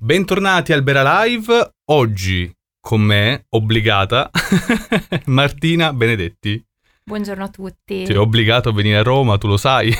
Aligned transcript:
Bentornati 0.00 0.72
al 0.72 0.84
Bera 0.84 1.24
Live. 1.24 1.72
Oggi 1.86 2.48
con 2.80 3.00
me, 3.00 3.46
obbligata, 3.48 4.30
Martina 5.26 5.92
Benedetti. 5.92 6.64
Buongiorno 7.02 7.42
a 7.42 7.48
tutti. 7.48 8.04
Ti 8.04 8.12
ho 8.12 8.22
obbligato 8.22 8.68
a 8.68 8.72
venire 8.72 8.98
a 8.98 9.02
Roma, 9.02 9.38
tu 9.38 9.48
lo 9.48 9.56
sai. 9.56 9.92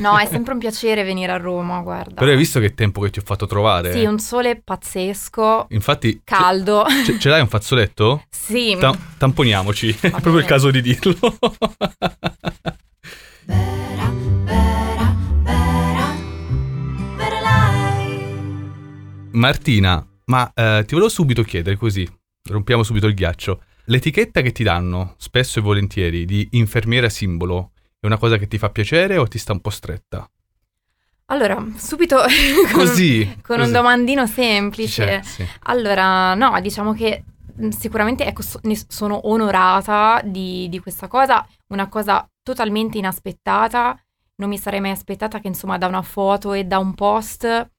no, 0.00 0.16
è 0.16 0.24
sempre 0.30 0.54
un 0.54 0.58
piacere 0.58 1.04
venire 1.04 1.32
a 1.32 1.36
Roma, 1.36 1.82
guarda. 1.82 2.14
Però 2.14 2.30
hai 2.30 2.36
visto 2.38 2.60
che 2.60 2.72
tempo 2.72 3.02
che 3.02 3.10
ti 3.10 3.18
ho 3.18 3.22
fatto 3.22 3.44
trovare? 3.44 3.92
Sì, 3.92 4.06
un 4.06 4.18
sole 4.18 4.58
pazzesco. 4.58 5.66
Infatti... 5.68 6.22
Caldo. 6.24 6.86
Ce, 7.04 7.18
ce 7.18 7.28
l'hai 7.28 7.42
un 7.42 7.48
fazzoletto? 7.48 8.24
Sì. 8.30 8.74
Ta- 8.80 8.96
tamponiamoci, 9.18 9.90
è 10.00 10.10
proprio 10.12 10.38
il 10.38 10.46
caso 10.46 10.70
di 10.70 10.80
dirlo. 10.80 11.14
Bera, 13.44 14.01
Martina, 19.32 20.04
ma 20.26 20.50
eh, 20.54 20.84
ti 20.86 20.94
volevo 20.94 21.08
subito 21.10 21.42
chiedere 21.42 21.76
così, 21.76 22.08
rompiamo 22.48 22.82
subito 22.82 23.06
il 23.06 23.14
ghiaccio. 23.14 23.62
L'etichetta 23.86 24.40
che 24.42 24.52
ti 24.52 24.62
danno, 24.62 25.14
spesso 25.18 25.58
e 25.58 25.62
volentieri, 25.62 26.24
di 26.24 26.48
infermiera 26.52 27.08
simbolo, 27.08 27.72
è 27.98 28.06
una 28.06 28.18
cosa 28.18 28.36
che 28.36 28.46
ti 28.46 28.58
fa 28.58 28.70
piacere 28.70 29.16
o 29.16 29.26
ti 29.26 29.38
sta 29.38 29.52
un 29.52 29.60
po' 29.60 29.70
stretta? 29.70 30.28
Allora, 31.26 31.64
subito 31.76 32.16
con, 32.72 32.84
Così. 32.86 33.24
con 33.42 33.56
così. 33.56 33.60
un 33.68 33.72
domandino 33.72 34.26
semplice. 34.26 35.04
Cioè, 35.04 35.20
sì. 35.22 35.46
Allora, 35.64 36.34
no, 36.34 36.60
diciamo 36.60 36.92
che 36.92 37.24
mh, 37.56 37.68
sicuramente 37.70 38.24
ecco, 38.26 38.42
so- 38.42 38.60
ne 38.64 38.78
sono 38.88 39.28
onorata 39.28 40.20
di, 40.24 40.68
di 40.68 40.78
questa 40.80 41.08
cosa, 41.08 41.46
una 41.68 41.88
cosa 41.88 42.28
totalmente 42.42 42.98
inaspettata. 42.98 43.98
Non 44.36 44.48
mi 44.48 44.58
sarei 44.58 44.80
mai 44.80 44.90
aspettata 44.90 45.40
che 45.40 45.46
insomma 45.48 45.78
da 45.78 45.86
una 45.86 46.02
foto 46.02 46.52
e 46.52 46.64
da 46.64 46.78
un 46.78 46.94
post 46.94 47.70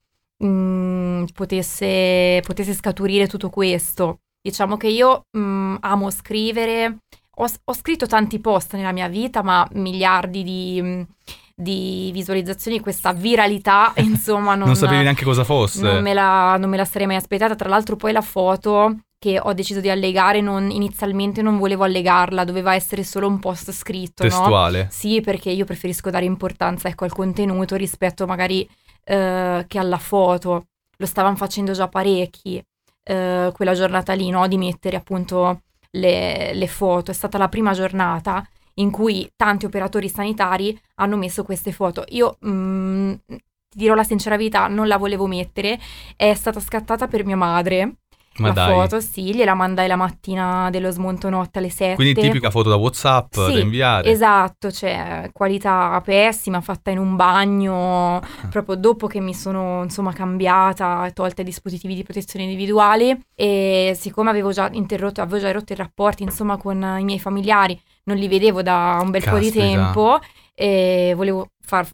mh, 0.45 1.25
potesse, 1.33 2.41
potesse 2.45 2.73
scaturire 2.73 3.27
tutto 3.27 3.49
questo. 3.49 4.20
Diciamo 4.41 4.77
che 4.77 4.88
io 4.88 5.23
mh, 5.31 5.77
amo 5.80 6.09
scrivere, 6.09 6.97
ho, 7.36 7.47
ho 7.63 7.73
scritto 7.73 8.05
tanti 8.08 8.39
post 8.39 8.75
nella 8.75 8.91
mia 8.91 9.08
vita, 9.08 9.41
ma 9.41 9.67
miliardi 9.73 10.44
di, 10.44 10.81
mh, 10.81 11.08
di 11.55 12.09
visualizzazioni, 12.14 12.80
questa 12.81 13.14
viralità, 13.14 13.94
insomma, 14.03 14.55
non, 14.55 14.67
Non 14.67 14.75
sapevi 14.75 15.03
neanche 15.03 15.23
cosa 15.23 15.44
fosse. 15.44 15.81
non 15.81 16.02
me, 16.02 16.14
la, 16.14 16.58
non 16.58 16.69
me 16.69 16.77
la 16.77 16.86
sarei 16.86 17.08
mai 17.08 17.16
aspettata. 17.16 17.55
Tra 17.55 17.69
l'altro, 17.69 17.95
poi 17.95 18.11
la 18.11 18.21
foto 18.21 18.97
che 19.17 19.39
ho 19.41 19.53
deciso 19.53 19.80
di 19.80 19.89
allegare, 19.89 20.41
non- 20.41 20.69
inizialmente 20.69 21.41
non 21.41 21.58
volevo 21.58 21.86
allegarla, 21.86 22.44
doveva 22.44 22.75
essere 22.75 23.05
solo 23.05 23.27
un 23.27 23.39
post 23.39 23.71
scritto, 23.71 24.23
no? 24.23 24.30
Testuale. 24.30 24.89
Sì, 24.91 25.21
perché 25.21 25.49
io 25.49 25.64
preferisco 25.64 26.09
dare 26.09 26.25
importanza 26.25 26.89
ecco, 26.89 27.05
al 27.05 27.14
contenuto 27.14 27.77
rispetto 27.77 28.25
magari 28.25 28.67
eh, 29.03 29.65
che 29.67 29.79
alla 29.79 29.97
foto. 29.97 30.67
Lo 30.97 31.05
stavano 31.05 31.35
facendo 31.35 31.73
già 31.73 31.87
parecchi 31.87 32.63
eh, 33.03 33.51
quella 33.53 33.73
giornata 33.73 34.13
lì, 34.13 34.29
no? 34.29 34.47
Di 34.47 34.57
mettere 34.57 34.95
appunto 34.95 35.61
le, 35.91 36.53
le 36.53 36.67
foto. 36.67 37.11
È 37.11 37.13
stata 37.13 37.37
la 37.37 37.49
prima 37.49 37.73
giornata 37.73 38.47
in 38.75 38.91
cui 38.91 39.29
tanti 39.35 39.65
operatori 39.65 40.09
sanitari 40.09 40.79
hanno 40.95 41.17
messo 41.17 41.43
queste 41.43 41.71
foto. 41.71 42.03
Io 42.09 42.37
mm, 42.45 43.13
ti 43.25 43.77
dirò 43.77 43.93
la 43.95 44.03
sincera 44.03 44.37
verità, 44.37 44.67
non 44.67 44.87
la 44.87 44.97
volevo 44.97 45.25
mettere, 45.27 45.79
è 46.15 46.33
stata 46.33 46.59
scattata 46.59 47.07
per 47.07 47.25
mia 47.25 47.35
madre. 47.35 47.95
Ma 48.38 48.48
la 48.48 48.53
dai. 48.53 48.73
foto, 48.73 49.00
sì, 49.00 49.34
gliela 49.36 49.53
mandai 49.53 49.88
la 49.88 49.95
mattina 49.95 50.70
dello 50.72 50.89
smonto 50.92 51.30
notte 51.30 51.59
alle 51.59 51.70
7. 51.70 51.95
Quindi 51.95 52.20
tipica 52.20 52.50
foto 52.50 52.70
da 52.70 52.76
WhatsApp 52.76 53.34
Sì, 53.34 53.53
da 53.53 53.59
inviare. 53.59 54.09
Esatto, 54.09 54.72
cioè 54.72 55.30
qualità 55.31 56.02
pessima, 56.03 56.59
fatta 56.61 56.89
in 56.89 56.98
un 56.98 57.16
bagno, 57.16 58.17
Ah. 58.17 58.48
proprio 58.50 58.76
dopo 58.76 59.08
che 59.08 59.20
mi 59.20 59.34
sono 59.34 59.84
insomma 59.84 60.14
cambiata, 60.14 61.09
tolta 61.14 61.42
i 61.42 61.45
dispositivi 61.45 61.94
di 61.95 62.04
protezione 62.04 62.45
individuali 62.45 63.16
e 63.36 63.95
siccome 64.00 64.30
avevo 64.31 64.52
già 64.52 64.67
interrotto, 64.72 65.22
avevo 65.22 65.39
già 65.39 65.52
rotto 65.52 65.73
i 65.73 65.76
rapporti 65.76 66.23
insomma 66.23 66.58
con 66.58 66.78
i 67.00 67.04
miei 67.04 67.20
familiari, 67.20 67.80
non 68.06 68.17
li 68.17 68.28
vedevo 68.28 68.61
da 68.61 68.99
un 69.02 69.11
bel 69.11 69.23
po' 69.23 69.38
di 69.38 69.52
Caspita. 69.52 69.64
tempo 69.64 70.20
e 70.55 71.14
volevo 71.16 71.48
far, 71.66 71.88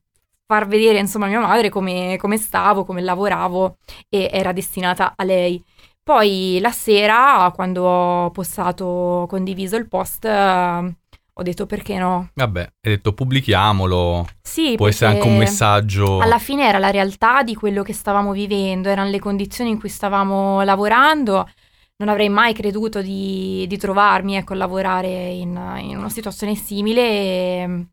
far 0.45 0.67
vedere 0.67 0.99
insomma 0.99 1.25
a 1.25 1.29
mia 1.29 1.39
madre 1.39 1.69
come, 1.69 2.17
come 2.17 2.37
stavo, 2.37 2.85
come 2.85 3.01
lavoravo 3.01 3.77
e 4.09 4.29
era 4.31 4.51
destinata 4.53 5.13
a 5.15 5.23
lei. 5.23 5.61
Poi 6.09 6.57
la 6.59 6.71
sera, 6.71 7.51
quando 7.53 7.83
ho 7.83 8.31
postato, 8.31 9.27
condiviso 9.29 9.75
il 9.75 9.87
post, 9.87 10.25
eh, 10.25 10.95
ho 11.33 11.43
detto 11.43 11.67
perché 11.67 11.99
no. 11.99 12.31
Vabbè, 12.33 12.61
hai 12.61 12.91
detto 12.95 13.13
pubblichiamolo. 13.13 14.27
Sì, 14.41 14.73
Può 14.75 14.87
essere 14.87 15.11
anche 15.11 15.27
un 15.27 15.37
messaggio. 15.37 16.17
Alla 16.17 16.39
fine 16.39 16.67
era 16.67 16.79
la 16.79 16.89
realtà 16.89 17.43
di 17.43 17.53
quello 17.53 17.83
che 17.83 17.93
stavamo 17.93 18.31
vivendo, 18.31 18.89
erano 18.89 19.11
le 19.11 19.19
condizioni 19.19 19.69
in 19.69 19.77
cui 19.77 19.89
stavamo 19.89 20.63
lavorando. 20.63 21.47
Non 21.97 22.09
avrei 22.09 22.29
mai 22.29 22.55
creduto 22.55 23.03
di, 23.03 23.67
di 23.67 23.77
trovarmi 23.77 24.35
ecco, 24.35 24.53
a 24.53 24.55
lavorare 24.55 25.09
in, 25.09 25.49
in 25.81 25.95
una 25.95 26.09
situazione 26.09 26.55
simile. 26.55 27.01
E, 27.01 27.87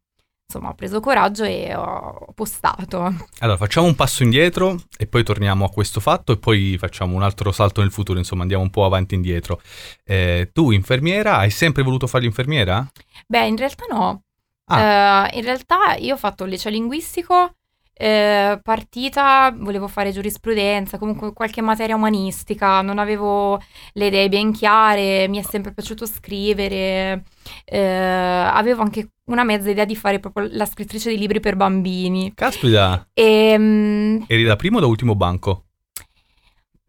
insomma, 0.46 0.70
ho 0.70 0.74
preso 0.74 1.00
coraggio 1.00 1.44
e 1.44 1.74
ho 1.74 2.32
postato. 2.34 3.12
Allora, 3.40 3.56
facciamo 3.56 3.86
un 3.86 3.94
passo 3.94 4.22
indietro 4.22 4.76
e 4.96 5.06
poi 5.06 5.24
torniamo 5.24 5.64
a 5.64 5.70
questo 5.70 6.00
fatto 6.00 6.32
e 6.32 6.38
poi 6.38 6.76
facciamo 6.78 7.14
un 7.14 7.22
altro 7.22 7.50
salto 7.52 7.80
nel 7.80 7.90
futuro, 7.90 8.18
insomma, 8.18 8.42
andiamo 8.42 8.62
un 8.62 8.70
po' 8.70 8.84
avanti 8.84 9.14
e 9.14 9.16
indietro. 9.16 9.60
Eh, 10.04 10.50
tu, 10.52 10.70
infermiera, 10.70 11.38
hai 11.38 11.50
sempre 11.50 11.82
voluto 11.82 12.06
fare 12.06 12.24
l'infermiera? 12.24 12.86
Beh, 13.26 13.46
in 13.46 13.56
realtà 13.56 13.84
no. 13.90 14.22
Ah. 14.68 15.28
Eh, 15.30 15.38
in 15.38 15.44
realtà 15.44 15.94
io 15.96 16.14
ho 16.14 16.18
fatto 16.18 16.44
il 16.44 16.50
liceo 16.50 16.70
linguistico, 16.70 17.54
eh, 17.92 18.58
partita, 18.62 19.52
volevo 19.56 19.88
fare 19.88 20.12
giurisprudenza, 20.12 20.98
comunque 20.98 21.32
qualche 21.32 21.60
materia 21.60 21.96
umanistica, 21.96 22.82
non 22.82 22.98
avevo 22.98 23.60
le 23.92 24.06
idee 24.06 24.28
ben 24.28 24.52
chiare, 24.52 25.28
mi 25.28 25.38
è 25.38 25.42
sempre 25.42 25.72
piaciuto 25.72 26.06
scrivere, 26.06 27.24
eh, 27.64 27.78
avevo 27.78 28.82
anche 28.82 29.10
una 29.26 29.44
mezza 29.44 29.70
idea 29.70 29.84
di 29.84 29.96
fare 29.96 30.20
proprio 30.20 30.48
la 30.52 30.66
scrittrice 30.66 31.10
di 31.10 31.18
libri 31.18 31.40
per 31.40 31.56
bambini. 31.56 32.32
Caspita, 32.34 33.08
E, 33.12 33.56
mm, 33.58 34.22
eri 34.26 34.44
da 34.44 34.56
primo 34.56 34.78
o 34.78 34.80
da 34.80 34.86
ultimo 34.86 35.14
banco? 35.14 35.64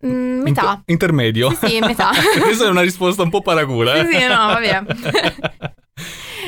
mm, 0.05 0.41
metà. 0.41 0.61
Inter- 0.61 0.81
intermedio? 0.85 1.49
Sì, 1.51 1.67
sì, 1.67 1.79
metà. 1.79 2.09
Questa 2.41 2.65
è 2.65 2.69
una 2.69 2.81
risposta 2.81 3.23
un 3.23 3.29
po' 3.29 3.41
paracula, 3.41 3.95
eh? 3.95 4.05
Sì, 4.05 4.17
sì, 4.17 4.27
no, 4.27 4.35
vabbè. 4.35 4.83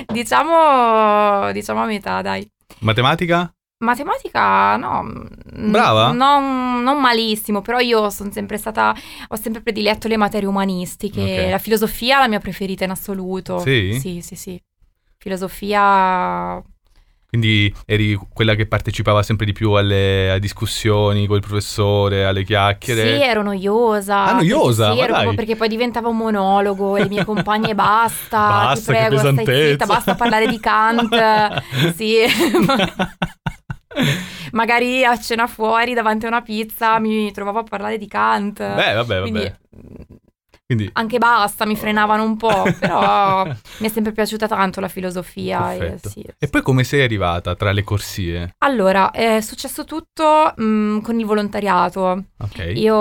diciamo, 0.11 1.51
diciamo 1.51 1.81
a 1.81 1.85
metà, 1.85 2.21
dai. 2.21 2.47
Matematica? 2.79 3.51
Matematica, 3.81 4.75
no. 4.75 5.03
mm, 5.03 5.71
Brava? 5.71 6.11
Non, 6.11 6.83
non 6.83 6.99
malissimo, 6.99 7.61
però 7.61 7.79
io 7.79 8.09
sono 8.09 8.29
sempre 8.31 8.57
stata, 8.57 8.93
ho 9.29 9.35
sempre 9.37 9.61
prediletto 9.61 10.07
le 10.09 10.17
materie 10.17 10.47
umanistiche. 10.49 11.45
Ok. 11.45 11.49
La 11.51 11.57
filosofia 11.59 12.17
è 12.17 12.19
la 12.21 12.27
mia 12.27 12.39
preferita 12.39 12.83
in 12.83 12.91
assoluto. 12.91 13.59
Sì? 13.59 13.97
Sì, 13.99 14.19
sì, 14.21 14.35
sì. 14.35 14.61
Filosofia, 15.17 16.61
Quindi 17.27 17.73
eri 17.85 18.17
quella 18.33 18.55
che 18.55 18.65
partecipava 18.67 19.21
sempre 19.21 19.45
di 19.45 19.51
più 19.53 19.71
alle, 19.73 20.31
a 20.31 20.39
discussioni 20.39 21.27
con 21.27 21.35
il 21.37 21.41
professore, 21.45 22.25
alle 22.25 22.43
chiacchiere? 22.43 23.01
sì, 23.17 23.21
ero 23.23 23.43
noiosa. 23.43 24.23
Ah, 24.23 24.33
noiosa? 24.33 24.91
Sì, 24.91 24.97
Ma 24.97 25.03
ero 25.03 25.13
dai. 25.13 25.21
proprio 25.23 25.35
perché 25.35 25.55
poi 25.55 25.67
diventava 25.69 26.07
un 26.09 26.17
monologo 26.17 26.95
e 26.97 27.03
le 27.03 27.09
mie 27.09 27.23
compagne 27.25 27.75
basta, 27.75 28.47
Basta, 28.73 28.73
ti 28.93 28.97
che 28.97 29.05
prego, 29.07 29.17
stai 29.19 29.31
pesantezza." 29.35 29.69
zitta, 29.71 29.85
basta 29.85 30.15
parlare 30.15 30.47
di 30.47 30.59
Kant. 30.59 31.93
sì. 31.95 32.15
Magari 34.51 35.03
a 35.03 35.17
cena 35.17 35.47
fuori 35.47 35.93
davanti 35.93 36.25
a 36.25 36.29
una 36.29 36.41
pizza 36.41 36.99
mi 36.99 37.31
trovavo 37.31 37.59
a 37.59 37.63
parlare 37.63 37.97
di 37.97 38.07
Kant. 38.07 38.59
Beh, 38.59 38.93
vabbè, 38.93 39.21
Quindi 39.21 39.39
vabbè. 39.39 39.57
Quindi, 40.69 40.87
anche 40.93 41.17
basta, 41.17 41.65
mi 41.65 41.75
frenavano 41.75 42.21
un 42.21 42.37
po', 42.37 42.71
però 42.77 43.43
mi 43.43 43.87
è 43.87 43.89
sempre 43.89 44.11
piaciuta 44.11 44.47
tanto 44.47 44.79
la 44.79 44.87
filosofia. 44.87 45.73
E, 45.73 45.97
sì. 45.99 46.23
E 46.37 46.47
poi 46.47 46.61
come 46.61 46.83
sei 46.83 47.01
arrivata 47.01 47.55
tra 47.55 47.71
le 47.71 47.83
corsie? 47.83 48.53
Allora, 48.59 49.09
è 49.09 49.41
successo 49.41 49.83
tutto 49.83 50.53
mh, 50.55 51.01
con 51.01 51.19
il 51.19 51.25
volontariato. 51.25 52.25
Ok. 52.37 52.71
Io 52.75 52.95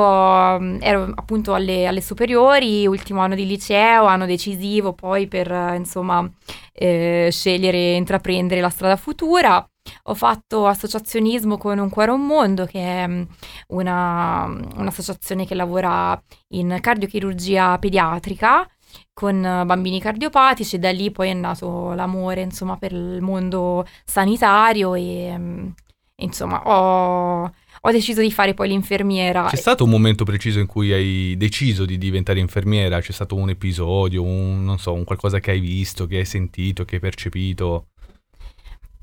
mh, 0.59 0.79
ero 0.81 1.13
appunto 1.15 1.53
alle, 1.53 1.87
alle 1.87 2.01
superiori, 2.01 2.87
ultimo 2.87 3.21
anno 3.21 3.35
di 3.35 3.45
liceo, 3.47 4.07
anno 4.07 4.25
decisivo 4.25 4.95
poi 4.95 5.27
per 5.27 5.53
eh, 5.53 5.77
insomma 5.77 6.27
eh, 6.73 7.29
scegliere 7.31 7.77
e 7.77 7.97
intraprendere 7.97 8.63
la 8.63 8.71
strada 8.71 8.97
futura. 8.97 9.63
Ho 10.05 10.15
fatto 10.15 10.67
associazionismo 10.67 11.59
con 11.59 11.79
Un 11.79 11.89
Cuore 11.91 12.11
un 12.11 12.27
Mondo, 12.27 12.65
che 12.67 12.81
è 12.81 13.07
mh, 13.07 13.27
una- 13.69 14.45
un'associazione 14.77 15.47
che 15.47 15.55
lavora 15.55 16.21
in 16.49 16.77
cardiochirurgia 16.81 17.79
pediatrica 17.79 18.69
con 19.13 19.45
eh, 19.45 19.65
bambini 19.65 20.01
cardiopatici 20.01 20.79
da 20.79 20.91
lì 20.91 21.11
poi 21.11 21.29
è 21.31 21.35
nato 21.35 21.93
l'amore 21.93 22.41
insomma 22.41 22.77
per 22.79 22.93
il 22.93 23.19
mondo 23.21 23.87
sanitario 24.05 24.95
e 24.95 25.37
mh, 25.37 25.75
insomma 26.17 26.63
ho, 26.65 27.43
ho 27.43 27.91
deciso 27.91 28.21
di 28.21 28.33
fare 28.33 28.55
poi 28.55 28.69
l'infermiera. 28.69 29.47
C'è 29.49 29.57
stato 29.57 29.85
un 29.85 29.91
momento 29.91 30.25
preciso 30.25 30.59
in 30.59 30.67
cui 30.67 30.93
hai 30.93 31.37
deciso 31.37 31.85
di 31.85 31.99
diventare 31.99 32.41
infermiera? 32.41 33.01
C'è 33.01 33.13
stato 33.13 33.35
un 33.37 33.51
episodio, 33.51 34.23
un, 34.23 34.65
non 34.65 34.79
so, 34.79 34.93
un 34.93 35.05
qualcosa 35.05 35.39
che 35.39 35.53
hai 35.53 35.61
visto, 35.61 36.07
che 36.07 36.19
hai 36.19 36.25
sentito, 36.25 36.85
che 36.85 36.97
hai 36.97 37.01
percepito? 37.01 37.89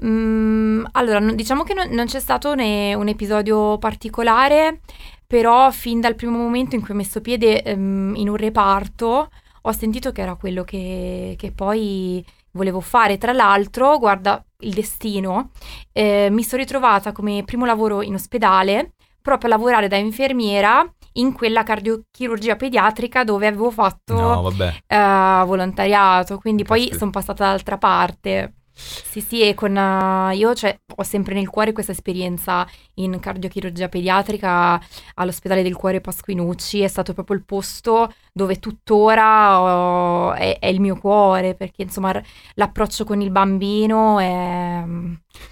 Mm, 0.04 0.86
allora, 0.92 1.20
non- 1.20 1.36
diciamo 1.36 1.64
che 1.64 1.74
non, 1.74 1.88
non 1.90 2.06
c'è 2.06 2.20
stato 2.20 2.54
ne- 2.56 2.94
un 2.94 3.08
episodio 3.08 3.78
particolare, 3.78 4.82
però 5.26 5.72
fin 5.72 6.00
dal 6.02 6.16
primo 6.16 6.38
momento 6.38 6.76
in 6.76 6.82
cui 6.82 6.94
ho 6.94 6.98
messo 6.98 7.22
piede 7.22 7.62
ehm, 7.64 8.14
in 8.16 8.30
un 8.30 8.36
reparto 8.36 9.30
ho 9.68 9.72
sentito 9.72 10.12
che 10.12 10.22
era 10.22 10.36
quello 10.36 10.64
che, 10.64 11.34
che 11.38 11.52
poi 11.52 12.24
volevo 12.52 12.82
fare. 12.82 13.18
Tra 13.18 13.32
l'altro, 13.34 13.98
guarda 13.98 14.44
il 14.60 14.74
destino, 14.74 15.52
eh, 15.92 16.28
mi 16.32 16.44
sono 16.44 16.62
ritrovata 16.62 17.12
come 17.12 17.44
primo 17.46 17.66
lavoro 17.66 18.02
in 18.04 18.14
ospedale 18.14 18.92
proprio 19.22 19.50
a 19.50 19.54
lavorare 19.56 19.88
da 19.88 19.96
infermiera 19.98 20.88
in 21.14 21.34
quella 21.34 21.64
cardiochirurgia 21.64 22.56
pediatrica 22.56 23.24
dove 23.24 23.48
avevo 23.48 23.72
fatto 23.72 24.14
No, 24.14 24.50
eh, 24.86 25.44
volontariato, 25.46 26.38
quindi 26.38 26.64
poi 26.64 26.82
Caspita. 26.82 26.98
sono 27.00 27.12
passata 27.12 27.44
dall'altra 27.46 27.78
parte. 27.80 28.54
Sì, 28.78 29.22
sì, 29.22 29.42
e 29.42 29.54
con 29.54 29.76
eh, 29.78 30.36
io 30.36 30.54
cioè, 30.54 30.78
ho 30.98 31.04
sempre 31.04 31.34
nel 31.34 31.48
cuore 31.50 31.72
questa 31.72 31.94
esperienza 31.94 32.68
in 32.96 33.18
cardiochirurgia 33.20 33.88
pediatrica 33.88 34.80
all'ospedale 35.16 35.64
del 35.64 35.76
cuore 35.76 36.02
Pasquinucci, 36.02 36.82
è 36.82 36.88
stato 36.88 37.14
proprio 37.14 37.38
il 37.38 37.46
posto 37.46 38.14
dove 38.34 38.60
tuttora 38.60 39.62
ho- 39.62 40.34
è, 40.34 40.60
è 40.60 40.68
il 40.68 40.82
mio 40.82 40.98
cuore, 40.98 41.56
perché 41.56 41.84
insomma 41.84 42.22
l'approccio 42.56 43.06
con 43.06 43.22
il 43.22 43.32
bambino 43.32 44.20
è 44.20 44.84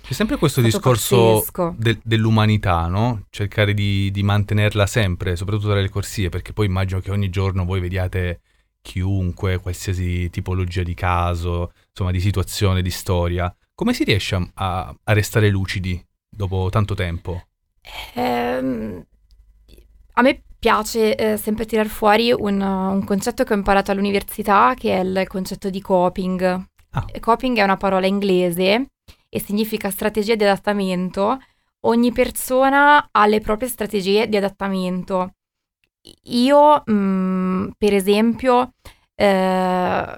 C'è 0.01 0.13
sempre 0.13 0.37
questo 0.37 0.61
discorso 0.61 1.45
de- 1.69 1.99
dell'umanità, 2.03 2.87
no? 2.87 3.25
Cercare 3.29 3.73
di, 3.73 4.11
di 4.11 4.23
mantenerla 4.23 4.85
sempre, 4.85 5.35
soprattutto 5.37 5.69
tra 5.69 5.79
le 5.79 5.89
corsie, 5.89 6.29
perché 6.29 6.51
poi 6.53 6.65
immagino 6.65 6.99
che 6.99 7.11
ogni 7.11 7.29
giorno 7.29 7.63
voi 7.65 7.79
vediate 7.79 8.41
chiunque, 8.83 9.59
qualsiasi 9.59 10.29
tipologia 10.29 10.83
di 10.83 10.93
caso, 10.93 11.71
insomma, 11.89 12.11
di 12.11 12.19
situazione, 12.19 12.83
di 12.83 12.91
storia. 12.91 13.51
Come 13.73 13.93
si 13.93 14.03
riesce 14.03 14.35
a, 14.35 14.49
a- 14.53 15.13
restare 15.13 15.49
lucidi 15.49 15.99
dopo 16.29 16.67
tanto 16.69 16.93
tempo? 16.93 17.47
Ehm, 18.13 19.03
a 20.13 20.21
me 20.21 20.43
piace 20.59 21.15
eh, 21.15 21.37
sempre 21.37 21.65
tirar 21.65 21.87
fuori 21.87 22.31
un, 22.31 22.61
un 22.61 23.03
concetto 23.03 23.43
che 23.43 23.53
ho 23.53 23.57
imparato 23.57 23.91
all'università, 23.91 24.73
che 24.77 24.95
è 24.95 24.99
il 24.99 25.25
concetto 25.27 25.69
di 25.71 25.81
coping. 25.81 26.41
Ah. 26.91 27.05
Eh, 27.11 27.19
Coping 27.19 27.57
è 27.57 27.63
una 27.63 27.77
parola 27.77 28.05
inglese 28.05 28.89
e 29.29 29.39
significa 29.39 29.89
strategia 29.89 30.35
di 30.35 30.43
adattamento. 30.43 31.39
Ogni 31.85 32.11
persona 32.11 33.09
ha 33.11 33.25
le 33.25 33.39
proprie 33.39 33.67
strategie 33.67 34.27
di 34.27 34.37
adattamento. 34.37 35.31
Io, 36.23 36.83
mm, 36.89 37.69
per 37.77 37.93
esempio, 37.93 38.73
eh, 39.15 40.17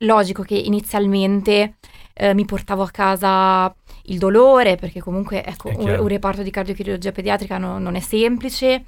logico 0.00 0.42
che 0.42 0.56
inizialmente 0.56 1.76
eh, 2.14 2.34
mi 2.34 2.44
portavo 2.44 2.82
a 2.82 2.90
casa 2.90 3.74
il 4.06 4.18
dolore, 4.18 4.76
perché 4.76 5.00
comunque 5.00 5.44
ecco, 5.44 5.70
È 5.70 5.76
un, 5.76 5.88
un 6.00 6.08
reparto 6.08 6.42
di 6.42 6.50
cardiochirurgia 6.50 7.12
pediatrica 7.12 7.56
no- 7.58 7.78
non 7.78 7.94
è 7.94 8.00
semplice. 8.00 8.84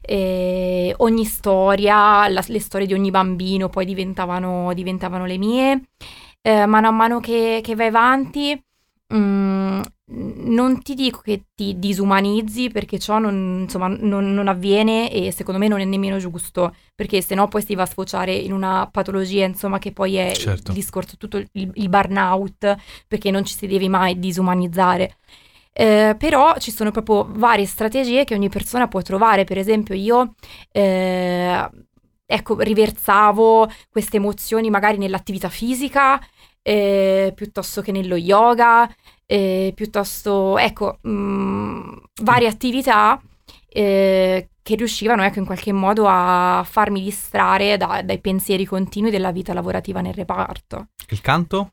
E 0.00 0.94
ogni 0.98 1.24
storia, 1.24 2.28
la- 2.28 2.44
le 2.46 2.60
storie 2.60 2.86
di 2.86 2.92
ogni 2.94 3.10
bambino 3.10 3.68
poi 3.68 3.84
diventavano, 3.84 4.72
diventavano 4.74 5.24
le 5.26 5.38
mie. 5.38 5.82
Eh, 6.42 6.66
mano 6.66 6.88
a 6.88 6.90
mano 6.90 7.20
che, 7.20 7.60
che 7.62 7.74
vai 7.74 7.86
avanti, 7.88 8.60
mm, 9.14 9.80
non 10.06 10.82
ti 10.82 10.94
dico 10.94 11.20
che 11.20 11.44
ti 11.54 11.78
disumanizzi 11.78 12.68
perché 12.68 12.98
ciò 12.98 13.18
non, 13.18 13.60
insomma, 13.62 13.88
non, 13.88 14.34
non 14.34 14.48
avviene 14.48 15.10
e 15.10 15.32
secondo 15.32 15.58
me 15.58 15.66
non 15.66 15.80
è 15.80 15.84
nemmeno 15.84 16.18
giusto 16.18 16.74
perché 16.94 17.22
se 17.22 17.34
no 17.34 17.48
poi 17.48 17.62
si 17.62 17.74
va 17.74 17.84
a 17.84 17.86
sfociare 17.86 18.34
in 18.34 18.52
una 18.52 18.86
patologia 18.92 19.46
insomma 19.46 19.78
che 19.78 19.92
poi 19.92 20.16
è 20.16 20.32
Certo. 20.32 20.72
il 20.72 20.76
discorso 20.76 21.16
tutto 21.16 21.38
il, 21.38 21.48
il 21.52 21.88
burnout 21.88 22.76
perché 23.08 23.30
non 23.30 23.44
ci 23.44 23.54
si 23.56 23.66
deve 23.66 23.88
mai 23.88 24.18
disumanizzare. 24.18 25.16
Eh, 25.72 26.14
però 26.18 26.54
ci 26.58 26.70
sono 26.70 26.90
proprio 26.90 27.26
varie 27.30 27.66
strategie 27.66 28.24
che 28.24 28.34
ogni 28.34 28.48
persona 28.48 28.86
può 28.86 29.02
trovare. 29.02 29.44
Per 29.44 29.58
esempio, 29.58 29.94
io 29.94 30.34
eh, 30.70 31.68
ecco, 32.26 32.60
riversavo 32.60 33.68
queste 33.90 34.18
emozioni 34.18 34.70
magari 34.70 34.98
nell'attività 34.98 35.48
fisica 35.48 36.20
eh, 36.66 37.32
piuttosto 37.34 37.82
che 37.82 37.92
nello 37.92 38.16
yoga, 38.16 38.90
eh, 39.26 39.72
piuttosto, 39.74 40.56
ecco, 40.56 40.98
mh, 41.02 41.96
varie 42.22 42.48
attività 42.48 43.20
eh, 43.68 44.48
che 44.62 44.74
riuscivano, 44.74 45.22
ecco, 45.22 45.40
in 45.40 45.44
qualche 45.44 45.72
modo 45.72 46.06
a 46.08 46.64
farmi 46.66 47.02
distrarre 47.02 47.76
da- 47.76 48.00
dai 48.02 48.18
pensieri 48.18 48.64
continui 48.64 49.10
della 49.10 49.30
vita 49.30 49.52
lavorativa 49.52 50.00
nel 50.00 50.14
reparto. 50.14 50.88
Il 51.08 51.20
canto? 51.20 51.72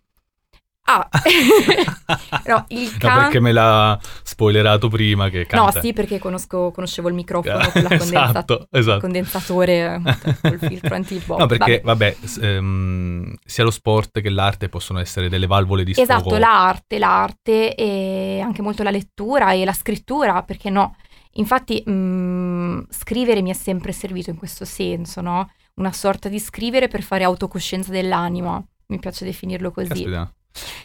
Ah, 0.84 1.08
no, 2.48 2.66
il 2.70 2.90
No, 2.92 2.98
can- 2.98 3.18
perché 3.22 3.40
me 3.40 3.52
l'ha 3.52 3.98
spoilerato 4.24 4.90
prima 4.90 5.30
che 5.30 5.48
No, 5.52 5.66
canta. 5.66 5.80
sì, 5.80 5.94
perché 5.94 6.20
conosco- 6.20 6.72
conoscevo 6.72 7.08
il 7.08 7.14
microfono 7.14 7.70
con 7.72 7.84
la 7.84 7.90
esatto, 7.96 8.68
esatto. 8.72 9.00
condensatore 9.00 10.02
col 10.42 10.58
filtro 10.60 10.96
anti-pop. 10.96 11.40
No, 11.40 11.46
perché, 11.46 11.82
Vabbè. 11.84 12.16
vabbè, 12.16 12.28
s- 12.28 12.40
ehm, 12.42 13.34
sia 13.46 13.64
lo 13.64 13.72
sport 13.72 14.20
che 14.22 14.30
l'arte 14.30 14.70
possono 14.70 15.00
essere 15.00 15.30
delle 15.30 15.48
valvole 15.48 15.84
di 15.84 15.94
sfogo. 15.94 16.12
Esatto, 16.12 16.38
l'arte, 16.38 16.98
l'arte 17.00 17.76
e 17.76 18.42
anche 18.44 18.62
molto 18.62 18.84
la 18.84 18.92
lettura 18.92 19.52
e 19.54 19.64
la 19.64 19.74
scrittura, 19.74 20.44
perché 20.44 20.70
no? 20.70 20.96
Infatti, 21.36 21.82
mh, 21.88 22.88
scrivere 22.90 23.42
mi 23.42 23.52
è 23.52 23.54
sempre 23.54 23.94
servito 23.94 24.30
in 24.32 24.36
questo 24.36 24.66
senso, 24.66 25.22
no? 25.22 25.50
Una 25.76 25.94
sorta 25.94 26.28
di 26.28 26.40
scrivere 26.40 26.90
per 26.90 27.02
fare 27.02 27.24
autocoscienza 27.24 27.92
dell'anima, 27.92 28.62
mi 28.88 29.00
piace 29.00 29.24
definirlo 29.24 29.72
così. 29.72 29.88
Caspita. 29.88 30.34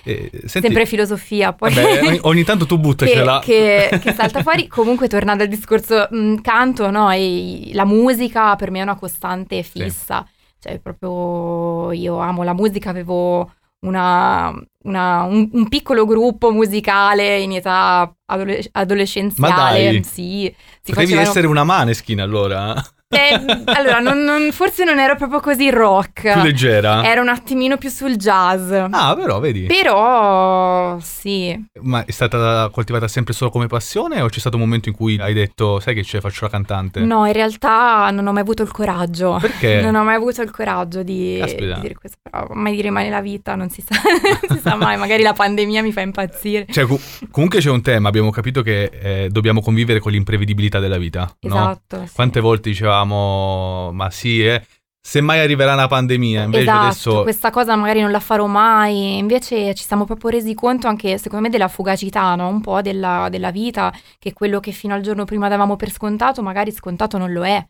Eh, 0.05 0.31
senti, 0.33 0.49
Sempre 0.69 0.87
filosofia, 0.87 1.53
poi 1.53 1.73
vabbè, 1.75 2.03
ogni, 2.07 2.19
ogni 2.25 2.45
tanto 2.45 2.67
tu 2.67 2.77
che, 2.77 2.81
buttacela. 2.81 3.41
che, 3.43 3.99
che 4.01 4.13
salta 4.13 4.43
fuori. 4.43 4.67
Comunque, 4.69 5.09
tornando 5.09 5.43
al 5.43 5.49
discorso 5.49 6.07
mh, 6.11 6.37
canto, 6.41 6.91
no? 6.91 7.11
E 7.11 7.71
la 7.73 7.85
musica 7.85 8.55
per 8.57 8.71
me 8.71 8.79
è 8.81 8.83
una 8.83 8.95
costante 8.97 9.63
fissa. 9.63 10.27
Cioè, 10.59 10.79
proprio 10.79 11.93
io 11.93 12.19
amo 12.19 12.43
la 12.43 12.55
musica, 12.55 12.91
avevo 12.91 13.53
una, 13.81 14.53
una- 14.85 15.23
un, 15.25 15.49
un 15.53 15.69
piccolo 15.69 16.07
gruppo 16.07 16.51
musicale 16.51 17.41
in 17.41 17.53
età 17.53 18.13
adole- 18.25 18.65
adolescenziale. 18.73 19.53
Ma 19.55 19.71
dai. 19.71 20.03
Sì, 20.05 20.13
si 20.13 20.55
Potevi 20.93 20.95
facevano- 21.07 21.29
essere 21.29 21.47
una 21.47 21.65
maneskin 21.65 22.21
allora, 22.21 22.75
Eh, 23.09 23.63
allora, 23.67 24.01
non- 24.01 24.25
non- 24.25 24.51
forse 24.51 24.83
non 24.85 24.99
ero 24.99 25.15
proprio 25.15 25.39
così 25.41 25.71
rock. 25.71 26.33
più 26.33 26.43
leggera. 26.43 27.05
Ero 27.05 27.23
un 27.23 27.29
attimino 27.29 27.77
più 27.77 27.89
sul 27.89 28.17
jazz. 28.17 28.73
Ah, 28.73 29.15
però 29.17 29.39
vedi. 29.39 29.67
Però, 29.67 30.99
sì. 31.01 31.57
Ma 31.83 32.05
è 32.05 32.11
stata 32.11 32.69
coltivata 32.73 33.07
sempre 33.07 33.33
solo 33.33 33.51
come 33.51 33.69
passione 33.69 34.21
o 34.21 34.29
c'è 34.29 34.41
stato 34.41 34.57
un 34.57 34.63
momento 34.63 34.89
in 34.89 34.95
cui 34.97 35.19
hai 35.21 35.35
detto, 35.35 35.79
sai 35.79 35.95
che 35.95 36.03
c'è, 36.03 36.21
faccio 36.21 36.45
la 36.47 36.51
cantante? 36.51 36.99
No, 37.01 37.27
in 37.27 37.33
realtà 37.33 38.11
non 38.11 38.27
ho 38.27 38.33
mai 38.33 38.43
avuto 38.43 38.63
il 38.63 38.71
coraggio. 38.73 39.39
Perché? 39.41 39.81
Non 39.87 39.95
ho 39.95 40.03
mai 40.05 40.17
avuto 40.17 40.43
il 40.43 40.51
coraggio 40.51 41.03
di, 41.05 41.41
di 41.57 41.75
dire 41.81 41.95
questo, 41.95 42.17
però 42.23 42.49
mai 42.55 42.75
di 42.75 42.83
rimane 42.83 43.09
la 43.09 43.21
vita, 43.21 43.55
non 43.55 43.69
si 43.71 43.83
sa, 43.87 43.95
non 44.49 44.57
si 44.57 44.61
sa 44.61 44.75
mai, 44.75 44.97
magari 44.97 45.23
la 45.23 45.33
pandemia 45.33 45.81
mi 45.83 45.93
fa 45.93 46.01
impazzire. 46.01 46.67
Cioè, 46.69 46.87
comunque 47.31 47.61
c'è 47.61 47.71
un 47.71 47.83
tema, 47.83 48.09
abbiamo 48.09 48.31
capito 48.31 48.63
che 48.63 48.91
eh, 49.01 49.29
dobbiamo 49.31 49.61
convivere 49.61 50.01
con 50.01 50.11
l'imprevedibilità 50.11 50.81
della 50.81 50.99
vita, 50.99 51.33
no? 51.43 51.55
Esatto. 51.55 52.03
sì. 52.07 52.15
Quante 52.15 52.41
volte 52.41 52.71
dicevamo, 53.05 53.93
ma 53.93 54.11
sì, 54.11 54.47
eh, 54.47 54.65
semmai 55.01 55.41
arriverà 55.41 55.75
una 55.75 55.87
pandemia, 55.87 56.45
invece 56.45 56.63
esatto, 56.63 56.85
adesso... 56.85 57.23
questa 57.23 57.51
cosa 57.51 57.77
magari 57.77 58.01
non 58.01 58.11
la 58.11 58.21
farò 58.21 58.47
mai, 58.47 59.19
invece 59.19 59.75
ci 59.75 59.85
siamo 59.85 60.05
proprio 60.05 60.31
resi 60.31 60.55
conto 60.55 60.89
anche 60.89 61.19
secondo 61.19 61.45
me 61.45 61.51
della 61.51 61.69
fugacità, 61.69 62.35
no? 62.35 62.49
un 62.49 62.61
po' 62.61 62.81
della, 62.81 63.29
della 63.31 63.51
vita, 63.51 63.93
che 64.19 64.33
quello 64.33 64.61
che 64.61 64.73
fino 64.73 64.95
al 64.95 65.03
giorno 65.03 65.25
prima 65.25 65.49
davamo 65.49 65.77
per 65.77 65.91
scontato, 65.91 66.43
magari 66.43 66.73
scontato 66.73 67.19
non 67.19 67.33
lo 67.33 67.45
è. 67.45 67.65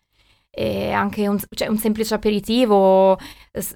E 0.58 0.90
anche 0.90 1.28
un, 1.28 1.38
cioè, 1.50 1.68
un 1.68 1.76
semplice 1.76 2.14
aperitivo, 2.14 3.18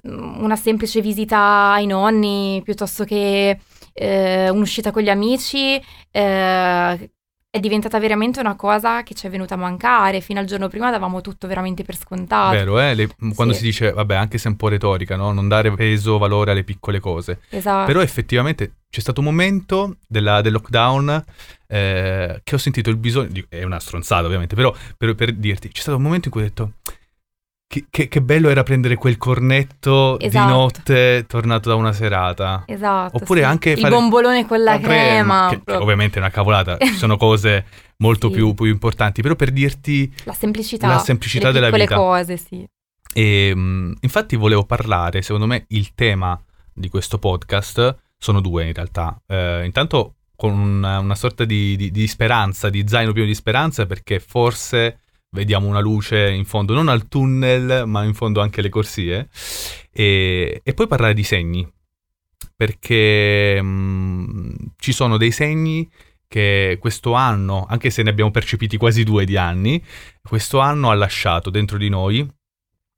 una 0.03 0.55
semplice 0.55 0.99
visita 0.99 1.73
ai 1.73 1.85
nonni, 1.85 2.59
piuttosto 2.63 3.03
che 3.03 3.59
eh, 3.93 4.49
un'uscita 4.49 4.89
con 4.89 5.03
gli 5.03 5.09
amici, 5.09 5.79
eh, 6.09 7.11
è 7.53 7.59
diventata 7.59 7.99
veramente 7.99 8.39
una 8.39 8.55
cosa 8.55 9.03
che 9.03 9.13
ci 9.13 9.27
è 9.27 9.29
venuta 9.29 9.55
a 9.55 9.57
mancare. 9.57 10.21
Fino 10.21 10.39
al 10.39 10.45
giorno 10.45 10.69
prima 10.69 10.89
davamo 10.89 11.19
tutto 11.19 11.47
veramente 11.47 11.83
per 11.83 11.97
scontato. 11.97 12.55
Vero, 12.55 12.79
eh? 12.79 12.95
Le- 12.95 13.09
quando 13.35 13.51
Sì. 13.53 13.59
si 13.59 13.65
dice, 13.65 13.91
vabbè, 13.91 14.15
anche 14.15 14.37
se 14.37 14.47
è 14.47 14.51
un 14.51 14.55
po' 14.55 14.69
retorica, 14.69 15.17
no? 15.17 15.33
Non 15.33 15.49
dare 15.49 15.69
peso, 15.73 16.17
valore 16.17 16.51
alle 16.51 16.63
piccole 16.63 17.01
cose. 17.01 17.41
Esatto. 17.49 17.85
Però 17.87 17.99
effettivamente 17.99 18.75
c'è 18.89 19.01
stato 19.01 19.19
un 19.19 19.25
momento 19.25 19.97
della- 20.07 20.39
del 20.39 20.53
lockdown 20.53 21.23
eh, 21.67 22.39
che 22.43 22.55
ho 22.55 22.57
sentito 22.57 22.89
il 22.89 22.95
bisogno, 22.95 23.27
di- 23.29 23.45
è 23.49 23.63
una 23.63 23.79
stronzata 23.79 24.25
ovviamente, 24.25 24.55
però 24.55 24.73
per, 24.97 25.15
per 25.15 25.33
dirti, 25.33 25.69
c'è 25.69 25.81
stato 25.81 25.97
un 25.97 26.03
momento 26.03 26.27
in 26.27 26.33
cui 26.33 26.41
ho 26.41 26.45
detto 26.45 26.71
che, 27.71 27.85
che- 27.89 28.07
che 28.09 28.21
bello 28.21 28.49
era 28.49 28.63
prendere 28.63 28.95
quel 28.95 29.17
cornetto 29.17 30.19
Esatto. 30.19 30.45
di 30.45 30.51
notte 30.51 31.25
tornato 31.25 31.69
da 31.69 31.75
una 31.75 31.93
serata. 31.93 32.63
Esatto. 32.67 33.15
Oppure 33.15 33.39
sì. 33.39 33.45
anche 33.45 33.69
il 33.71 33.79
fare- 33.79 33.95
bombolone 33.95 34.45
con 34.45 34.61
la, 34.61 34.77
crema. 34.77 35.47
che- 35.49 35.61
che 35.63 35.73
ovviamente 35.75 36.17
è 36.17 36.21
una 36.21 36.29
cavolata, 36.31 36.77
ci 36.77 36.95
sono 36.97 37.15
cose 37.17 37.65
molto 37.97 38.27
Sì. 38.27 38.33
più, 38.35 38.53
più 38.53 38.65
importanti, 38.65 39.21
però 39.21 39.35
per 39.35 39.51
dirti 39.51 40.13
La 40.25 40.33
semplicità. 40.33 40.87
La 40.87 40.99
semplicità 40.99 41.51
della 41.51 41.69
vita. 41.69 41.95
cose, 41.95 42.35
sì. 42.35 42.67
E 43.13 43.55
mh, 43.55 43.95
infatti 44.01 44.35
volevo 44.35 44.65
parlare, 44.65 45.21
secondo 45.21 45.45
me 45.47 45.63
il 45.69 45.93
tema 45.95 46.37
di 46.73 46.89
questo 46.89 47.19
podcast 47.19 47.97
sono 48.17 48.41
due 48.41 48.65
in 48.67 48.73
realtà. 48.73 49.17
Eh, 49.27 49.63
intanto 49.65 50.15
con 50.35 50.57
una, 50.57 50.99
una 50.99 51.15
sorta 51.15 51.45
di, 51.45 51.75
di- 51.77 51.91
di 51.91 52.07
speranza, 52.07 52.69
di 52.69 52.83
zaino 52.87 53.11
pieno 53.13 53.27
di 53.27 53.35
speranza, 53.35 53.85
perché 53.85 54.19
forse 54.19 54.99
vediamo 55.31 55.67
una 55.67 55.79
luce 55.79 56.29
in 56.29 56.45
fondo, 56.45 56.73
non 56.73 56.87
al 56.87 57.07
tunnel, 57.07 57.87
ma 57.87 58.03
in 58.03 58.13
fondo 58.13 58.41
anche 58.41 58.59
alle 58.59 58.69
corsie. 58.69 59.29
E, 59.91 60.61
e 60.63 60.73
poi 60.73 60.87
parlare 60.87 61.13
di 61.13 61.23
segni, 61.23 61.67
perché 62.55 63.61
mh, 63.61 64.73
ci 64.77 64.91
sono 64.91 65.17
dei 65.17 65.31
segni 65.31 65.89
che 66.27 66.77
questo 66.79 67.13
anno, 67.13 67.65
anche 67.67 67.89
se 67.89 68.03
ne 68.03 68.09
abbiamo 68.09 68.31
percepiti 68.31 68.77
quasi 68.77 69.03
due 69.03 69.25
di 69.25 69.35
anni, 69.35 69.83
questo 70.21 70.59
anno 70.59 70.89
ha 70.89 70.93
lasciato 70.93 71.49
dentro 71.49 71.77
di 71.77 71.89
noi, 71.89 72.25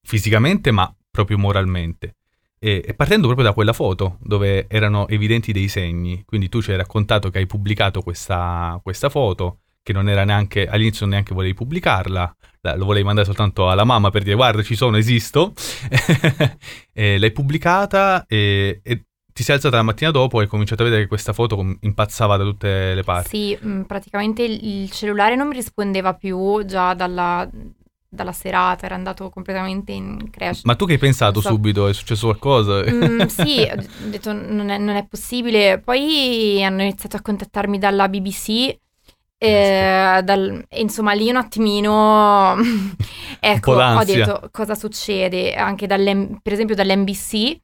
fisicamente 0.04 0.72
ma 0.72 0.94
proprio 1.10 1.38
moralmente. 1.38 2.16
E, 2.60 2.84
e 2.86 2.94
partendo 2.94 3.26
proprio 3.26 3.48
da 3.48 3.54
quella 3.54 3.74
foto 3.74 4.18
dove 4.22 4.68
erano 4.70 5.08
evidenti 5.08 5.52
dei 5.52 5.68
segni, 5.68 6.24
quindi 6.26 6.48
tu 6.48 6.62
ci 6.62 6.72
hai 6.72 6.78
raccontato 6.78 7.30
che 7.30 7.40
hai 7.40 7.46
pubblicato 7.46 8.02
questa, 8.02 8.80
questa 8.82 9.10
foto, 9.10 9.63
che 9.84 9.94
non 9.94 10.08
era 10.08 10.24
neanche, 10.24 10.66
all'inizio 10.66 11.06
neanche 11.06 11.34
volevi 11.34 11.54
pubblicarla, 11.54 12.36
la- 12.62 12.76
lo 12.78 12.86
volevi 12.86 13.06
mandare 13.06 13.28
soltanto 13.28 13.70
alla 13.70 13.84
mamma 13.84 14.10
per 14.10 14.24
dire 14.24 14.36
guarda 14.36 14.64
ci 14.64 14.76
sono, 14.76 14.98
esisto, 14.98 15.54
l'hai 16.94 17.32
pubblicata 17.32 18.26
e, 18.26 18.80
e 18.82 19.04
ti 19.34 19.44
sei 19.44 19.56
alzata 19.56 19.76
la 19.76 19.84
mattina 19.84 20.12
dopo 20.12 20.40
e 20.40 20.44
hai 20.44 20.50
cominciato 20.50 20.84
a 20.84 20.86
vedere 20.86 21.04
che 21.04 21.08
questa 21.10 21.34
foto 21.34 21.76
impazzava 21.82 22.38
da 22.38 22.44
tutte 22.44 22.94
le 22.94 23.04
parti. 23.04 23.30
Sì, 23.30 23.58
mh, 23.60 23.82
praticamente 23.82 24.44
il, 24.44 24.90
cellulare 24.92 25.36
non 25.36 25.48
mi 25.48 25.56
rispondeva 25.56 26.14
più 26.14 26.64
già 26.66 26.94
dalla, 26.94 27.50
dalla 28.08 28.32
serata, 28.32 28.86
era 28.86 28.94
andato 28.96 29.30
completamente 29.30 29.92
in 29.92 30.30
crash. 30.30 30.64
Ma 30.64 30.76
tu 30.76 30.86
che 30.86 30.94
hai 30.94 31.00
pensato 31.00 31.42
so. 31.42 31.50
subito? 31.50 31.88
È 31.88 31.94
successo 31.94 32.28
qualcosa? 32.28 32.84
Mm, 32.90 33.22
sì, 33.28 33.68
ho 33.70 34.10
detto 34.10 34.32
non 34.32 34.70
è, 34.70 34.78
non 34.78 34.96
è 34.96 35.06
possibile. 35.08 35.80
Poi 35.80 36.64
hanno 36.64 36.84
iniziato 36.84 37.18
a 37.18 37.22
contattarmi 37.22 37.80
dalla 37.80 38.08
BBC. 38.08 38.82
Eh, 39.46 40.22
dal- 40.24 40.66
e 40.70 40.82
insomma 40.82 41.14
lì 41.14 41.30
un 41.30 41.36
attimino 41.36 42.56
ecco 43.40 43.74
po' 43.74 43.82
ho 43.82 44.04
detto 44.04 44.50
cosa 44.52 44.76
succede? 44.76 45.54
Anche 45.54 45.88
per 45.88 46.54
esempio 46.54 46.76
dall'NBC 46.76 47.60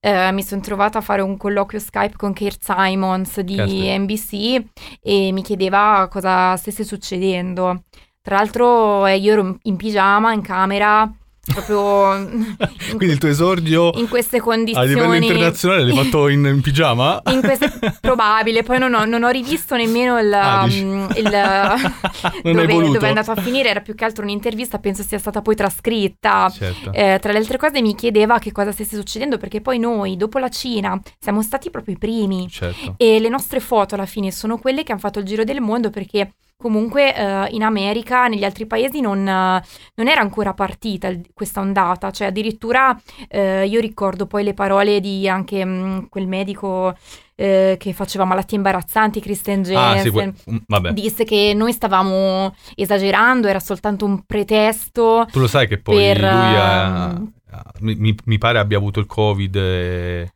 eh, 0.00 0.32
mi 0.32 0.42
sono 0.42 0.60
trovata 0.60 0.98
a 0.98 1.02
fare 1.02 1.22
un 1.22 1.36
colloquio 1.36 1.80
Skype 1.80 2.16
con 2.16 2.32
Keir 2.32 2.56
Simons 2.58 3.40
di 3.40 3.56
Caspita. 3.56 3.98
NBC 3.98 4.64
e 5.02 5.32
mi 5.32 5.42
chiedeva 5.42 6.08
cosa 6.10 6.56
stesse 6.56 6.84
succedendo. 6.84 7.84
Tra 8.22 8.36
l'altro 8.36 9.06
eh, 9.06 9.16
io 9.16 9.32
ero 9.32 9.58
in 9.62 9.76
pigiama 9.76 10.32
in 10.32 10.42
camera 10.42 11.10
proprio 11.52 12.56
Quindi 12.96 13.14
il 13.14 13.18
tuo 13.18 13.28
esordio 13.28 13.92
in 13.94 14.08
queste 14.08 14.38
a 14.38 14.40
condizioni 14.40 14.88
livello 14.88 15.14
internazionale 15.14 15.84
l'hai 15.84 15.94
fatto 15.94 16.28
in, 16.28 16.44
in 16.44 16.60
pigiama? 16.60 17.22
in 17.30 17.40
queste, 17.40 17.72
probabile, 18.00 18.62
poi 18.62 18.78
non 18.78 18.94
ho, 18.94 19.04
non 19.04 19.22
ho 19.22 19.28
rivisto 19.28 19.76
nemmeno 19.76 20.18
il, 20.18 20.32
Ah, 20.32 20.64
um, 20.64 21.08
il- 21.16 21.22
dove, 22.42 22.66
dove 22.66 22.98
è 23.00 23.08
andato 23.08 23.30
a 23.30 23.36
finire, 23.36 23.68
era 23.68 23.80
più 23.80 23.94
che 23.94 24.04
altro 24.04 24.24
un'intervista, 24.24 24.78
penso 24.78 25.02
sia 25.02 25.18
stata 25.18 25.42
poi 25.42 25.54
trascritta. 25.54 26.50
Certo. 26.50 26.92
Eh, 26.92 27.18
tra 27.20 27.32
le 27.32 27.38
altre 27.38 27.58
cose 27.58 27.80
mi 27.80 27.94
chiedeva 27.94 28.38
che 28.38 28.52
cosa 28.52 28.72
stesse 28.72 28.96
succedendo 28.96 29.36
perché 29.38 29.60
poi 29.60 29.78
noi, 29.78 30.16
dopo 30.16 30.38
la 30.38 30.48
Cina, 30.48 31.00
siamo 31.18 31.42
stati 31.42 31.70
proprio 31.70 31.94
i 31.94 31.98
primi 31.98 32.48
certo. 32.50 32.94
e 32.96 33.18
le 33.18 33.28
nostre 33.28 33.60
foto 33.60 33.94
alla 33.94 34.06
fine 34.06 34.30
sono 34.30 34.58
quelle 34.58 34.82
che 34.82 34.92
hanno 34.92 35.00
fatto 35.00 35.18
il 35.18 35.24
giro 35.24 35.44
del 35.44 35.60
mondo 35.60 35.90
perché 35.90 36.32
comunque 36.68 37.14
eh, 37.14 37.46
in 37.52 37.62
America, 37.62 38.26
negli 38.26 38.42
altri 38.44 38.66
paesi 38.66 39.00
non, 39.00 39.18
eh, 39.20 39.62
non 39.94 40.08
era 40.08 40.20
ancora 40.20 40.54
partita 40.54 41.06
il- 41.06 41.24
questa 41.32 41.60
ondata, 41.60 42.10
cioè 42.10 42.26
addirittura 42.26 43.00
eh, 43.28 43.64
io 43.66 43.80
ricordo 43.80 44.26
poi 44.26 44.42
le 44.42 44.54
parole 44.54 44.98
di 44.98 45.28
anche 45.28 45.64
mh, 45.64 46.08
quel 46.08 46.26
medico 46.26 46.96
eh, 47.36 47.76
che 47.78 47.92
faceva 47.92 48.24
malattie 48.24 48.56
imbarazzanti, 48.56 49.20
Kristen 49.20 49.60
Ah, 49.72 49.98
sì, 49.98 50.10
Jensen. 50.10 50.34
que- 50.44 50.52
mm, 50.52 50.56
vabbè. 50.66 50.92
Disse 50.92 51.22
che 51.22 51.52
noi 51.54 51.72
stavamo 51.72 52.52
esagerando, 52.74 53.46
era 53.46 53.60
soltanto 53.60 54.04
un 54.04 54.24
pretesto. 54.26 55.28
Tu 55.30 55.38
lo 55.38 55.46
sai 55.46 55.68
che 55.68 55.78
poi 55.78 55.94
per, 55.96 56.18
lui 56.18 56.28
ha- 56.28 57.10
ehm, 57.10 57.32
mi- 57.80 58.16
mi 58.24 58.38
pare 58.38 58.58
abbia 58.58 58.76
avuto 58.78 58.98
il 58.98 59.06
covid 59.06 59.54
e, 59.54 60.32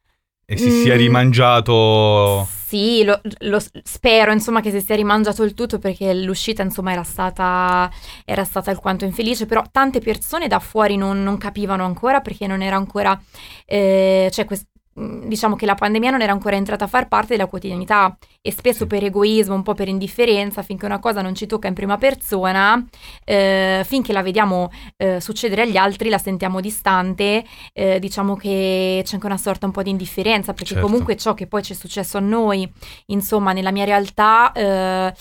e 0.52 0.56
si 0.58 0.70
sia 0.70 0.94
Mm. 0.94 0.98
rimangiato... 0.98 2.46
Sì, 2.72 3.04
lo, 3.04 3.20
lo 3.40 3.62
spero 3.82 4.32
insomma 4.32 4.62
che 4.62 4.70
si 4.70 4.80
sia 4.80 4.94
rimangiato 4.96 5.42
il 5.42 5.52
tutto 5.52 5.78
perché 5.78 6.14
l'uscita 6.14 6.62
insomma 6.62 6.92
era 6.92 7.02
stata, 7.02 7.90
era 8.24 8.44
stata 8.44 8.70
alquanto 8.70 9.04
infelice, 9.04 9.44
però 9.44 9.62
tante 9.70 10.00
persone 10.00 10.48
da 10.48 10.58
fuori 10.58 10.96
non, 10.96 11.22
non 11.22 11.36
capivano 11.36 11.84
ancora 11.84 12.20
perché 12.20 12.46
non 12.46 12.62
era 12.62 12.76
ancora, 12.76 13.20
eh, 13.66 14.30
cioè 14.32 14.46
quest- 14.46 14.68
diciamo 14.94 15.56
che 15.56 15.64
la 15.64 15.74
pandemia 15.74 16.10
non 16.10 16.20
era 16.20 16.32
ancora 16.32 16.56
entrata 16.56 16.84
a 16.84 16.88
far 16.88 17.08
parte 17.08 17.28
della 17.36 17.46
quotidianità 17.46 18.16
e 18.42 18.52
spesso 18.52 18.80
Sì. 18.80 18.86
per 18.86 19.04
egoismo, 19.04 19.54
un 19.54 19.62
po' 19.62 19.72
per 19.74 19.88
indifferenza, 19.88 20.62
finché 20.62 20.84
una 20.84 20.98
cosa 20.98 21.22
non 21.22 21.34
ci 21.34 21.46
tocca 21.46 21.68
in 21.68 21.74
prima 21.74 21.96
persona, 21.96 22.84
eh, 23.24 23.82
finché 23.86 24.12
la 24.12 24.22
vediamo 24.22 24.70
eh, 24.96 25.20
succedere 25.20 25.62
agli 25.62 25.76
altri, 25.76 26.08
la 26.10 26.18
sentiamo 26.18 26.60
distante, 26.60 27.44
eh, 27.72 27.98
diciamo 27.98 28.36
che 28.36 29.00
c'è 29.04 29.14
anche 29.14 29.26
una 29.26 29.38
sorta 29.38 29.64
un 29.66 29.72
po' 29.72 29.82
di 29.82 29.90
indifferenza, 29.90 30.52
perché 30.52 30.74
Certo. 30.74 30.86
comunque 30.86 31.16
ciò 31.16 31.32
che 31.34 31.46
poi 31.46 31.62
ci 31.62 31.72
è 31.72 31.76
successo 31.76 32.18
a 32.18 32.20
noi, 32.20 32.70
insomma, 33.06 33.52
nella 33.52 33.70
mia 33.70 33.84
realtà, 33.84 34.52
eh, 34.52 35.14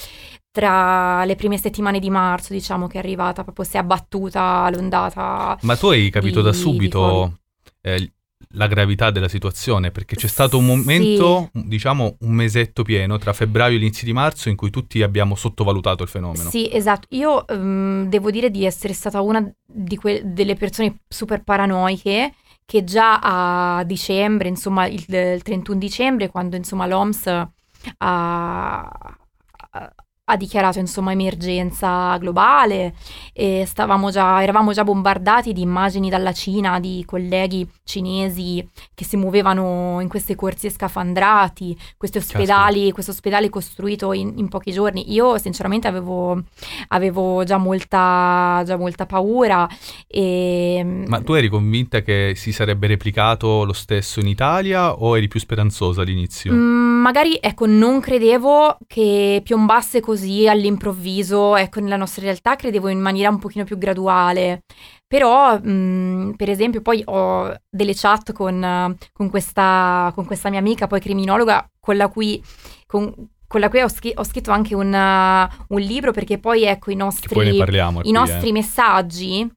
tra 0.52 1.24
le 1.24 1.36
prime 1.36 1.58
settimane 1.58 2.00
di 2.00 2.10
marzo, 2.10 2.52
diciamo 2.52 2.88
che 2.88 2.96
è 2.96 3.00
arrivata, 3.00 3.44
proprio 3.44 3.64
si 3.64 3.78
è 3.78 3.80
abbattuta 3.80 4.70
l'ondata. 4.70 5.58
Ma 5.62 5.78
tu 5.78 5.88
hai 5.88 6.10
capito 6.10 6.40
di- 6.40 6.46
da 6.46 6.52
subito 6.54 7.40
eh, 7.82 8.12
la 8.54 8.68
gravità 8.68 9.12
della 9.12 9.28
situazione, 9.28 9.92
perché 9.92 10.16
c'è 10.16 10.28
stato 10.28 10.58
un 10.58 10.66
momento, 10.66 11.50
diciamo 11.52 12.18
un 12.20 12.34
mesetto 12.34 12.84
pieno, 12.84 13.18
tra 13.18 13.34
febbraio 13.34 13.76
e 13.76 13.80
inizi 13.80 14.06
di 14.06 14.14
marzo, 14.14 14.50
in 14.50 14.56
cui 14.56 14.70
tutti 14.70 15.02
abbiamo 15.02 15.36
sottovalutato 15.36 16.04
il 16.04 16.10
fenomeno. 16.10 16.50
Sì, 16.50 16.70
esatto. 16.72 17.08
Io 17.12 17.48
ehm, 17.48 18.08
devo 18.08 18.32
dire 18.32 18.50
di 18.50 18.66
essere 18.66 18.94
stata 18.94 19.22
una 19.22 19.50
di 19.66 19.96
que- 19.98 20.22
delle 20.26 20.56
persone 20.56 21.02
super 21.08 21.44
paranoiche 21.44 22.34
che 22.66 22.84
già 22.84 23.20
a 23.22 23.84
dicembre, 23.84 24.48
insomma 24.48 24.88
il, 24.88 25.04
il 25.08 25.42
31 25.42 25.78
dicembre, 25.78 26.30
quando 26.30 26.56
insomma 26.56 26.86
l'OMS 26.86 27.28
ha, 27.28 27.50
ha- 27.98 29.96
ha 30.32 30.38
dichiarato 30.38 30.80
insomma 30.80 31.12
emergenza 31.12 32.16
globale 32.18 32.94
e 33.34 33.66
stavamo 33.66 34.12
già, 34.12 34.42
eravamo 34.42 34.72
già 34.72 34.84
bombardati 34.84 35.52
di 35.52 35.62
immagini 35.62 36.10
dalla 36.10 36.32
Cina 36.32 36.80
di 36.80 37.04
colleghi 37.06 37.68
cinesi 37.84 38.66
che 38.94 39.04
si 39.04 39.18
muovevano 39.18 40.00
in 40.00 40.08
queste 40.08 40.36
corsie 40.36 40.70
scafandrati, 40.70 41.78
questi 41.98 42.20
ospedali, 42.20 42.92
questo 42.92 43.12
ospedale 43.12 43.50
costruito 43.50 44.14
in, 44.14 44.34
in 44.38 44.48
pochi 44.48 44.72
giorni. 44.72 45.12
Io 45.12 45.38
sinceramente 45.38 45.88
avevo, 45.88 46.42
avevo 46.90 47.44
già, 47.44 47.58
molta, 47.58 48.62
già 48.66 48.78
molta 48.78 49.06
paura. 49.06 49.68
E, 50.08 51.04
Ma 51.08 51.20
tu 51.22 51.34
eri 51.34 51.50
convinta 51.50 52.02
che 52.02 52.34
si 52.36 52.54
sarebbe 52.54 52.88
replicato 52.88 53.66
lo 53.66 53.74
stesso 53.74 54.22
in 54.22 54.28
Italia 54.28 54.94
o 54.94 55.18
eri 55.18 55.28
più 55.28 55.40
speranzosa 55.40 56.02
all'inizio? 56.02 56.54
Mm, 56.54 57.02
magari 57.02 57.38
ecco, 57.42 57.66
non 57.66 58.00
credevo 58.00 58.78
che 58.88 59.42
piombasse 59.44 60.00
così 60.00 60.21
all'improvviso, 60.48 61.56
ecco, 61.56 61.80
nella 61.80 61.98
nostra 61.98 62.24
realtà 62.24 62.56
credevo 62.56 62.88
in 62.88 63.00
maniera 63.00 63.30
un 63.30 63.40
pochino 63.40 63.64
più 63.64 63.78
graduale. 63.78 64.64
Però, 65.08 65.60
mm, 65.60 66.32
per 66.32 66.50
esempio, 66.50 66.82
poi 66.82 67.02
ho 67.06 67.54
delle 67.70 67.94
chat 67.94 68.32
con, 68.32 68.96
con 69.12 69.30
questa, 69.30 70.12
con 70.16 70.26
questa 70.26 70.50
mia 70.50 70.60
amica, 70.60 70.88
poi 70.88 71.00
criminologa, 71.00 71.68
con 71.80 71.98
la 71.98 72.08
cui, 72.08 72.42
con, 72.86 73.14
con 73.48 73.60
la 73.60 73.70
cui 73.70 73.82
ho, 73.82 73.90
scri- 73.90 74.14
ho 74.16 74.24
scritto 74.24 74.52
anche 74.52 74.74
un, 74.74 74.94
uh, 74.94 75.74
un 75.74 75.82
libro, 75.82 76.12
perché 76.12 76.38
poi, 76.38 76.64
ecco, 76.64 76.92
i 76.92 76.96
nostri, 76.96 77.58
parliamo. 77.58 78.00
i 78.00 78.04
qui, 78.04 78.12
nostri 78.12 78.50
eh. 78.50 78.54
messaggi 78.54 79.52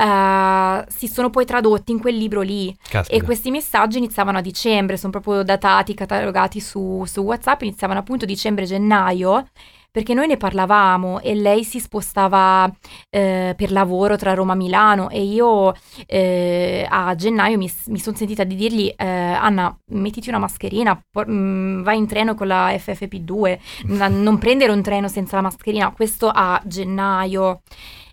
eh, 0.00 0.84
si 0.88 1.08
sono 1.08 1.28
poi 1.28 1.44
tradotti 1.44 1.90
in 1.90 1.98
quel 1.98 2.16
libro 2.16 2.40
lì. 2.40 2.74
Caspita. 2.88 3.16
E 3.16 3.22
questi 3.22 3.50
messaggi 3.50 3.98
iniziavano 3.98 4.38
a 4.38 4.40
dicembre, 4.40 4.96
sono 4.96 5.10
proprio 5.10 5.42
datati, 5.42 5.94
catalogati 5.94 6.60
su, 6.60 7.04
su 7.04 7.22
WhatsApp, 7.22 7.62
iniziavano 7.62 7.98
appunto 7.98 8.24
dicembre-gennaio, 8.24 9.48
perché 9.98 10.14
noi 10.14 10.28
ne 10.28 10.36
parlavamo 10.36 11.18
e 11.18 11.34
lei 11.34 11.64
si 11.64 11.80
spostava 11.80 12.72
eh, 13.10 13.52
per 13.56 13.72
lavoro 13.72 14.14
tra 14.14 14.32
Roma 14.32 14.52
e 14.52 14.56
Milano 14.56 15.10
e 15.10 15.24
io 15.24 15.74
eh, 16.06 16.86
a 16.88 17.16
gennaio 17.16 17.58
mi, 17.58 17.68
mi 17.86 17.98
sono 17.98 18.16
sentita 18.16 18.44
di 18.44 18.54
dirgli 18.54 18.94
eh, 18.96 19.04
Anna 19.04 19.76
mettiti 19.86 20.28
una 20.28 20.38
mascherina, 20.38 20.96
por- 21.10 21.28
mm, 21.28 21.82
vai 21.82 21.98
in 21.98 22.06
treno 22.06 22.36
con 22.36 22.46
la 22.46 22.68
FFP2, 22.70 23.58
n- 23.86 24.22
non 24.22 24.38
prendere 24.38 24.70
un 24.70 24.82
treno 24.82 25.08
senza 25.08 25.34
la 25.34 25.42
mascherina, 25.42 25.90
questo 25.90 26.30
a 26.32 26.62
gennaio. 26.64 27.62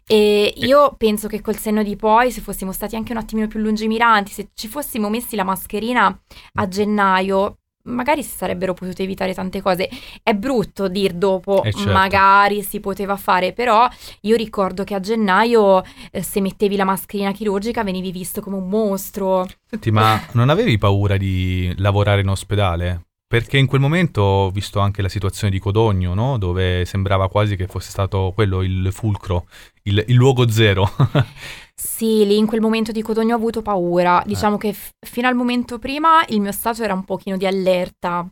E 0.07 0.53
io 0.57 0.95
penso 0.97 1.27
che 1.27 1.41
col 1.41 1.57
senno 1.57 1.83
di 1.83 1.95
poi, 1.95 2.31
se 2.31 2.41
fossimo 2.41 2.71
stati 2.71 2.95
anche 2.95 3.11
un 3.11 3.19
attimino 3.19 3.47
più 3.47 3.59
lungimiranti, 3.59 4.31
se 4.31 4.49
ci 4.55 4.67
fossimo 4.67 5.09
messi 5.09 5.35
la 5.35 5.43
mascherina 5.43 6.19
a 6.53 6.67
gennaio, 6.67 7.57
magari 7.85 8.23
si 8.23 8.35
sarebbero 8.35 8.73
potute 8.73 9.03
evitare 9.03 9.33
tante 9.33 9.61
cose. 9.61 9.89
È 10.21 10.33
brutto 10.33 10.87
dir 10.87 11.13
dopo, 11.13 11.63
Eh, 11.63 11.71
certo. 11.71 11.91
magari 11.91 12.61
si 12.61 12.79
poteva 12.79 13.15
fare, 13.17 13.53
però 13.53 13.87
io 14.21 14.35
ricordo 14.35 14.83
che 14.83 14.93
a 14.95 14.99
gennaio, 14.99 15.83
eh, 16.11 16.21
se 16.21 16.41
mettevi 16.41 16.75
la 16.75 16.85
mascherina 16.85 17.31
chirurgica, 17.31 17.83
venivi 17.83 18.11
visto 18.11 18.41
come 18.41 18.57
un 18.57 18.67
mostro. 18.67 19.47
Senti, 19.67 19.91
ma 19.91 20.19
non 20.33 20.49
avevi 20.49 20.77
paura 20.77 21.17
di 21.17 21.73
lavorare 21.77 22.21
in 22.21 22.29
ospedale? 22.29 23.01
Perché 23.27 23.57
in 23.57 23.65
quel 23.65 23.81
momento 23.81 24.21
ho 24.21 24.49
visto 24.51 24.79
anche 24.79 25.01
la 25.01 25.09
situazione 25.09 25.51
di 25.51 25.59
Codogno, 25.59 26.13
no? 26.13 26.37
Dove 26.37 26.85
sembrava 26.85 27.27
quasi 27.27 27.55
che 27.55 27.65
fosse 27.65 27.89
stato 27.89 28.31
quello 28.35 28.61
il 28.61 28.89
fulcro, 28.91 29.47
il, 29.83 30.03
il 30.07 30.15
luogo 30.15 30.47
zero. 30.49 30.89
Sì, 31.77 32.25
lì 32.25 32.37
in 32.37 32.45
quel 32.45 32.61
momento 32.61 32.91
di 32.91 33.01
Codogno 33.01 33.33
ho 33.33 33.37
avuto 33.37 33.61
paura. 33.61 34.21
Eh. 34.21 34.27
Diciamo 34.27 34.57
che 34.57 34.73
f- 34.73 34.91
fino 35.05 35.27
al 35.27 35.35
momento 35.35 35.77
prima 35.77 36.23
il 36.29 36.39
mio 36.41 36.51
stato 36.51 36.83
era 36.83 36.93
un 36.93 37.03
pochino 37.03 37.37
di 37.37 37.45
allerta. 37.45 38.27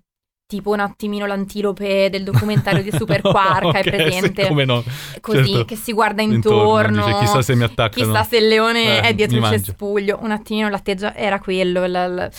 Tipo 0.45 0.71
un 0.71 0.81
attimino 0.81 1.25
l'antilope 1.25 2.09
del 2.11 2.23
documentario 2.23 2.83
di 2.83 2.91
Super 2.95 3.21
Quark, 3.21 3.63
hai 3.63 3.79
Ok, 3.79 3.83
sì, 3.83 3.89
presente? 3.89 4.47
come 4.47 4.65
no. 4.65 4.83
Così, 5.19 5.47
certo. 5.49 5.65
che 5.65 5.75
si 5.75 5.93
guarda 5.93 6.21
Intorno, 6.21 6.59
intorno. 6.61 7.05
dice, 7.05 7.17
chissà 7.19 7.41
se 7.41 7.55
mi 7.55 7.63
attaccano. 7.63 8.05
Chissà 8.05 8.23
se 8.23 8.37
il 8.37 8.47
leone 8.47 8.97
Eh, 8.97 9.01
è 9.01 9.13
dietro 9.13 9.37
il 9.37 9.43
cespuglio. 9.45 10.19
Un 10.21 10.31
attimino 10.31 10.69
l'atteggiamento 10.69 11.19
era 11.19 11.39
quello. 11.39 11.85
la- 11.87 12.07
la- 12.07 12.29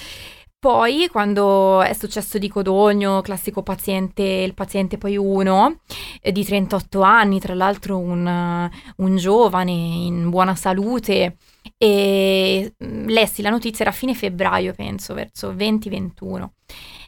Poi, 0.64 1.08
quando 1.12 1.82
è 1.82 1.92
successo 1.92 2.38
di 2.38 2.48
Codogno, 2.48 3.20
classico 3.20 3.62
paziente, 3.62 4.22
il 4.22 4.54
paziente 4.54 4.96
poi 4.96 5.14
uno, 5.14 5.80
eh, 6.22 6.32
di 6.32 6.42
38 6.42 7.02
anni, 7.02 7.38
tra 7.38 7.52
l'altro 7.52 7.98
un, 7.98 8.26
eh, 8.26 8.70
un 8.96 9.16
giovane 9.16 9.72
in 9.72 10.30
buona 10.30 10.54
salute, 10.54 11.36
e 11.76 12.72
mm, 12.82 13.08
lessi 13.08 13.42
la 13.42 13.50
notizia, 13.50 13.84
era 13.84 13.90
a 13.90 13.92
fine 13.94 14.14
febbraio, 14.14 14.72
penso, 14.72 15.12
verso 15.12 15.52
20-21. 15.52 16.48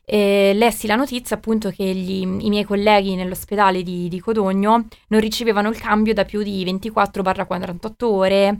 E 0.08 0.52
lessi 0.54 0.86
la 0.86 0.94
notizia 0.94 1.34
appunto 1.34 1.70
che 1.70 1.82
gli- 1.82 2.22
i 2.22 2.48
miei 2.48 2.62
colleghi 2.62 3.16
nell'ospedale 3.16 3.82
di, 3.82 4.06
di 4.08 4.20
Codogno 4.20 4.86
non 5.08 5.20
ricevevano 5.20 5.68
il 5.68 5.80
cambio 5.80 6.14
da 6.14 6.24
più 6.24 6.44
di 6.44 6.64
24-48 6.64 8.04
ore 8.04 8.58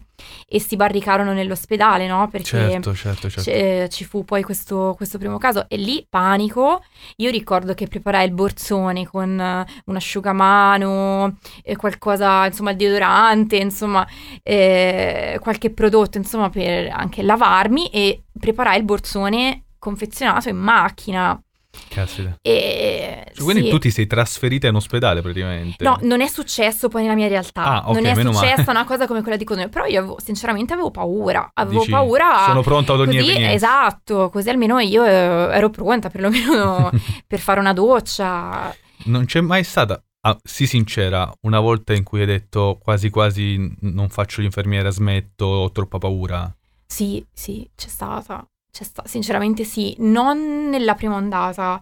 e 0.48 0.58
si 0.58 0.74
barricarono 0.74 1.32
nell'ospedale, 1.32 2.08
no? 2.08 2.26
Perché 2.28 2.46
Certo, 2.48 2.94
certo, 2.96 3.30
certo. 3.30 3.48
c- 3.48 3.86
ci 3.94 4.04
fu 4.04 4.24
poi 4.24 4.42
questo, 4.42 4.94
questo 4.96 5.18
primo 5.18 5.38
caso 5.38 5.66
e 5.68 5.76
lì 5.76 6.04
panico. 6.08 6.82
Io 7.18 7.30
ricordo 7.30 7.74
che 7.74 7.86
preparai 7.86 8.26
il 8.26 8.32
borsone 8.32 9.06
con 9.06 9.38
eh, 9.38 9.64
un 9.84 9.94
asciugamano, 9.94 11.36
e 11.62 11.76
qualcosa, 11.76 12.46
insomma, 12.46 12.70
il 12.72 12.76
deodorante, 12.76 13.56
insomma, 13.56 14.04
eh, 14.42 15.38
qualche 15.40 15.70
prodotto, 15.70 16.18
insomma, 16.18 16.50
per 16.50 16.88
anche 16.88 17.22
lavarmi 17.22 17.88
e 17.90 18.24
preparai 18.36 18.78
il 18.78 18.84
borsone 18.84 19.60
confezionato 19.86 20.48
in 20.48 20.56
macchina. 20.56 21.40
Caspita. 21.88 22.38
E 22.40 23.30
Cioè, 23.34 23.44
quindi 23.44 23.64
sì. 23.64 23.68
tu 23.68 23.78
ti 23.78 23.90
sei 23.90 24.06
trasferita 24.06 24.66
in 24.66 24.74
ospedale 24.76 25.20
praticamente. 25.20 25.84
No, 25.84 25.98
non 26.02 26.22
è 26.22 26.26
successo 26.26 26.88
poi 26.88 27.02
nella 27.02 27.14
mia 27.14 27.28
realtà. 27.28 27.62
Ah, 27.64 27.88
ok, 27.90 27.94
non 27.94 28.06
è 28.06 28.14
meno 28.14 28.32
male. 28.32 28.48
successa 28.48 28.70
una 28.70 28.84
cosa 28.84 29.06
come 29.06 29.20
quella 29.20 29.36
di 29.36 29.44
Codogno. 29.44 29.68
Però 29.68 29.84
io 29.84 29.98
avevo- 29.98 30.16
sinceramente 30.18 30.72
avevo 30.72 30.90
paura. 30.90 31.50
Avevo 31.52 31.80
Dici, 31.80 31.90
paura. 31.90 32.44
Sono 32.46 32.62
pronta 32.62 32.94
ad 32.94 33.00
ogni 33.00 33.18
Così, 33.18 33.28
evenienza. 33.30 33.54
esatto, 33.54 34.30
così 34.30 34.48
almeno 34.48 34.78
io 34.78 35.04
eh, 35.04 35.10
ero 35.10 35.68
pronta 35.68 36.08
perlomeno 36.08 36.90
per 37.26 37.38
fare 37.40 37.60
una 37.60 37.74
doccia. 37.74 38.74
Non 39.04 39.26
c'è 39.26 39.42
mai 39.42 39.62
stata, 39.62 40.02
ah, 40.22 40.38
sii 40.42 40.66
sincera, 40.66 41.30
una 41.42 41.60
volta 41.60 41.92
in 41.92 42.04
cui 42.04 42.20
hai 42.20 42.26
detto 42.26 42.78
quasi 42.82 43.10
quasi 43.10 43.70
non 43.80 44.08
faccio 44.08 44.40
l'infermiera, 44.40 44.88
smetto, 44.90 45.44
ho 45.44 45.70
troppa 45.72 45.98
paura. 45.98 46.50
Sì, 46.86 47.22
sì, 47.34 47.68
c'è 47.76 47.88
stata. 47.88 48.42
C'è 48.76 48.84
sta- 48.84 49.04
sinceramente 49.06 49.64
sì, 49.64 49.94
non 50.00 50.68
nella 50.68 50.94
prima 50.94 51.14
ondata. 51.16 51.80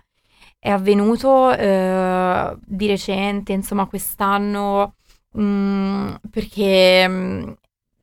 È 0.61 0.71
avvenuto 0.71 1.51
eh, 1.53 2.57
di 2.65 2.87
recente, 2.87 3.53
insomma, 3.53 3.87
quest'anno, 3.87 4.95
mm, 5.37 6.15
perché 6.31 7.09
mm, 7.09 7.51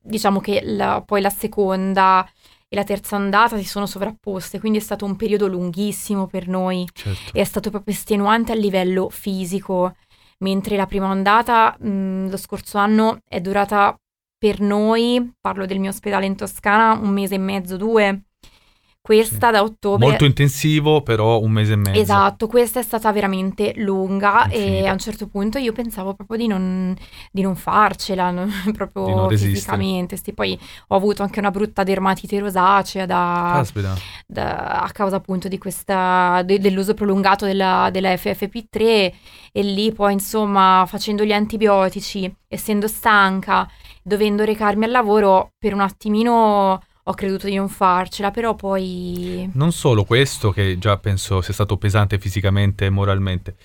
diciamo 0.02 0.40
che 0.40 0.60
la- 0.62 1.02
poi 1.04 1.22
la 1.22 1.30
seconda 1.30 2.28
e 2.68 2.76
la 2.76 2.84
terza 2.84 3.16
ondata 3.16 3.56
si 3.56 3.64
sono 3.64 3.86
sovrapposte, 3.86 4.60
quindi 4.60 4.76
è 4.78 4.82
stato 4.82 5.06
un 5.06 5.16
periodo 5.16 5.46
lunghissimo 5.46 6.26
per 6.26 6.46
noi. 6.48 6.86
Certo. 6.92 7.32
e 7.36 7.40
è 7.40 7.44
stato 7.44 7.70
proprio 7.70 7.94
estenuante 7.94 8.52
a 8.52 8.54
livello 8.54 9.08
fisico, 9.08 9.94
mentre 10.40 10.76
la 10.76 10.86
prima 10.86 11.08
ondata 11.08 11.74
mh, 11.78 12.28
lo 12.28 12.36
scorso 12.36 12.76
anno 12.76 13.20
è 13.26 13.40
durata 13.40 13.96
per 14.36 14.60
noi, 14.60 15.32
parlo 15.40 15.64
del 15.64 15.78
mio 15.80 15.88
ospedale 15.90 16.26
in 16.26 16.36
Toscana, 16.36 16.92
un 16.92 17.08
mese 17.10 17.36
e 17.36 17.38
mezzo, 17.38 17.76
due. 17.78 18.24
Questa 19.04 19.50
da 19.50 19.64
ottobre... 19.64 20.06
Molto 20.06 20.24
intensivo, 20.24 21.02
però 21.02 21.40
un 21.40 21.50
mese 21.50 21.72
e 21.72 21.76
mezzo. 21.76 22.00
Esatto, 22.00 22.46
questa 22.46 22.78
è 22.78 22.84
stata 22.84 23.10
veramente 23.10 23.72
lunga 23.78 24.46
e 24.46 24.60
Infinita. 24.60 24.90
a 24.90 24.92
un 24.92 24.98
certo 25.00 25.26
punto 25.26 25.58
io 25.58 25.72
pensavo 25.72 26.14
proprio 26.14 26.38
di 26.38 26.46
non, 26.46 26.94
di 27.32 27.42
non 27.42 27.56
farcela, 27.56 28.30
non- 28.30 28.48
proprio 28.72 29.06
Di 29.06 29.12
non 29.12 29.28
fisicamente. 29.28 30.16
Sì, 30.16 30.32
poi 30.32 30.56
ho 30.86 30.94
avuto 30.94 31.24
anche 31.24 31.40
una 31.40 31.50
brutta 31.50 31.82
dermatite 31.82 32.38
rosacea 32.38 33.04
da, 33.04 33.66
da- 34.24 34.82
a 34.82 34.90
causa 34.92 35.16
appunto 35.16 35.48
di 35.48 35.58
questa, 35.58 36.42
de- 36.44 36.60
dell'uso 36.60 36.94
prolungato 36.94 37.44
della, 37.44 37.88
della 37.90 38.14
FFP3 38.14 39.12
e 39.50 39.62
lì 39.62 39.90
poi 39.92 40.12
insomma 40.12 40.84
facendo 40.86 41.24
gli 41.24 41.32
antibiotici, 41.32 42.32
essendo 42.46 42.86
stanca, 42.86 43.68
dovendo 44.00 44.44
recarmi 44.44 44.84
al 44.84 44.92
lavoro, 44.92 45.54
per 45.58 45.74
un 45.74 45.80
attimino 45.80 46.80
ho 47.04 47.14
creduto 47.14 47.46
di 47.46 47.56
non 47.56 47.68
farcela, 47.68 48.30
però 48.30 48.54
poi... 48.54 49.50
Non 49.54 49.72
solo 49.72 50.04
questo, 50.04 50.52
che 50.52 50.78
già 50.78 50.98
penso 50.98 51.40
sia 51.40 51.52
stato 51.52 51.76
pesante 51.76 52.18
fisicamente 52.18 52.86
e 52.86 52.90
moralmente, 52.90 53.56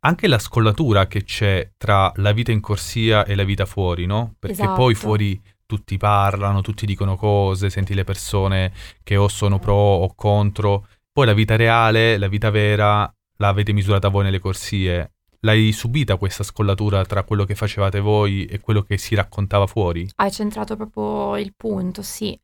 anche 0.00 0.26
la 0.26 0.38
scollatura 0.38 1.06
che 1.06 1.24
c'è 1.24 1.72
tra 1.76 2.12
la 2.16 2.32
vita 2.32 2.52
in 2.52 2.60
corsia 2.60 3.24
e 3.24 3.34
la 3.34 3.44
vita 3.44 3.66
fuori, 3.66 4.06
no? 4.06 4.34
Perché 4.38 4.62
Esatto. 4.62 4.74
poi 4.74 4.94
fuori 4.94 5.40
tutti 5.66 5.96
parlano, 5.98 6.62
tutti 6.62 6.84
dicono 6.84 7.16
cose, 7.16 7.70
senti 7.70 7.94
le 7.94 8.02
persone 8.02 8.72
che 9.04 9.16
o 9.16 9.28
sono 9.28 9.60
pro 9.60 9.74
o 9.74 10.12
contro. 10.14 10.88
Poi 11.12 11.26
la 11.26 11.32
vita 11.32 11.54
reale, 11.54 12.18
la 12.18 12.26
vita 12.28 12.50
vera, 12.50 13.12
la 13.36 13.48
avete 13.48 13.72
misurata 13.72 14.08
voi 14.08 14.24
nelle 14.24 14.40
corsie. 14.40 15.12
L'hai 15.40 15.72
subita 15.72 16.16
questa 16.16 16.42
scollatura 16.42 17.04
tra 17.04 17.22
quello 17.22 17.44
che 17.44 17.54
facevate 17.54 18.00
voi 18.00 18.46
e 18.46 18.58
quello 18.58 18.82
che 18.82 18.98
si 18.98 19.14
raccontava 19.14 19.66
fuori? 19.66 20.08
Hai 20.16 20.30
centrato 20.30 20.76
proprio 20.76 21.36
il 21.36 21.54
punto, 21.56 22.02
sì. 22.02 22.38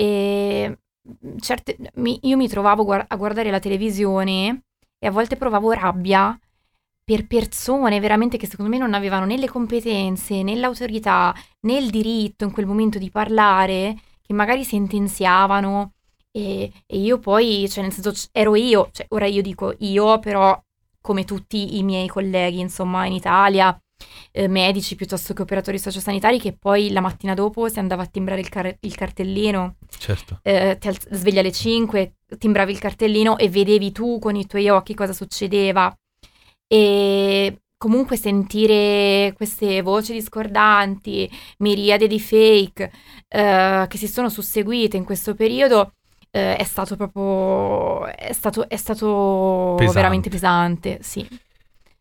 E 0.00 0.78
mm, 1.26 1.36
certe, 1.38 1.76
mi- 1.94 2.18
io 2.22 2.36
mi 2.36 2.48
trovavo 2.48 2.84
guar- 2.84 3.04
a 3.08 3.16
guardare 3.16 3.50
la 3.50 3.58
televisione 3.58 4.62
e 4.98 5.06
a 5.06 5.10
volte 5.10 5.36
provavo 5.36 5.72
rabbia 5.72 6.38
per 7.04 7.26
persone 7.26 8.00
veramente 8.00 8.36
che 8.36 8.46
secondo 8.46 8.70
me 8.70 8.78
non 8.78 8.92
avevano 8.94 9.24
né 9.24 9.36
le 9.38 9.48
competenze, 9.48 10.42
né 10.42 10.54
l'autorità, 10.56 11.34
né 11.60 11.78
il 11.78 11.90
diritto 11.90 12.44
in 12.44 12.52
quel 12.52 12.66
momento 12.66 12.98
di 12.98 13.10
parlare, 13.10 13.96
che 14.20 14.34
magari 14.34 14.62
sentenziavano. 14.64 15.94
E, 16.30 16.70
e 16.86 16.98
io 16.98 17.18
poi, 17.18 17.66
cioè 17.70 17.82
nel 17.84 17.92
senso, 17.92 18.28
ero 18.32 18.54
io, 18.56 18.90
cioè 18.92 19.06
ora 19.10 19.24
io 19.26 19.40
dico 19.42 19.74
io, 19.78 20.18
però 20.18 20.60
come 21.00 21.24
tutti 21.24 21.78
i 21.78 21.82
miei 21.82 22.08
colleghi, 22.08 22.60
insomma, 22.60 23.06
in 23.06 23.12
Italia, 23.14 23.76
eh, 24.32 24.48
medici 24.48 24.94
piuttosto 24.94 25.34
che 25.34 25.42
operatori 25.42 25.78
sociosanitari, 25.78 26.38
che 26.38 26.52
poi 26.52 26.90
la 26.90 27.00
mattina 27.00 27.34
dopo 27.34 27.68
si 27.68 27.78
andava 27.78 28.02
a 28.02 28.06
timbrare 28.06 28.40
il, 28.40 28.48
car- 28.48 28.76
il 28.80 28.94
cartellino, 28.94 29.76
Certo. 29.98 30.40
eh, 30.42 30.76
ti 30.78 30.88
alz- 30.88 31.08
svegli 31.12 31.38
alle 31.38 31.52
5, 31.52 32.14
timbravi 32.38 32.72
il 32.72 32.78
cartellino 32.78 33.36
e 33.38 33.48
vedevi 33.48 33.92
tu 33.92 34.18
con 34.18 34.36
i 34.36 34.46
tuoi 34.46 34.68
occhi 34.68 34.94
cosa 34.94 35.12
succedeva. 35.12 35.94
E 36.66 37.60
comunque 37.76 38.16
sentire 38.16 39.32
queste 39.36 39.82
voci 39.82 40.12
discordanti, 40.12 41.30
miriade 41.58 42.06
di 42.06 42.20
fake 42.20 42.90
eh, 43.28 43.84
che 43.88 43.96
si 43.98 44.08
sono 44.08 44.28
susseguite 44.28 44.96
in 44.96 45.04
questo 45.04 45.34
periodo. 45.34 45.92
eh, 46.30 46.56
è 46.56 46.64
stato 46.64 46.94
proprio 46.96 48.04
è 48.06 48.32
stato, 48.34 48.68
è 48.68 48.76
stato 48.76 49.74
Pesante. 49.78 49.94
veramente 49.98 50.28
pesante, 50.28 50.98
sì. 51.00 51.26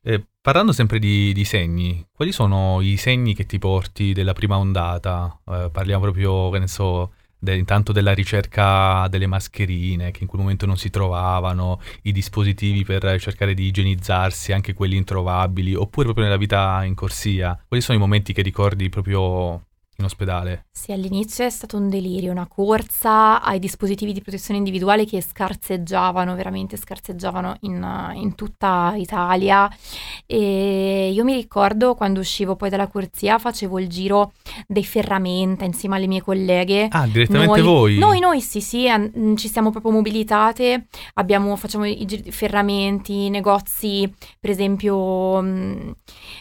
Eh, 0.10 0.26
parlando 0.39 0.72
sempre 0.72 1.00
di, 1.00 1.34
di 1.34 1.43
segni, 1.43 2.08
quali 2.13 2.32
sono 2.32 2.80
i 2.80 2.96
segni 2.96 3.34
che 3.34 3.46
ti 3.46 3.60
porti 3.60 4.13
della 4.13 4.32
prima 4.32 4.58
ondata? 4.58 5.38
Eh, 5.46 5.70
parliamo 5.70 6.04
proprio, 6.04 6.50
che 6.50 6.60
ne 6.60 6.67
so, 6.70 7.12
de- 7.38 7.58
intanto 7.58 7.91
della 7.91 8.13
ricerca 8.13 9.06
delle 9.10 9.28
mascherine 9.28 10.12
che 10.12 10.20
in 10.22 10.28
quel 10.28 10.39
momento 10.43 10.65
non 10.65 10.78
si 10.78 10.89
trovavano, 10.89 11.82
i 12.04 12.13
dispositivi 12.13 12.86
per 12.86 13.20
cercare 13.20 13.54
di 13.54 13.65
igienizzarsi, 13.65 14.54
anche 14.54 14.74
quelli 14.74 14.96
introvabili, 14.96 15.76
oppure 15.76 16.06
proprio 16.06 16.24
nella 16.24 16.38
vita 16.38 16.86
in 16.86 16.96
corsia. 16.96 17.62
Quali 17.67 17.84
sono 17.84 17.98
i 17.98 18.02
momenti 18.02 18.32
che 18.32 18.41
ricordi 18.41 18.88
proprio 18.88 19.65
in 20.00 20.06
ospedale? 20.06 20.66
Sì, 20.72 20.92
all'inizio 20.92 21.44
è 21.44 21.50
stato 21.50 21.76
un 21.76 21.90
delirio, 21.90 22.32
una 22.32 22.48
corsa 22.48 23.42
ai 23.42 23.58
dispositivi 23.58 24.14
di 24.14 24.22
protezione 24.22 24.60
individuale 24.60 25.06
che 25.06 25.22
scarseggiavano, 25.22 26.36
veramente 26.36 26.78
scarseggiavano 26.78 27.58
in, 27.62 28.12
in 28.14 28.36
tutta 28.36 28.94
Italia. 28.96 29.68
E 30.28 31.10
io 31.12 31.24
mi 31.24 31.34
ricordo 31.34 31.96
quando 31.96 32.20
uscivo 32.20 32.56
poi 32.56 32.70
dalla 32.70 32.88
corsia 32.88 33.40
facevo 33.40 33.80
il 33.80 33.88
giro 33.90 34.34
dei 34.68 34.86
ferramenta 34.86 35.66
insieme 35.66 35.96
alle 35.96 36.08
mie 36.08 36.22
colleghe. 36.22 36.88
Ah, 36.92 37.08
direttamente 37.08 37.62
Noi- 37.62 37.62
voi? 37.62 37.98
Noi, 37.98 38.20
noi 38.20 38.42
sì, 38.42 38.62
sì, 38.62 38.88
an- 38.88 39.12
mm, 39.18 39.36
ci 39.36 39.50
siamo 39.50 39.72
proprio 39.72 39.92
mobilitate, 39.92 40.86
abbiamo, 41.16 41.56
facciamo 41.56 41.86
i 41.86 42.06
giri 42.06 42.32
ferramenti, 42.32 43.30
negozi, 43.30 44.14
per 44.40 44.52
esempio, 44.52 45.42
mm, 45.42 45.90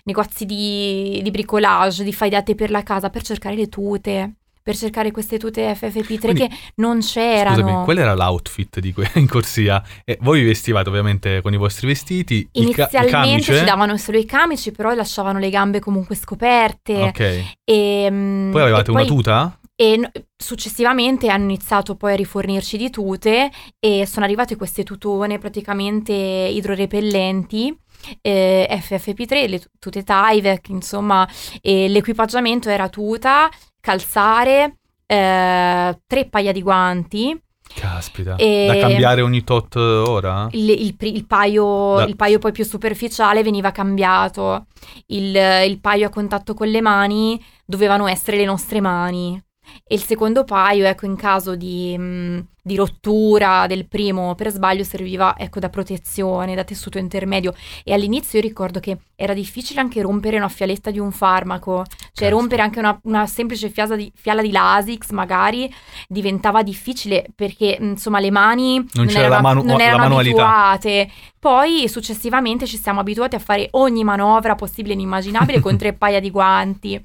negozi 0.05 0.45
di, 0.45 1.21
di 1.23 1.31
bricolage, 1.31 2.05
di 2.05 2.13
fai 2.13 2.29
da 2.29 2.43
te 2.43 2.55
per 2.55 2.71
la 2.71 2.83
casa, 2.83 3.09
per 3.09 3.23
cercare 3.23 3.46
le 3.55 3.69
tute, 3.69 4.33
per 4.67 4.77
cercare 4.77 5.13
queste 5.13 5.39
tute 5.39 5.73
FFP3 5.75 6.19
Quindi- 6.19 6.41
che 6.49 6.51
non 6.77 6.99
c'erano. 7.01 7.57
Scusami, 7.57 7.85
qual 7.85 7.99
era 7.99 8.15
l'outfit 8.15 8.81
di 8.81 8.93
que- 8.93 9.09
in 9.15 9.29
corsia? 9.29 9.81
E 10.05 10.19
voi 10.23 10.41
vi 10.41 10.47
vestivate 10.47 10.89
ovviamente 10.89 11.41
con 11.41 11.53
i 11.55 11.57
vostri 11.57 11.87
vestiti, 11.87 12.49
Inizialmente 12.53 13.11
camice. 13.11 13.59
ci 13.59 13.65
davano 13.65 13.97
solo 13.97 14.19
i 14.19 14.25
camici, 14.25 14.73
però 14.73 14.93
lasciavano 14.93 15.39
le 15.39 15.51
gambe 15.51 15.79
comunque 15.79 16.17
scoperte. 16.17 16.95
Ok. 17.03 17.45
E, 17.63 18.09
mm, 18.11 18.51
Poi 18.51 18.63
avevate 18.63 18.91
una 18.91 19.01
poi- 19.05 19.09
tuta? 19.09 19.59
E 19.79 20.11
successivamente 20.35 21.29
hanno 21.29 21.45
iniziato 21.45 21.97
poi 21.97 22.15
a 22.15 22.17
rifornirci 22.17 22.79
di 22.79 22.89
tute 22.89 23.51
e 23.79 24.07
sono 24.07 24.25
arrivate 24.25 24.57
queste 24.57 24.85
tutone 24.85 25.39
praticamente 25.39 26.13
idrorepellenti. 26.15 27.77
Eh, 28.21 28.67
FFP3, 28.71 29.49
le 29.49 29.59
tu- 29.61 29.69
tute 29.79 30.03
Tyvek, 30.03 30.69
insomma, 30.69 31.29
e 31.61 31.89
l'equipaggiamento 31.89 32.69
era 32.69 32.89
tuta, 32.89 33.49
calzare, 33.81 34.79
eh, 35.07 36.01
tre 36.07 36.29
paia 36.29 36.53
di 36.53 36.63
guanti, 36.63 37.41
Caspita. 37.75 38.37
E- 38.37 38.67
Da 38.69 38.77
cambiare 38.77 39.21
ogni 39.23 39.43
tot 39.43 39.75
ora? 39.77 40.47
il, 40.53 40.71
il 40.71 40.97
il 41.01 41.27
paio, 41.27 41.97
Da- 41.97 42.05
il 42.05 42.17
paio 42.17 42.39
poi 42.39 42.53
più 42.53 42.65
superficiale 42.65 43.43
veniva 43.43 43.73
cambiato, 43.73 44.67
il, 45.07 45.35
il 45.67 45.81
paio 45.81 46.07
a 46.07 46.11
contatto 46.11 46.55
con 46.55 46.69
le 46.69 46.81
mani 46.81 47.43
dovevano 47.65 48.07
essere 48.07 48.37
le 48.37 48.45
nostre 48.45 48.81
mani 48.81 49.39
e 49.85 49.95
il 49.97 50.03
secondo 50.03 50.45
paio, 50.45 50.87
ecco, 50.87 51.07
in 51.07 51.17
caso 51.17 51.57
di, 51.57 51.99
mh, 51.99 52.47
di 52.67 52.75
rottura 52.75 53.67
del 53.69 53.87
primo 53.87 54.35
per 54.35 54.51
sbaglio 54.51 54.83
serviva, 54.83 55.37
ecco, 55.39 55.61
da 55.61 55.69
protezione, 55.69 56.57
da 56.57 56.65
tessuto 56.65 56.99
intermedio 56.99 57.55
e 57.85 57.93
all'inizio 57.93 58.41
io 58.41 58.45
ricordo 58.45 58.81
che 58.81 58.99
era 59.15 59.35
difficile 59.35 59.79
anche 59.79 60.03
rompere 60.03 60.37
una 60.37 60.49
fialetta 60.49 60.91
di 60.91 60.99
un 60.99 61.13
farmaco, 61.13 61.85
cioè 61.87 61.95
Caspita. 62.11 62.29
rompere 62.31 62.63
anche 62.63 62.79
una, 62.81 62.99
una 63.05 63.27
semplice 63.29 63.73
di- 63.95 64.11
fiala 64.17 64.43
di 64.43 64.51
Lasix 64.51 65.11
magari 65.11 65.73
diventava 66.09 66.65
difficile 66.65 67.27
perché 67.37 67.79
insomma 67.81 68.19
le 68.19 68.33
mani 68.33 68.85
Non 68.95 69.07
c'era 69.07 69.19
erano, 69.27 69.35
la 69.35 69.41
manu- 69.43 69.65
non 69.65 69.77
la 69.79 69.85
erano 69.85 69.99
manualità. 70.03 70.67
abituate. 70.71 71.11
Poi 71.39 71.89
successivamente 71.89 72.67
ci 72.67 72.77
siamo 72.77 72.99
abituati 72.99 73.37
a 73.37 73.39
fare 73.39 73.69
ogni 73.73 74.03
manovra 74.03 74.57
possibile 74.57 74.95
e 74.95 74.97
inimmaginabile 74.97 75.61
con 75.61 75.77
tre 75.79 75.93
paia 75.93 76.19
di 76.19 76.31
guanti 76.33 77.01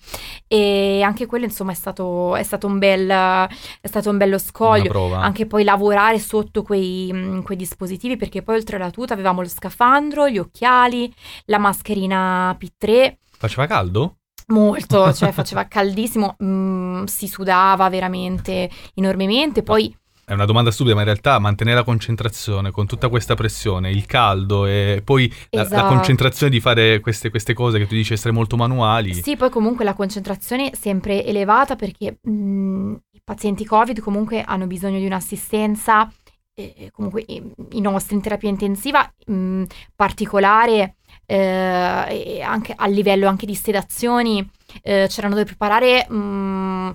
e 0.48 1.02
anche 1.04 1.28
quello 1.28 1.46
insomma 1.46 1.72
è 1.74 1.76
stato, 1.76 2.36
è 2.36 2.42
stato, 2.42 2.66
un, 2.66 2.80
bel, 2.80 3.08
è 3.08 3.88
stato 3.88 4.10
un 4.10 4.18
bello 4.18 4.40
scoglio. 4.40 5.14
Anche 5.14 5.46
poi 5.52 5.66
lavorare 5.66 6.18
sotto 6.18 6.64
quei, 6.64 7.12
mh, 7.12 7.44
quei 7.44 7.58
dispositivi 7.58 8.16
perché 8.16 8.42
poi 8.42 8.56
oltre 8.56 8.78
alla 8.78 8.90
tuta 8.90 9.14
avevamo 9.14 9.42
lo 9.42 9.50
scafandro, 9.50 10.30
gli 10.30 10.38
occhiali, 10.38 11.14
la 11.48 11.58
mascherina 11.58 12.56
P3 12.58 13.16
Faceva 13.38 13.68
caldo? 13.68 14.20
Molto, 14.48 15.12
cioè 15.14 15.34
faceva 15.34 15.68
caldissimo, 15.68 16.38
mm, 16.42 17.04
si 17.04 17.28
sudava 17.28 17.90
veramente 17.90 18.70
enormemente, 18.94 19.62
poi 19.62 19.94
È 20.24 20.32
una 20.34 20.46
domanda 20.46 20.72
stupida, 20.72 20.94
ma 20.96 21.02
in 21.02 21.08
realtà 21.08 21.38
mantenere 21.40 21.76
la 21.76 21.84
concentrazione 21.84 22.72
con 22.72 22.86
tutta 22.88 23.10
questa 23.10 23.36
pressione, 23.36 23.90
il 23.92 24.06
caldo 24.06 24.66
e 24.66 25.02
poi 25.04 25.28
la, 25.50 25.68
la 25.70 25.84
Esatto. 25.84 25.84
concentrazione 25.84 26.50
di 26.50 26.62
fare 26.62 27.02
queste, 27.02 27.30
queste 27.30 27.54
cose 27.54 27.78
che 27.78 27.88
tu 27.88 27.96
dici 27.96 28.14
essere 28.14 28.32
molto 28.34 28.56
manuali. 28.56 29.14
sì, 29.14 29.36
poi 29.36 29.50
comunque 29.50 29.84
la 29.84 29.94
concentrazione 29.94 30.70
è 30.72 30.76
sempre 30.76 31.26
elevata 31.26 31.76
perché 31.76 32.20
mm, 32.30 32.96
i 33.11 33.11
pazienti 33.32 33.66
Covid 33.66 34.02
comunque 34.02 34.42
hanno 34.42 34.68
bisogno 34.68 35.00
di 35.00 35.06
un'assistenza, 35.06 36.12
eh, 36.54 36.90
comunque 36.92 37.24
i, 37.28 37.80
nostri 37.80 38.16
in 38.16 38.22
terapia 38.22 38.50
intensiva 38.50 39.10
mm, 39.32 39.64
particolare 39.96 40.96
eh, 41.26 42.42
anche 42.42 42.74
a 42.76 42.88
livello 42.88 43.30
anche 43.30 43.46
di 43.46 43.56
sedazioni. 43.56 44.46
eh, 44.82 45.08
c'erano 45.08 45.36
da 45.36 45.46
preparare 45.46 46.08
mm, 46.12 46.90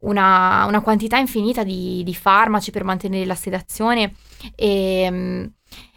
una, 0.00 0.64
una 0.66 0.80
quantità 0.80 1.18
infinita 1.18 1.62
di, 1.62 2.02
di 2.04 2.14
farmaci 2.14 2.70
per 2.70 2.84
mantenere 2.84 3.26
la 3.26 3.34
sedazione 3.34 4.14
e, 4.54 5.08
mm, 5.10 5.44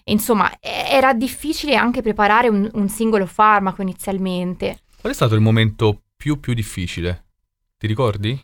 e 0.04 0.12
insomma 0.12 0.52
e- 0.60 0.88
era 0.90 1.14
difficile 1.14 1.76
anche 1.76 2.02
preparare 2.02 2.50
un, 2.50 2.70
un 2.74 2.90
singolo 2.90 3.26
farmaco 3.26 3.82
inizialmente. 3.82 4.80
Qual 5.00 5.14
è 5.14 5.16
stato 5.16 5.36
il 5.36 5.42
momento 5.42 6.02
più 6.18 6.40
più 6.42 6.54
difficile? 6.54 7.28
Ti 7.78 7.88
ricordi? 7.88 8.38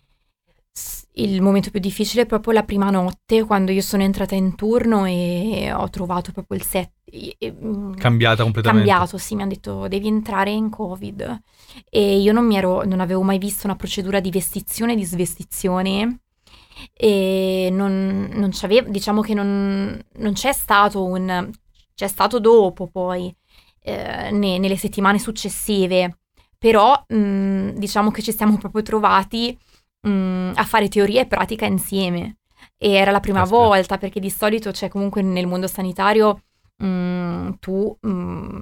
Il 1.13 1.41
momento 1.41 1.71
più 1.71 1.79
difficile 1.81 2.21
è 2.23 2.25
proprio 2.25 2.53
la 2.53 2.63
prima 2.63 2.89
notte, 2.89 3.43
quando 3.43 3.71
io 3.71 3.81
sono 3.81 4.03
entrata 4.03 4.33
in 4.35 4.55
turno 4.55 5.05
e 5.05 5.71
ho 5.73 5.89
trovato 5.89 6.31
proprio 6.31 6.57
il 6.57 6.63
set. 6.63 6.91
e- 7.03 7.37
mm, 7.51 7.93
Cambiata 7.95 8.43
completamente. 8.43 8.87
Cambiato, 8.87 9.17
sì, 9.17 9.35
mi 9.35 9.41
hanno 9.41 9.51
detto 9.51 9.87
devi 9.89 10.07
entrare 10.07 10.51
in 10.51 10.69
Covid. 10.69 11.41
E 11.89 12.17
io 12.19 12.31
non 12.31 12.45
mi 12.45 12.55
ero, 12.55 12.83
non 12.85 13.01
avevo 13.01 13.21
mai 13.23 13.37
visto 13.37 13.67
una 13.67 13.75
procedura 13.75 14.21
di 14.21 14.29
vestizione 14.29 14.93
e 14.93 14.95
di 14.95 15.03
svestizione. 15.05 16.21
E 16.93 17.69
non, 17.71 18.29
non 18.31 18.49
c'avevo, 18.51 18.89
diciamo 18.89 19.21
che 19.21 19.33
non, 19.33 19.99
non 20.17 20.33
c'è 20.33 20.53
stato 20.53 21.03
un, 21.03 21.49
c'è 21.93 22.07
stato 22.07 22.39
dopo 22.39 22.87
poi, 22.87 23.35
eh, 23.81 24.31
ne- 24.31 24.57
nelle 24.57 24.77
settimane 24.77 25.19
successive. 25.19 26.19
Però 26.57 27.03
mh, 27.07 27.71
diciamo 27.71 28.11
che 28.11 28.21
ci 28.21 28.31
siamo 28.31 28.57
proprio 28.57 28.83
trovati 28.83 29.57
mh, 30.01 30.51
a 30.55 30.63
fare 30.63 30.87
teoria 30.89 31.21
e 31.21 31.25
pratica 31.27 31.65
insieme. 31.65 32.37
E 32.77 32.91
era 32.91 33.11
la 33.11 33.19
prima 33.19 33.39
Caspita. 33.39 33.61
volta, 33.61 33.97
perché 33.97 34.19
di 34.19 34.29
solito 34.29 34.71
c'è 34.71 34.87
comunque 34.89 35.21
nel 35.21 35.47
mondo 35.47 35.67
sanitario 35.67 36.41
mh, 36.77 37.49
tu 37.59 37.95
mh, 37.99 38.57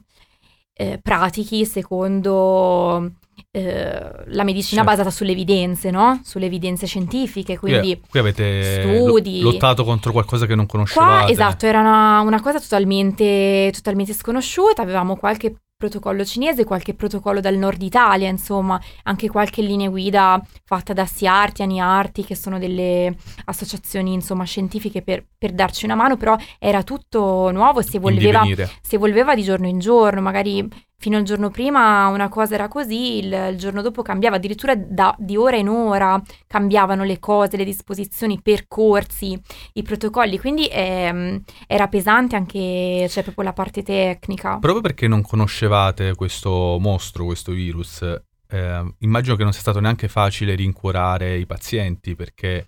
eh, 0.73 0.99
pratichi 1.01 1.65
secondo 1.65 3.11
eh, 3.51 4.11
la 4.27 4.43
medicina 4.43 4.81
Certo. 4.81 4.95
basata 4.95 5.09
sulle 5.09 5.31
evidenze, 5.31 5.91
no? 5.91 6.21
Sulle 6.23 6.45
evidenze 6.45 6.85
scientifiche, 6.85 7.57
Qui, 7.57 7.69
quindi 7.71 8.01
qui 8.09 8.19
avete 8.19 8.81
studi. 8.81 9.41
lo- 9.41 9.51
lottato 9.51 9.83
contro 9.83 10.11
qualcosa 10.11 10.45
che 10.45 10.55
non 10.55 10.65
conoscevate. 10.65 11.23
Qua, 11.23 11.31
esatto, 11.31 11.65
era 11.65 11.79
una, 11.81 12.21
una 12.21 12.41
cosa 12.41 12.59
totalmente, 12.59 13.71
totalmente 13.73 14.13
sconosciuta, 14.13 14.81
avevamo 14.81 15.15
qualche 15.17 15.55
protocollo 15.79 16.25
cinese, 16.25 16.65
qualche 16.65 16.93
protocollo 16.93 17.39
dal 17.39 17.55
nord 17.55 17.81
Italia, 17.81 18.27
insomma, 18.27 18.77
anche 19.03 19.29
qualche 19.29 19.61
linea 19.61 19.87
guida 19.87 20.45
fatta 20.65 20.91
da 20.91 21.05
SIARTI, 21.05 21.61
ANIARTI, 21.61 22.25
che 22.25 22.35
sono 22.35 22.59
delle 22.59 23.15
associazioni, 23.45 24.11
insomma, 24.11 24.43
scientifiche 24.43 25.01
per, 25.01 25.25
per 25.37 25.53
darci 25.53 25.85
una 25.85 25.95
mano, 25.95 26.17
però 26.17 26.35
era 26.59 26.83
tutto 26.83 27.49
nuovo, 27.51 27.81
si 27.81 27.95
evolveva, 27.95 28.43
si 28.81 28.95
evolveva 28.95 29.35
di 29.35 29.43
giorno 29.43 29.67
in 29.67 29.79
giorno, 29.79 30.19
magari 30.19 30.67
fino 31.01 31.15
al 31.15 31.23
giorno 31.23 31.49
prima 31.49 32.07
una 32.07 32.27
cosa 32.27 32.55
era 32.55 32.67
così, 32.67 33.19
il, 33.19 33.51
il 33.51 33.57
giorno 33.57 33.81
dopo 33.81 34.01
cambiava, 34.01 34.35
addirittura 34.35 34.75
da- 34.75 35.15
di 35.17 35.37
ora 35.37 35.55
in 35.55 35.69
ora 35.69 36.21
cambiavano 36.45 37.05
le 37.05 37.19
cose, 37.19 37.55
le 37.55 37.63
disposizioni, 37.63 38.33
i 38.33 38.41
percorsi, 38.41 39.39
i 39.73 39.81
protocolli, 39.81 40.37
quindi 40.37 40.67
ehm, 40.69 41.41
era 41.67 41.87
pesante 41.87 42.35
anche, 42.35 43.07
cioè 43.09 43.23
proprio 43.23 43.45
la 43.45 43.53
parte 43.53 43.81
tecnica. 43.81 44.57
Proprio 44.59 44.81
perché 44.81 45.07
non 45.07 45.21
conoscevate 45.69 46.15
questo 46.15 46.77
mostro, 46.79 47.25
questo 47.25 47.51
virus, 47.51 48.01
eh, 48.47 48.93
immagino 48.99 49.35
che 49.35 49.43
non 49.43 49.51
sia 49.51 49.61
stato 49.61 49.79
neanche 49.79 50.07
facile 50.07 50.55
rincuorare 50.55 51.37
i 51.37 51.45
pazienti, 51.45 52.15
perché 52.15 52.67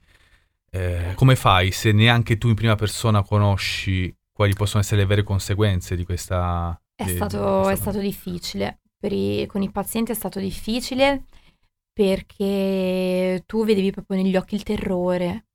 eh, 0.69 1.13
come 1.15 1.35
fai 1.35 1.71
se 1.71 1.91
neanche 1.91 2.37
tu 2.37 2.47
in 2.47 2.55
prima 2.55 2.75
persona 2.75 3.23
conosci 3.23 4.15
quali 4.31 4.53
possono 4.53 4.81
essere 4.81 5.01
le 5.01 5.07
vere 5.07 5.23
conseguenze 5.23 5.95
di 5.95 6.05
questa... 6.05 6.79
È 6.95 7.03
di- 7.03 7.09
di 7.11 7.15
stato, 7.15 7.61
questa 7.63 7.71
è 7.71 7.75
stato 7.75 7.99
difficile, 7.99 8.79
i- 9.01 9.45
con 9.47 9.61
i 9.63 9.71
pazienti 9.71 10.11
è 10.11 10.15
stato 10.15 10.39
difficile 10.39 11.23
perché 11.91 13.43
tu 13.45 13.65
vedevi 13.65 13.91
proprio 13.91 14.21
negli 14.21 14.35
occhi 14.35 14.55
il 14.55 14.63
terrore, 14.63 15.45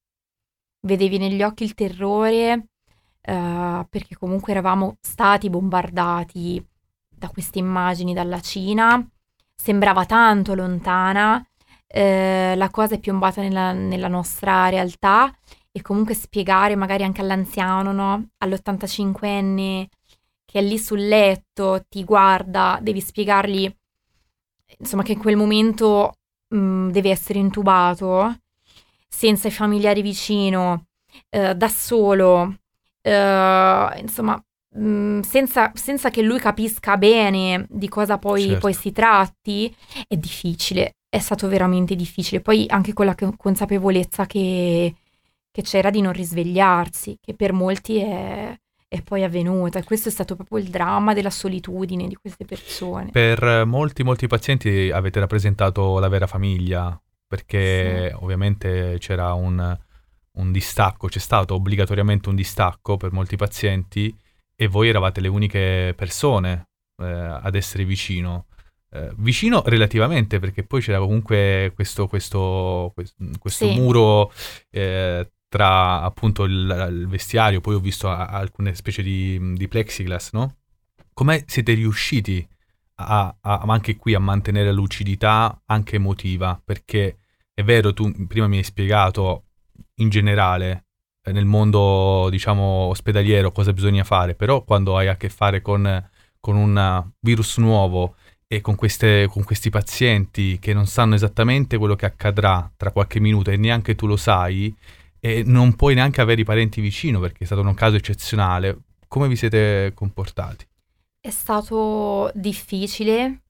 vedevi 0.87 1.18
negli 1.18 1.42
occhi 1.42 1.64
il 1.64 1.74
terrore 1.74 2.66
eh, 3.22 3.87
perché 3.88 4.16
comunque 4.16 4.52
eravamo 4.52 4.96
stati 5.00 5.48
bombardati 5.48 6.64
da 7.16 7.29
queste 7.29 7.59
immagini 7.59 8.14
dalla 8.14 8.40
Cina, 8.40 9.05
sembrava 9.55 10.05
tanto 10.05 10.55
lontana, 10.55 11.44
eh, 11.87 12.55
la 12.57 12.70
cosa 12.70 12.94
è 12.94 12.98
piombata 12.98 13.40
nella, 13.40 13.72
nella 13.72 14.09
nostra 14.09 14.68
realtà 14.68 15.35
e 15.70 15.83
comunque 15.83 16.14
spiegare 16.14 16.76
magari 16.76 17.05
anche 17.05 17.20
all'anziano, 17.20 17.92
no? 17.92 18.29
all'85enne 18.38 19.87
che 20.46 20.61
è 20.61 20.62
lì 20.62 20.79
sul 20.79 21.07
letto, 21.07 21.85
ti 21.88 22.05
guarda, 22.05 22.79
devi 22.81 23.00
spiegargli, 23.00 23.70
insomma, 24.79 25.02
che 25.02 25.12
in 25.12 25.18
quel 25.18 25.37
momento 25.37 26.14
mh, 26.48 26.90
deve 26.90 27.11
essere 27.11 27.40
intubato, 27.40 28.35
senza 29.09 29.48
i 29.48 29.50
familiari 29.50 30.02
vicino, 30.02 30.87
eh, 31.29 31.55
da 31.55 31.68
solo, 31.68 32.57
eh, 33.02 33.98
insomma, 34.00 34.42
mh, 34.76 35.20
senza, 35.20 35.70
senza 35.74 36.10
che 36.10 36.22
lui 36.22 36.38
capisca 36.38 36.96
bene 36.96 37.66
di 37.68 37.88
cosa 37.88 38.18
poi, 38.18 38.42
Certo. 38.42 38.58
poi 38.60 38.72
si 38.74 38.92
tratti, 38.92 39.74
è 40.06 40.16
difficile, 40.16 40.96
è 41.08 41.18
stato 41.18 41.48
veramente 41.48 41.94
difficile. 41.94 42.40
Poi 42.40 42.66
anche 42.68 42.92
con 42.92 43.06
la 43.06 43.14
co- 43.14 43.34
consapevolezza 43.36 44.26
che, 44.26 44.94
che 45.50 45.62
c'era 45.62 45.90
di 45.90 46.00
non 46.00 46.12
risvegliarsi, 46.12 47.18
che 47.20 47.34
per 47.34 47.52
molti 47.52 47.98
è, 47.98 48.54
è 48.88 49.02
poi 49.02 49.24
avvenuta. 49.24 49.78
E 49.78 49.84
questo 49.84 50.08
è 50.08 50.12
stato 50.12 50.36
proprio 50.36 50.58
il 50.58 50.68
dramma 50.68 51.14
della 51.14 51.30
solitudine 51.30 52.06
di 52.06 52.14
queste 52.14 52.44
persone. 52.44 53.10
Per 53.10 53.64
molti, 53.66 54.02
molti 54.02 54.26
pazienti 54.26 54.90
avete 54.92 55.20
rappresentato 55.20 55.98
la 55.98 56.08
vera 56.08 56.26
famiglia, 56.26 56.98
perché 57.26 58.14
ovviamente 58.20 58.96
c'era 58.98 59.32
un, 59.32 59.76
un 60.32 60.52
distacco, 60.52 61.08
c'è 61.08 61.18
stato 61.18 61.54
obbligatoriamente 61.54 62.28
un 62.28 62.36
distacco 62.36 62.96
per 62.96 63.12
molti 63.12 63.36
pazienti 63.36 64.14
e 64.56 64.66
voi 64.68 64.88
eravate 64.88 65.20
le 65.20 65.28
uniche 65.28 65.92
persone 65.96 66.68
eh, 67.00 67.04
ad 67.06 67.54
essere 67.54 67.84
vicino. 67.84 68.46
Eh, 68.90 69.10
vicino 69.18 69.62
relativamente 69.66 70.38
perché 70.38 70.64
poi 70.64 70.80
c'era 70.80 70.98
comunque 70.98 71.72
questo, 71.74 72.06
questo, 72.06 72.94
questo, 73.38 73.66
Sì. 73.68 73.74
muro 73.78 74.32
eh, 74.70 75.30
tra 75.48 76.02
appunto 76.02 76.44
il, 76.44 76.88
il 76.90 77.06
vestiario, 77.08 77.60
poi 77.60 77.74
ho 77.74 77.80
visto 77.80 78.08
a- 78.08 78.26
alcune 78.28 78.74
specie 78.74 79.02
di, 79.02 79.54
di 79.54 79.68
plexiglass, 79.68 80.32
no? 80.32 80.56
Come 81.12 81.44
siete 81.46 81.74
riusciti 81.74 82.46
a, 82.96 83.36
a- 83.40 83.62
anche 83.66 83.96
qui 83.96 84.14
a 84.14 84.18
mantenere 84.20 84.66
la 84.66 84.72
lucidità 84.72 85.60
anche 85.66 85.96
emotiva? 85.96 86.60
Perché 86.64 87.18
è 87.52 87.62
vero, 87.62 87.92
tu 87.92 88.26
prima 88.26 88.46
mi 88.46 88.58
hai 88.58 88.62
spiegato 88.64 89.44
in 89.96 90.08
generale 90.08 90.86
nel 91.32 91.44
mondo, 91.44 92.28
diciamo, 92.30 92.62
ospedaliero 92.62 93.52
cosa 93.52 93.72
bisogna 93.72 94.04
fare, 94.04 94.34
però 94.34 94.62
quando 94.62 94.96
hai 94.96 95.08
a 95.08 95.16
che 95.16 95.28
fare 95.28 95.62
con, 95.62 96.08
con 96.40 96.56
un 96.56 97.04
virus 97.20 97.58
nuovo 97.58 98.14
e 98.46 98.60
con, 98.60 98.76
queste- 98.76 99.26
con 99.28 99.42
questi 99.44 99.70
pazienti 99.70 100.58
che 100.60 100.72
non 100.72 100.86
sanno 100.86 101.14
esattamente 101.14 101.78
quello 101.78 101.96
che 101.96 102.06
accadrà 102.06 102.70
tra 102.76 102.92
qualche 102.92 103.20
minuto 103.20 103.50
e 103.50 103.56
neanche 103.56 103.94
tu 103.94 104.06
lo 104.06 104.16
sai, 104.16 104.74
e 105.18 105.42
non 105.44 105.74
puoi 105.74 105.94
neanche 105.94 106.20
avere 106.20 106.42
i 106.42 106.44
parenti 106.44 106.80
vicino 106.80 107.18
perché 107.18 107.42
è 107.42 107.46
stato 107.46 107.62
un 107.62 107.74
caso 107.74 107.96
eccezionale, 107.96 108.78
come 109.08 109.28
vi 109.28 109.36
siete 109.36 109.92
comportati? 109.94 110.66
È 111.20 111.30
stato 111.30 112.30
difficile 112.34 113.42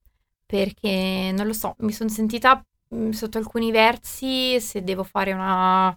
perché, 0.46 1.32
non 1.34 1.46
lo 1.46 1.52
so, 1.52 1.74
mi 1.80 1.92
sono 1.92 2.08
sentita 2.08 2.64
mh, 2.88 3.10
sotto 3.10 3.36
alcuni 3.36 3.70
versi, 3.70 4.58
se 4.60 4.82
devo 4.82 5.02
fare 5.02 5.32
una, 5.32 5.94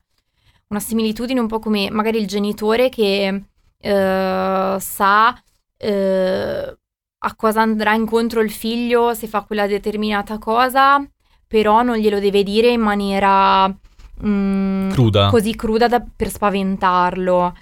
una 0.69 0.79
similitudine, 0.79 1.39
un 1.39 1.47
po' 1.47 1.59
come 1.59 1.89
magari 1.89 2.19
il 2.19 2.27
genitore 2.27 2.89
che 2.89 3.43
eh, 3.79 4.77
sa 4.79 5.43
eh, 5.77 6.77
a 7.21 7.35
cosa 7.35 7.61
andrà 7.61 7.93
incontro 7.93 8.41
il 8.41 8.51
figlio 8.51 9.13
se 9.13 9.27
fa 9.27 9.41
quella 9.43 9.67
determinata 9.67 10.37
cosa, 10.37 11.03
però 11.47 11.81
non 11.81 11.97
glielo 11.97 12.19
deve 12.19 12.43
dire 12.43 12.69
in 12.69 12.81
maniera 12.81 13.67
mh, 13.67 14.89
Cruda. 14.91 15.29
così 15.29 15.55
cruda 15.55 15.87
da- 15.87 16.05
per 16.15 16.29
spaventarlo. 16.29 17.55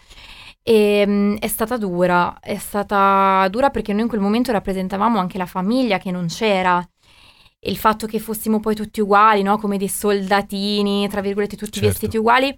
E, 0.62 1.06
mh, 1.08 1.38
è 1.40 1.48
stata 1.48 1.78
dura, 1.78 2.40
è 2.42 2.58
stata 2.58 3.48
dura 3.50 3.70
perché 3.70 3.94
noi 3.94 4.02
in 4.02 4.08
quel 4.10 4.20
momento 4.20 4.52
rappresentavamo 4.52 5.18
anche 5.18 5.38
la 5.38 5.46
famiglia 5.46 5.98
che 5.98 6.12
non 6.12 6.28
c'era. 6.28 6.86
E 7.60 7.72
il 7.72 7.78
fatto 7.78 8.06
che 8.06 8.20
fossimo 8.20 8.60
poi 8.60 8.76
tutti 8.76 9.00
uguali, 9.02 9.42
no? 9.44 9.58
Come 9.58 9.78
dei 9.78 9.88
soldatini, 9.88 11.08
tra 11.08 11.22
virgolette, 11.22 11.56
tutti 11.56 11.80
Certo. 11.80 11.88
vestiti 11.88 12.18
uguali, 12.18 12.58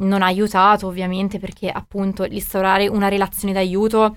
non 0.00 0.22
ha 0.22 0.26
aiutato 0.26 0.86
ovviamente 0.86 1.38
perché 1.38 1.70
appunto 1.70 2.24
l'instaurare 2.24 2.88
una 2.88 3.08
relazione 3.08 3.52
d'aiuto, 3.52 4.16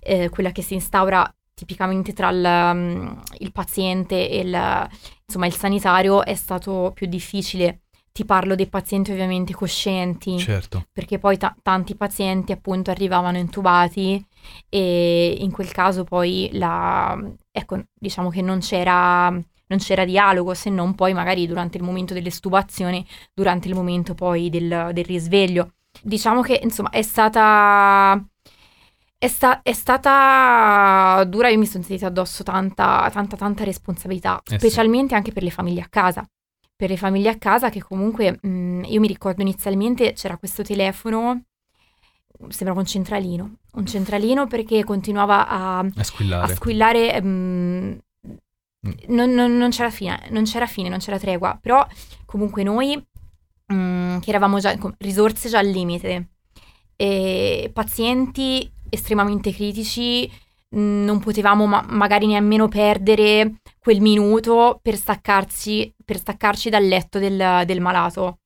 eh, 0.00 0.28
quella 0.28 0.52
che 0.52 0.62
si 0.62 0.74
instaura 0.74 1.32
tipicamente 1.54 2.12
tra 2.12 2.30
il, 2.30 2.74
mm, 2.74 3.06
il 3.38 3.52
paziente 3.52 4.28
e 4.28 4.40
il, 4.40 4.88
insomma, 5.26 5.46
il 5.46 5.54
sanitario, 5.54 6.24
è 6.24 6.34
stato 6.34 6.90
più 6.94 7.06
difficile. 7.06 7.80
Ti 8.12 8.24
parlo 8.24 8.54
dei 8.54 8.68
pazienti 8.68 9.10
ovviamente 9.10 9.52
coscienti 9.54 10.38
Certo, 10.38 10.86
perché 10.92 11.18
poi 11.18 11.36
ta- 11.36 11.54
tanti 11.60 11.96
pazienti 11.96 12.52
appunto 12.52 12.92
arrivavano 12.92 13.38
intubati 13.38 14.24
e 14.68 15.36
in 15.40 15.50
quel 15.50 15.72
caso 15.72 16.04
poi 16.04 16.48
la, 16.52 17.18
ecco, 17.50 17.82
diciamo 17.92 18.30
che 18.30 18.40
non 18.40 18.60
c'era, 18.60 19.36
non 19.66 19.78
c'era 19.78 20.04
dialogo 20.04 20.54
se 20.54 20.70
non 20.70 20.94
poi 20.94 21.12
magari 21.14 21.46
durante 21.46 21.76
il 21.78 21.82
momento 21.84 22.14
dell'estubazione, 22.14 23.04
durante 23.32 23.68
il 23.68 23.74
momento 23.74 24.14
poi 24.14 24.50
del, 24.50 24.90
del 24.92 25.04
risveglio. 25.04 25.74
Diciamo 26.02 26.42
che 26.42 26.60
insomma 26.62 26.90
è 26.90 27.02
stata... 27.02 28.22
È, 29.16 29.28
sta- 29.28 29.62
è 29.62 29.72
stata 29.72 31.24
dura, 31.26 31.48
io 31.48 31.58
mi 31.58 31.64
sono 31.66 31.82
sentita 31.82 32.08
addosso 32.08 32.42
tanta, 32.42 33.08
tanta, 33.10 33.36
tanta 33.36 33.64
responsabilità, 33.64 34.36
Eh 34.44 34.50
sì. 34.50 34.58
specialmente 34.58 35.14
anche 35.14 35.32
per 35.32 35.42
le 35.42 35.50
famiglie 35.50 35.80
a 35.80 35.86
casa 35.88 36.26
per 36.76 36.90
le 36.90 36.96
famiglie 36.96 37.30
a 37.30 37.38
casa 37.38 37.70
che 37.70 37.80
comunque 37.80 38.38
mh, 38.42 38.82
io 38.86 39.00
mi 39.00 39.06
ricordo 39.06 39.40
inizialmente 39.42 40.12
c'era 40.12 40.36
questo 40.36 40.62
telefono, 40.62 41.44
sembrava 42.48 42.80
un 42.80 42.86
centralino, 42.86 43.54
un 43.74 43.86
centralino 43.86 44.46
perché 44.46 44.84
continuava 44.84 45.48
a, 45.48 45.78
a 45.78 45.84
a 45.94 46.02
squillare. 46.02 46.54
squillare, 46.54 47.22
mh, 47.22 47.26
Mm. 47.26 47.92
Non, 49.08 49.30
non- 49.30 49.56
non 49.56 49.70
c'era 49.70 49.90
fine, 49.90 50.26
non 50.30 50.44
c'era 50.44 50.66
fine, 50.66 50.88
non 50.88 50.98
c'era 50.98 51.18
tregua, 51.18 51.58
però 51.60 51.86
comunque 52.24 52.62
noi 52.62 52.96
mh, 52.96 54.18
che 54.20 54.28
eravamo 54.30 54.58
già 54.58 54.76
risorse 54.98 55.48
già 55.48 55.58
al 55.58 55.68
limite, 55.68 56.30
e 56.96 57.70
pazienti 57.72 58.70
estremamente 58.88 59.52
critici, 59.52 60.30
mh, 60.70 60.78
non 61.04 61.18
potevamo 61.20 61.66
ma- 61.66 61.84
magari 61.88 62.26
nemmeno 62.26 62.68
perdere 62.68 63.56
quel 63.78 64.00
minuto 64.00 64.78
per 64.82 64.96
staccarci, 64.96 65.94
per 66.04 66.18
staccarci 66.18 66.70
dal 66.70 66.86
letto 66.86 67.18
del, 67.18 67.62
del 67.66 67.80
malato. 67.80 68.38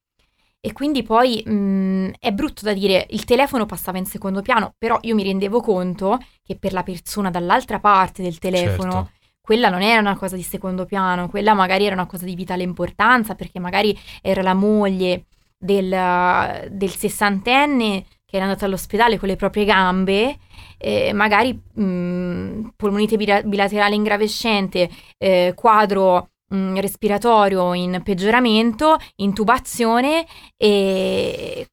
E 0.61 0.73
quindi 0.73 1.03
poi 1.05 1.43
mh, 1.45 2.15
è 2.19 2.33
brutto 2.33 2.63
da 2.65 2.73
dire, 2.73 3.07
il 3.11 3.25
telefono 3.25 3.65
passava 3.67 3.99
in 3.99 4.07
secondo 4.07 4.43
piano, 4.43 4.75
però 4.77 4.99
io 5.03 5.15
mi 5.15 5.23
rendevo 5.23 5.61
conto 5.61 6.19
che 6.43 6.57
per 6.57 6.73
la 6.73 6.83
persona 6.83 7.31
dall'altra 7.31 7.79
parte 7.79 8.23
del 8.23 8.39
telefono 8.39 8.91
Certo. 8.93 9.11
Quella 9.49 9.71
non 9.71 9.81
era 9.81 9.99
una 9.99 10.15
cosa 10.15 10.37
di 10.37 10.43
secondo 10.43 10.85
piano, 10.85 11.31
quella 11.31 11.55
magari 11.55 11.87
era 11.87 11.95
una 11.95 12.05
cosa 12.05 12.27
di 12.27 12.35
vitale 12.35 12.63
importanza 12.63 13.35
perché 13.35 13.59
magari 13.59 13.99
era 14.21 14.43
la 14.43 14.53
moglie 14.53 15.25
del, 15.57 15.89
del 16.71 16.91
sessantenne 16.91 18.05
che 18.27 18.37
era 18.37 18.45
andata 18.45 18.67
all'ospedale 18.67 19.17
con 19.17 19.27
le 19.27 19.37
proprie 19.37 19.65
gambe, 19.65 20.37
eh, 20.77 21.15
magari 21.15 21.55
mh, 21.55 22.73
polmonite 22.77 23.17
bila- 23.17 23.43
bilaterale 23.43 23.95
ingravescente, 23.95 24.91
eh, 25.17 25.55
quadro 25.57 26.33
mh, 26.51 26.79
respiratorio 26.81 27.73
in 27.73 28.03
peggioramento, 28.05 28.99
intubazione 29.17 30.27
e 30.59 31.67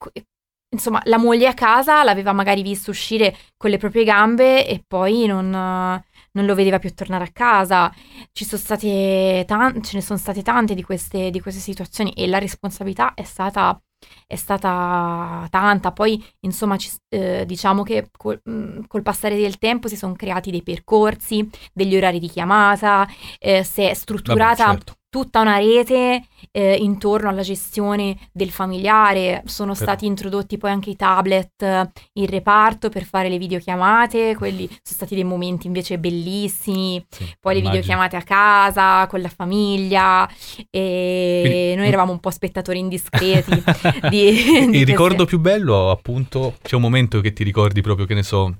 insomma 0.69 1.01
la 1.05 1.17
moglie 1.17 1.47
a 1.47 1.53
casa 1.53 2.03
l'aveva 2.03 2.31
magari 2.31 2.61
visto 2.61 2.89
uscire 2.91 3.35
con 3.57 3.69
le 3.69 3.77
proprie 3.77 4.05
gambe 4.05 4.65
e 4.65 4.81
poi 4.87 5.25
non, 5.25 6.01
non 6.35 6.45
lo 6.45 6.55
vedeva 6.55 6.79
più 6.79 6.93
tornare 6.93 7.25
a 7.25 7.31
casa. 7.33 7.91
Ci 8.31 8.45
sono 8.45 8.61
state 8.61 9.43
tan- 9.47 9.81
ce 9.83 9.97
ne 9.97 10.01
sono 10.01 10.19
state 10.19 10.41
tante 10.43 10.73
di 10.75 10.83
queste, 10.83 11.29
di 11.31 11.41
queste 11.41 11.59
situazioni 11.61 12.11
e 12.13 12.27
la 12.27 12.37
responsabilità 12.39 13.13
è 13.13 13.23
stata, 13.23 13.79
è 14.27 14.35
stata 14.35 15.47
tanta. 15.49 15.91
Poi, 15.91 16.23
insomma, 16.41 16.77
ci- 16.77 16.91
eh, 17.09 17.45
diciamo 17.45 17.83
che 17.83 18.09
col, 18.17 18.39
mh, 18.43 18.81
col 18.87 19.01
passare 19.01 19.35
del 19.37 19.57
tempo 19.57 19.87
si 19.87 19.95
sono 19.97 20.13
creati 20.13 20.51
dei 20.51 20.63
percorsi, 20.63 21.47
degli 21.73 21.95
orari 21.95 22.19
di 22.19 22.29
chiamata, 22.29 23.07
eh, 23.39 23.63
si 23.63 23.81
è 23.83 23.93
Vabbè, 24.25 24.53
strutturata 24.53 24.55
certo. 24.55 24.97
Tutta 25.15 25.39
una 25.39 25.55
rete 25.59 26.25
eh, 26.51 26.75
intorno 26.75 27.29
alla 27.29 27.41
gestione 27.41 28.17
del 28.33 28.49
familiare. 28.49 29.43
Sono 29.45 29.71
Però- 29.71 29.85
stati 29.85 30.05
introdotti 30.05 30.57
poi 30.57 30.71
anche 30.71 30.89
i 30.89 30.97
tablet 30.97 31.89
in 32.13 32.25
reparto 32.25 32.89
per 32.89 33.05
fare 33.05 33.29
le 33.29 33.37
videochiamate. 33.37 34.35
Quelli 34.35 34.65
sono 34.67 34.77
stati 34.81 35.15
dei 35.15 35.23
momenti 35.23 35.67
invece 35.67 35.97
bellissimi. 35.99 37.01
Sì, 37.09 37.23
Poi 37.39 37.53
le 37.53 37.59
immagino. 37.61 37.81
videochiamate 37.81 38.17
a 38.17 38.23
casa, 38.23 39.07
con 39.07 39.21
la 39.21 39.29
famiglia. 39.29 40.29
E 40.69 41.39
Quindi- 41.45 41.75
noi 41.75 41.87
eravamo 41.87 42.11
un 42.11 42.19
po' 42.19 42.29
spettatori 42.31 42.79
indiscreti. 42.79 43.63
di- 44.09 44.09
di 44.69 44.79
Il 44.79 44.85
ricordo 44.85 45.23
più 45.23 45.39
bello, 45.39 45.91
appunto, 45.91 46.55
c'è 46.61 46.75
un 46.75 46.81
momento 46.81 47.21
che 47.21 47.31
ti 47.31 47.45
ricordi 47.45 47.79
proprio, 47.79 48.05
che 48.05 48.15
ne 48.15 48.23
so, 48.23 48.53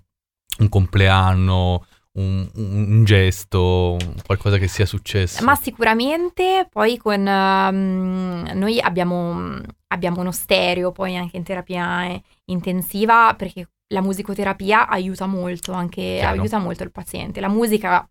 un 0.60 0.70
compleanno, 0.70 1.86
un, 2.16 2.48
un- 2.56 3.04
gesto, 3.04 3.98
qualcosa 4.26 4.58
che 4.58 4.68
sia 4.68 4.86
successo. 4.86 5.44
Ma 5.44 5.56
sicuramente 5.56 6.68
poi 6.72 6.98
con 6.98 7.26
ehm, 7.28 8.52
noi 8.54 8.80
abbiamo, 8.80 9.60
abbiamo 9.88 10.22
uno 10.22 10.32
stereo 10.32 10.92
poi 10.92 11.16
anche 11.16 11.38
in 11.38 11.44
terapia 11.44 12.06
eh, 12.06 12.22
intensiva 12.46 13.34
perché 13.38 13.70
la 13.94 14.02
musicoterapia 14.02 14.88
aiuta 14.88 15.26
molto 15.28 15.72
anche 15.74 16.18
Chiaro. 16.20 16.40
aiuta 16.40 16.58
molto 16.58 16.84
il 16.84 16.92
paziente. 16.92 17.40
La 17.40 17.50
musica 17.50 18.08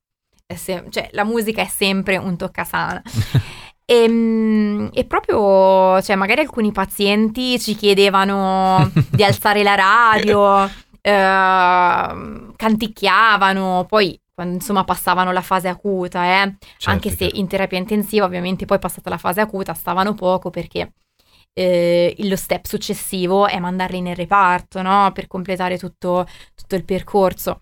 è, 0.47 0.55
se- 0.55 0.85
cioè, 0.91 1.09
la 1.13 1.25
musica 1.25 1.63
è 1.63 1.67
sempre 1.69 2.17
un 2.17 2.37
toccasana. 2.37 3.03
E, 3.87 4.09
mm, 4.09 4.87
e 4.95 5.05
proprio, 5.05 6.01
cioè, 6.01 6.17
magari 6.17 6.41
alcuni 6.41 6.73
pazienti 6.73 7.61
ci 7.61 7.75
chiedevano 7.75 8.91
di 9.11 9.23
alzare 9.23 9.63
la 9.63 9.75
radio, 9.77 10.71
ehm, 11.07 12.55
canticchiavano, 12.57 13.85
poi 13.89 14.19
quando 14.35 14.55
insomma 14.55 14.85
passavano 14.85 15.31
la 15.33 15.43
fase 15.43 15.69
acuta, 15.69 16.25
eh, 16.43 16.57
Certo, 16.59 16.91
anche 16.91 17.11
se 17.11 17.17
chiaro. 17.17 17.37
in 17.37 17.47
terapia 17.47 17.79
intensiva 17.79 18.25
ovviamente 18.25 18.65
poi 18.65 18.79
passata 18.79 19.11
la 19.11 19.19
fase 19.19 19.41
acuta 19.41 19.75
stavano 19.75 20.15
poco 20.15 20.51
perché 20.51 20.95
eh, 21.53 22.15
lo 22.19 22.37
step 22.37 22.65
successivo 22.67 23.47
è 23.47 23.59
mandarli 23.61 24.01
nel 24.01 24.17
reparto, 24.17 24.83
no? 24.83 25.13
Per 25.13 25.27
completare 25.29 25.79
tutto, 25.79 26.27
tutto 26.55 26.75
il 26.75 26.85
percorso. 26.85 27.61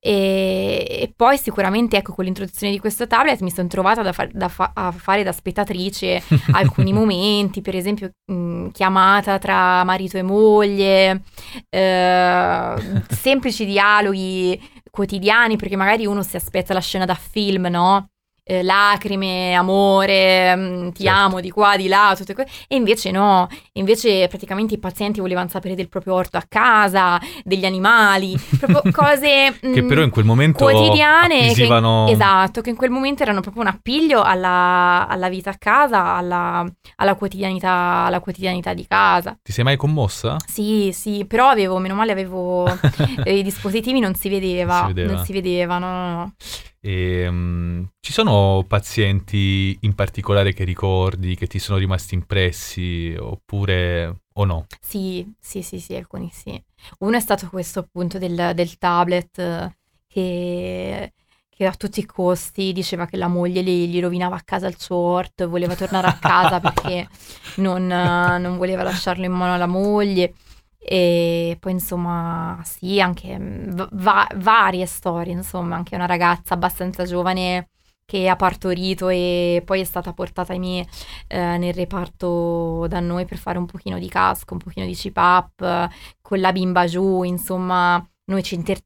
E, 0.00 0.84
e 0.88 1.12
poi 1.14 1.38
sicuramente 1.38 1.96
ecco 1.96 2.12
con 2.12 2.24
l'introduzione 2.24 2.72
di 2.72 2.78
questo 2.80 3.06
tablet 3.06 3.40
mi 3.40 3.50
sono 3.50 3.68
trovata 3.68 4.02
da 4.02 4.12
fa- 4.12 4.28
da 4.30 4.48
fa- 4.48 4.72
a 4.74 4.90
fare 4.92 5.22
da 5.22 5.32
spettatrice 5.32 6.22
alcuni 6.52 6.92
momenti, 6.92 7.60
per 7.60 7.76
esempio 7.76 8.10
mh, 8.24 8.68
chiamata 8.68 9.38
tra 9.38 9.84
marito 9.84 10.18
e 10.18 10.22
moglie, 10.22 11.22
eh, 11.68 12.74
semplici 13.08 13.64
dialoghi 13.64 14.60
quotidiani 14.90 15.56
perché 15.56 15.76
magari 15.76 16.04
uno 16.04 16.22
si 16.22 16.36
aspetta 16.36 16.74
la 16.74 16.80
scena 16.80 17.04
da 17.06 17.14
film, 17.14 17.66
no? 17.70 18.08
Eh, 18.44 18.64
lacrime, 18.64 19.54
amore, 19.54 20.56
mm, 20.56 20.88
ti 20.90 21.04
Certo. 21.04 21.18
amo 21.18 21.40
di 21.40 21.50
qua, 21.50 21.76
di 21.76 21.86
là, 21.86 22.12
tutte 22.16 22.34
que- 22.34 22.44
e 22.66 22.74
invece 22.74 23.12
no, 23.12 23.46
invece 23.74 24.26
praticamente 24.26 24.74
i 24.74 24.78
pazienti 24.80 25.20
volevano 25.20 25.48
sapere 25.48 25.76
del 25.76 25.88
proprio 25.88 26.14
orto 26.14 26.38
a 26.38 26.44
casa, 26.48 27.20
degli 27.44 27.64
animali, 27.64 28.34
proprio 28.58 28.82
cose 28.90 29.56
Che 29.60 29.82
mm, 29.82 29.86
però 29.86 30.02
in 30.02 30.10
quel 30.10 30.24
momento 30.24 30.64
quotidiane 30.64 31.36
che- 31.38 31.50
acquisivano... 31.50 32.08
esatto, 32.08 32.62
che 32.62 32.70
in 32.70 32.76
quel 32.76 32.90
momento 32.90 33.22
erano 33.22 33.42
proprio 33.42 33.62
un 33.62 33.68
appiglio 33.68 34.22
alla, 34.22 35.06
alla 35.08 35.28
vita 35.28 35.50
a 35.50 35.56
casa, 35.56 36.02
alla, 36.16 36.66
alla 36.96 37.14
quotidianità, 37.14 37.70
alla 38.06 38.18
quotidianità 38.18 38.74
di 38.74 38.84
casa. 38.88 39.38
Ti 39.40 39.52
sei 39.52 39.62
mai 39.62 39.76
commossa? 39.76 40.36
Sì, 40.44 40.90
sì, 40.92 41.24
però 41.28 41.48
avevo, 41.48 41.78
meno 41.78 41.94
male 41.94 42.10
avevo 42.10 42.66
i 43.24 43.42
dispositivi, 43.44 44.00
non 44.00 44.16
si 44.16 44.28
vedeva, 44.28 44.80
Non 44.80 44.88
si 44.88 44.92
vedeva. 44.94 45.12
non 45.14 45.24
si 45.24 45.32
vedeva, 45.32 45.78
no, 45.78 45.86
no, 45.86 46.10
no. 46.16 46.32
E, 46.84 47.30
mm, 47.30 47.84
ci 48.00 48.12
sono 48.12 48.64
pazienti 48.66 49.78
in 49.82 49.94
particolare 49.94 50.52
che 50.52 50.64
ricordi, 50.64 51.36
che 51.36 51.46
ti 51.46 51.60
sono 51.60 51.78
rimasti 51.78 52.14
impressi, 52.14 53.14
oppure 53.16 54.22
o 54.34 54.44
no? 54.44 54.66
Sì, 54.80 55.24
sì, 55.38 55.62
sì, 55.62 55.78
sì, 55.78 55.94
alcuni 55.94 56.28
sì. 56.32 56.60
Uno 56.98 57.16
è 57.16 57.20
stato 57.20 57.48
questo 57.48 57.78
appunto 57.78 58.18
del, 58.18 58.50
del 58.54 58.78
tablet 58.78 59.76
che, 60.08 61.12
che 61.48 61.66
a 61.66 61.74
tutti 61.74 62.00
i 62.00 62.06
costi 62.06 62.72
diceva 62.72 63.06
che 63.06 63.16
la 63.16 63.28
moglie 63.28 63.62
gli, 63.62 63.86
gli 63.86 64.00
rovinava 64.00 64.34
a 64.34 64.42
casa 64.44 64.66
il 64.66 64.78
suo 64.78 64.96
orto 64.96 65.44
e 65.44 65.46
voleva 65.46 65.76
tornare 65.76 66.08
a 66.08 66.18
casa 66.18 66.58
perché 66.60 67.08
non, 67.56 67.86
non 67.86 68.56
voleva 68.56 68.82
lasciarlo 68.82 69.24
in 69.24 69.32
mano 69.32 69.54
alla 69.54 69.66
moglie. 69.66 70.34
E 70.84 71.56
poi 71.60 71.72
insomma, 71.72 72.60
sì, 72.64 73.00
anche 73.00 73.38
mm, 73.38 73.70
va- 73.70 73.88
va- 73.92 74.28
varie 74.36 74.86
storie, 74.86 75.32
insomma, 75.32 75.76
anche 75.76 75.94
una 75.94 76.06
ragazza 76.06 76.54
abbastanza 76.54 77.04
giovane 77.04 77.68
che 78.04 78.28
ha 78.28 78.36
partorito 78.36 79.08
e 79.08 79.62
poi 79.64 79.80
è 79.80 79.84
stata 79.84 80.12
portata 80.12 80.52
ahimè 80.52 80.84
eh, 81.28 81.56
nel 81.58 81.72
reparto 81.72 82.86
da 82.88 83.00
noi 83.00 83.24
per 83.24 83.38
fare 83.38 83.58
un 83.58 83.66
pochino 83.66 83.98
di 83.98 84.08
casco, 84.08 84.54
un 84.54 84.58
pochino 84.60 84.84
di 84.86 84.94
CPAP, 84.94 85.60
eh, 85.62 85.88
con 86.20 86.40
la 86.40 86.52
bimba 86.52 86.86
giù, 86.86 87.22
insomma, 87.22 88.04
noi 88.24 88.42
ci, 88.42 88.54
inter- 88.56 88.82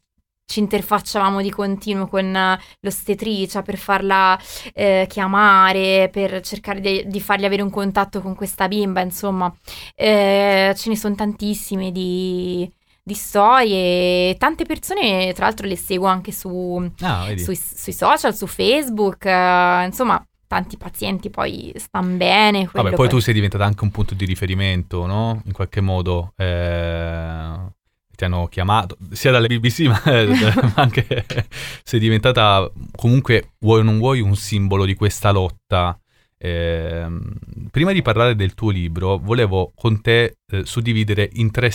ci 0.47 0.61
interfacciavamo 0.61 1.43
di 1.43 1.51
continuo 1.51 2.07
con 2.07 2.59
l'ostetricia 2.81 3.63
per 3.63 3.77
farla 3.77 4.39
eh, 4.73 5.07
chiamare, 5.09 6.09
per 6.11 6.41
cercare 6.41 6.81
di, 6.81 7.05
di 7.07 7.21
fargli 7.21 7.45
avere 7.45 7.63
un 7.63 7.71
contatto 7.71 8.23
con 8.23 8.35
questa 8.35 8.69
bimba, 8.69 9.01
insomma, 9.01 9.53
Eh, 9.95 10.73
ce 10.77 10.89
ne 10.89 10.97
sono 10.97 11.15
tantissime 11.17 11.91
di, 11.91 12.71
di 13.03 13.15
storie, 13.15 14.37
tante 14.37 14.65
persone, 14.65 15.33
tra 15.33 15.47
l'altro 15.47 15.67
le 15.67 15.77
seguo 15.77 16.07
anche 16.07 16.31
su, 16.33 16.91
Ah, 17.01 17.27
sui, 17.37 17.57
sui 17.57 17.93
social, 17.93 18.35
su 18.35 18.47
Facebook, 18.47 19.25
eh, 19.27 19.85
insomma, 19.85 20.25
tanti 20.47 20.77
pazienti 20.77 21.29
poi 21.29 21.73
stanno 21.75 22.17
bene. 22.17 22.61
Vabbè, 22.67 22.81
quello 22.81 22.97
poi 22.97 23.09
tu 23.09 23.19
sei 23.19 23.35
diventata 23.35 23.65
anche 23.65 23.83
un 23.83 23.91
punto 23.91 24.15
di 24.15 24.25
riferimento, 24.25 25.07
no? 25.07 25.43
In 25.45 25.53
qualche 25.53 25.81
modo 25.81 26.33
eh, 26.37 27.75
ti 28.17 28.25
hanno 28.25 28.49
chiamato, 28.49 28.97
sia 29.13 29.31
dalle 29.31 29.47
BBC, 29.47 29.81
ma 29.83 30.03
ma 30.75 30.83
anche 30.83 31.25
sei 31.85 32.01
diventata 32.01 32.69
comunque, 32.97 33.53
vuoi 33.61 33.81
o 33.81 33.83
non 33.85 33.99
vuoi, 33.99 34.21
un 34.21 34.35
simbolo 34.35 34.85
di 34.85 34.95
questa 34.95 35.31
lotta. 35.31 35.99
Ehm, 36.39 37.33
prima 37.71 37.93
di 37.93 38.03
parlare 38.03 38.35
del 38.35 38.55
tuo 38.55 38.71
libro, 38.71 39.19
volevo 39.19 39.73
con 39.75 40.01
te 40.03 40.39
eh, 40.51 40.65
suddividere 40.65 41.31
in 41.35 41.51
tre, 41.51 41.73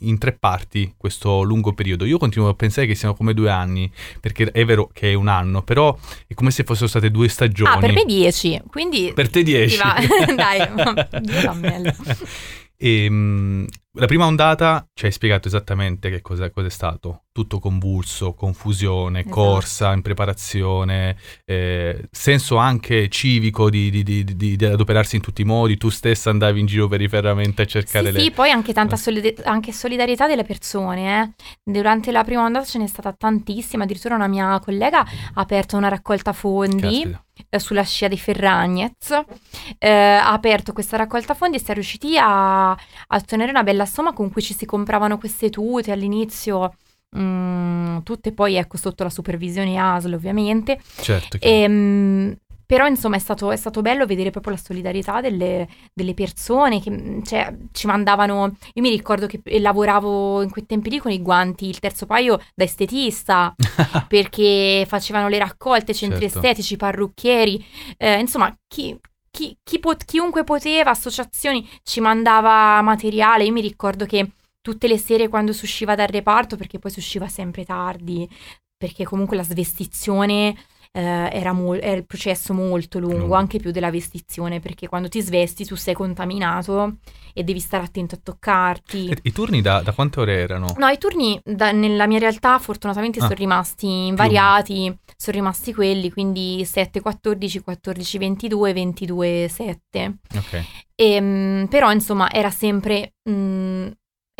in 0.00 0.18
tre 0.18 0.32
parti 0.32 0.94
questo 0.96 1.42
lungo 1.42 1.72
periodo. 1.72 2.04
Io 2.04 2.18
continuo 2.18 2.48
a 2.48 2.54
pensare 2.54 2.86
che 2.86 2.94
siano 2.94 3.14
come 3.14 3.34
due 3.34 3.50
anni, 3.50 3.90
perché 4.20 4.50
è 4.50 4.64
vero 4.64 4.88
che 4.92 5.10
è 5.10 5.14
un 5.14 5.28
anno, 5.28 5.62
però 5.62 5.96
è 6.26 6.34
come 6.34 6.50
se 6.50 6.64
fossero 6.64 6.88
state 6.88 7.10
due 7.10 7.28
stagioni. 7.28 7.70
Ah, 7.70 7.78
per 7.78 7.92
me 7.92 8.04
10, 8.04 8.62
quindi... 8.68 9.12
Per 9.14 9.28
te 9.30 9.42
10. 9.42 9.76
Ti 9.76 9.82
va- 9.82 10.34
Dai. 10.34 10.60
E, 12.80 13.10
mh, 13.10 13.66
la 13.98 14.06
prima 14.06 14.26
ondata 14.26 14.86
ci 14.94 15.06
hai 15.06 15.10
spiegato 15.12 15.48
esattamente 15.48 16.10
che 16.10 16.20
cosa, 16.22 16.48
cosa 16.50 16.68
è 16.68 16.70
stato. 16.70 17.24
Tutto 17.32 17.58
convulso, 17.58 18.34
confusione, 18.34 19.20
Esatto. 19.20 19.34
corsa 19.34 19.92
in 19.92 20.02
preparazione, 20.02 21.16
eh, 21.44 22.06
senso 22.10 22.56
anche 22.56 23.08
civico 23.08 23.68
di, 23.70 23.90
di- 23.90 24.04
di- 24.04 24.56
di- 24.56 24.64
adoperarsi 24.64 25.16
in 25.16 25.22
tutti 25.22 25.42
i 25.42 25.44
modi. 25.44 25.76
Tu 25.76 25.88
stessa 25.88 26.30
andavi 26.30 26.60
in 26.60 26.66
giro 26.66 26.86
periferamente 26.86 27.62
a 27.62 27.66
cercare 27.66 28.06
Sì, 28.06 28.12
le... 28.12 28.20
sì, 28.20 28.30
poi 28.30 28.50
anche 28.50 28.72
tanta 28.72 28.94
Eh. 28.94 28.98
solide- 28.98 29.34
anche 29.44 29.72
solidarietà 29.72 30.28
delle 30.28 30.44
persone. 30.44 31.22
eh. 31.22 31.44
Durante 31.64 32.12
la 32.12 32.22
prima 32.22 32.44
ondata 32.44 32.64
ce 32.64 32.78
n'è 32.78 32.86
stata 32.86 33.12
tantissima, 33.12 33.82
addirittura 33.84 34.14
una 34.14 34.28
mia 34.28 34.60
collega 34.60 35.00
ha 35.00 35.06
aperto 35.34 35.76
una 35.76 35.88
raccolta 35.88 36.32
fondi 36.32 36.80
Caspita. 36.80 37.24
Eh, 37.50 37.58
sulla 37.58 37.82
scia 37.82 38.08
dei 38.08 38.18
Ferragnez, 38.18 39.10
eh, 39.78 39.88
ha 39.90 40.32
aperto 40.32 40.72
questa 40.72 40.96
raccolta 40.96 41.34
fondi 41.34 41.56
e 41.56 41.60
si 41.60 41.70
è 41.70 41.74
riusciti 41.74 42.16
a, 42.18 42.70
a 42.70 42.76
ottenere 43.10 43.50
una 43.50 43.62
bella 43.62 43.86
somma 43.86 44.12
con 44.12 44.30
cui 44.30 44.42
ci 44.42 44.54
si 44.54 44.66
compravano 44.66 45.18
queste 45.18 45.50
tute 45.50 45.90
all'inizio. 45.92 46.74
mm, 47.16 47.98
tutte 48.02 48.32
poi 48.32 48.56
ecco 48.56 48.76
sotto 48.76 49.02
la 49.02 49.10
supervisione 49.10 49.78
ASL 49.78 50.12
ovviamente 50.12 50.78
Certo, 51.00 51.38
chiaro. 51.38 51.54
Ehm, 51.56 52.36
però 52.68 52.86
insomma 52.86 53.16
è 53.16 53.18
stato, 53.18 53.50
è 53.50 53.56
stato 53.56 53.80
bello 53.80 54.04
vedere 54.04 54.28
proprio 54.28 54.52
la 54.52 54.58
solidarietà 54.58 55.22
delle, 55.22 55.66
delle 55.94 56.12
persone 56.12 56.82
che 56.82 56.90
mm, 56.90 57.22
cioè, 57.22 57.56
ci 57.72 57.86
mandavano. 57.86 58.58
Io 58.74 58.82
mi 58.82 58.90
ricordo 58.90 59.26
che 59.26 59.40
eh, 59.42 59.58
lavoravo 59.58 60.42
in 60.42 60.50
quei 60.50 60.66
tempi 60.66 60.90
lì 60.90 60.98
con 60.98 61.10
i 61.10 61.22
guanti, 61.22 61.66
il 61.66 61.78
terzo 61.78 62.04
paio 62.04 62.38
da 62.54 62.64
estetista, 62.64 63.54
perché 64.06 64.84
facevano 64.86 65.28
le 65.28 65.38
raccolte, 65.38 65.94
centri 65.94 66.28
Certo. 66.28 66.40
estetici, 66.40 66.76
parrucchieri, 66.76 67.64
eh, 67.96 68.18
insomma, 68.20 68.54
chi. 68.68 68.94
chi- 69.30 69.56
chi 69.62 69.78
pot- 69.78 70.04
chiunque 70.04 70.44
poteva, 70.44 70.90
associazioni, 70.90 71.66
ci 71.82 72.00
mandava 72.00 72.82
materiale. 72.82 73.44
Io 73.44 73.52
mi 73.52 73.62
ricordo 73.62 74.04
che 74.04 74.32
tutte 74.60 74.88
le 74.88 74.98
sere 74.98 75.28
quando 75.28 75.54
si 75.54 75.64
usciva 75.64 75.94
dal 75.94 76.08
reparto, 76.08 76.56
perché 76.56 76.78
poi 76.78 76.90
si 76.90 76.98
usciva 76.98 77.28
sempre 77.28 77.64
tardi, 77.64 78.28
perché 78.76 79.04
comunque 79.04 79.36
la 79.38 79.42
svestizione 79.42 80.54
eh, 80.92 81.00
era, 81.32 81.52
mol- 81.52 81.80
era 81.82 81.96
il 81.96 82.06
processo 82.06 82.52
molto 82.54 82.98
lungo, 82.98 83.16
Lungo. 83.18 83.34
anche 83.34 83.58
più 83.58 83.70
della 83.70 83.90
vestizione, 83.90 84.60
perché 84.60 84.88
quando 84.88 85.08
ti 85.08 85.20
svesti 85.20 85.64
tu 85.64 85.74
sei 85.76 85.94
contaminato 85.94 86.96
e 87.34 87.44
devi 87.44 87.60
stare 87.60 87.84
attento 87.84 88.14
a 88.16 88.18
toccarti. 88.22 89.08
E 89.10 89.18
I 89.22 89.32
turni 89.32 89.60
da, 89.62 89.80
da 89.80 89.92
quante 89.92 90.20
ore 90.20 90.34
erano? 90.40 90.74
No, 90.76 90.88
i 90.88 90.98
turni 90.98 91.40
da- 91.44 91.72
nella 91.72 92.06
mia 92.06 92.18
realtà 92.18 92.58
fortunatamente 92.58 93.18
Ah. 93.18 93.22
sono 93.22 93.34
rimasti 93.34 94.06
invariati, 94.06 94.96
sono 95.16 95.36
rimasti 95.36 95.72
quelli, 95.74 96.10
quindi 96.10 96.64
7-14, 96.64 97.60
14-22, 97.64 98.72
22-7. 98.72 100.14
Ok. 100.36 100.64
Ehm, 100.96 101.66
però 101.70 101.92
insomma 101.92 102.30
era 102.30 102.50
sempre, 102.50 103.14
mm, 103.28 103.86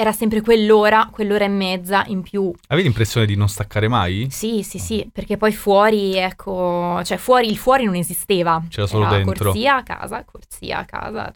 era 0.00 0.12
sempre 0.12 0.42
quell'ora, 0.42 1.08
quell'ora 1.10 1.44
e 1.44 1.48
mezza 1.48 2.04
in 2.06 2.22
più. 2.22 2.52
Avevi 2.68 2.86
l'impressione 2.86 3.26
di 3.26 3.34
non 3.34 3.48
staccare 3.48 3.88
mai? 3.88 4.28
Sì, 4.30 4.62
sì, 4.62 4.78
sì, 4.78 5.10
perché 5.12 5.36
poi 5.36 5.50
fuori, 5.50 6.16
ecco, 6.16 7.00
cioè 7.04 7.16
fuori, 7.16 7.48
il 7.50 7.56
fuori 7.56 7.84
non 7.84 7.96
esisteva. 7.96 8.62
C'era 8.68 8.86
solo 8.86 9.06
Era 9.06 9.16
dentro. 9.16 9.50
corsia 9.50 9.74
a 9.78 9.82
casa, 9.82 10.24
corsia 10.24 10.78
a 10.78 10.84
casa. 10.84 11.32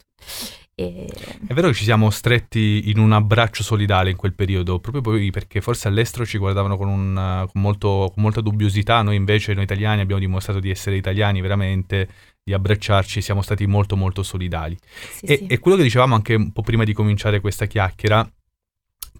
E... 0.75 1.05
È 1.45 1.53
vero 1.53 1.67
che 1.67 1.73
ci 1.73 1.83
siamo 1.83 2.09
stretti 2.09 2.83
in 2.89 2.99
un 2.99 3.11
abbraccio 3.11 3.63
solidale 3.63 4.11
in 4.11 4.15
quel 4.15 4.33
periodo, 4.33 4.79
proprio 4.79 5.01
poi 5.03 5.29
perché 5.29 5.59
forse 5.59 5.89
all'estero 5.89 6.25
ci 6.25 6.37
guardavano 6.37 6.77
con, 6.77 6.87
un, 6.87 7.45
con, 7.51 7.61
molto- 7.61 8.11
con 8.13 8.23
molta 8.23 8.39
dubbiosità, 8.39 9.01
noi 9.01 9.17
invece, 9.17 9.53
noi 9.53 9.65
italiani, 9.65 9.99
abbiamo 9.99 10.21
dimostrato 10.21 10.61
di 10.61 10.69
essere 10.69 10.95
italiani 10.95 11.41
veramente, 11.41 12.07
di 12.41 12.53
abbracciarci, 12.53 13.19
siamo 13.21 13.41
stati 13.41 13.67
molto 13.67 13.97
molto 13.97 14.23
solidali. 14.23 14.77
Sì, 15.11 15.25
E, 15.25 15.35
sì. 15.35 15.47
e 15.47 15.59
quello 15.59 15.75
che 15.75 15.83
dicevamo 15.83 16.15
anche 16.15 16.35
un 16.35 16.53
po' 16.53 16.61
prima 16.61 16.85
di 16.85 16.93
cominciare 16.93 17.41
questa 17.41 17.65
chiacchiera, 17.65 18.25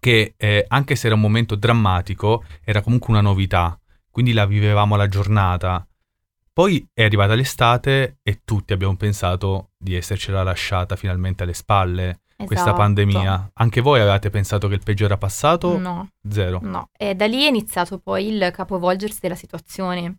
che 0.04 0.34
eh, 0.36 0.66
anche 0.68 0.98
se 0.98 1.06
era 1.06 1.16
un 1.16 1.22
momento 1.22 1.56
drammatico, 1.56 2.44
era 2.62 2.82
comunque 2.82 3.14
una 3.14 3.22
novità, 3.22 3.80
quindi 4.12 4.34
la 4.34 4.46
vivevamo 4.46 4.96
alla 4.96 5.08
giornata. 5.08 5.88
Poi 6.52 6.86
è 6.94 7.04
arrivata 7.04 7.36
l'estate 7.36 8.18
e 8.22 8.42
tutti 8.44 8.74
abbiamo 8.74 8.98
pensato 8.98 9.70
di 9.78 9.96
essercela 9.96 10.44
lasciata 10.44 10.98
finalmente 10.98 11.44
alle 11.44 11.54
spalle 11.54 12.20
questa 12.36 12.66
Esatto. 12.66 12.76
pandemia. 12.76 13.52
Anche 13.54 13.80
voi 13.80 14.02
avevate 14.02 14.30
pensato 14.30 14.68
che 14.68 14.74
il 14.74 14.84
peggio 14.84 15.06
era 15.06 15.18
passato? 15.18 15.78
No, 15.78 16.10
Zero. 16.30 16.60
no. 16.62 16.90
E 16.98 17.16
da 17.16 17.26
lì 17.26 17.46
è 17.46 17.48
iniziato 17.48 17.98
poi 18.00 18.28
il 18.28 18.52
capovolgersi 18.52 19.20
della 19.22 19.36
situazione. 19.36 20.18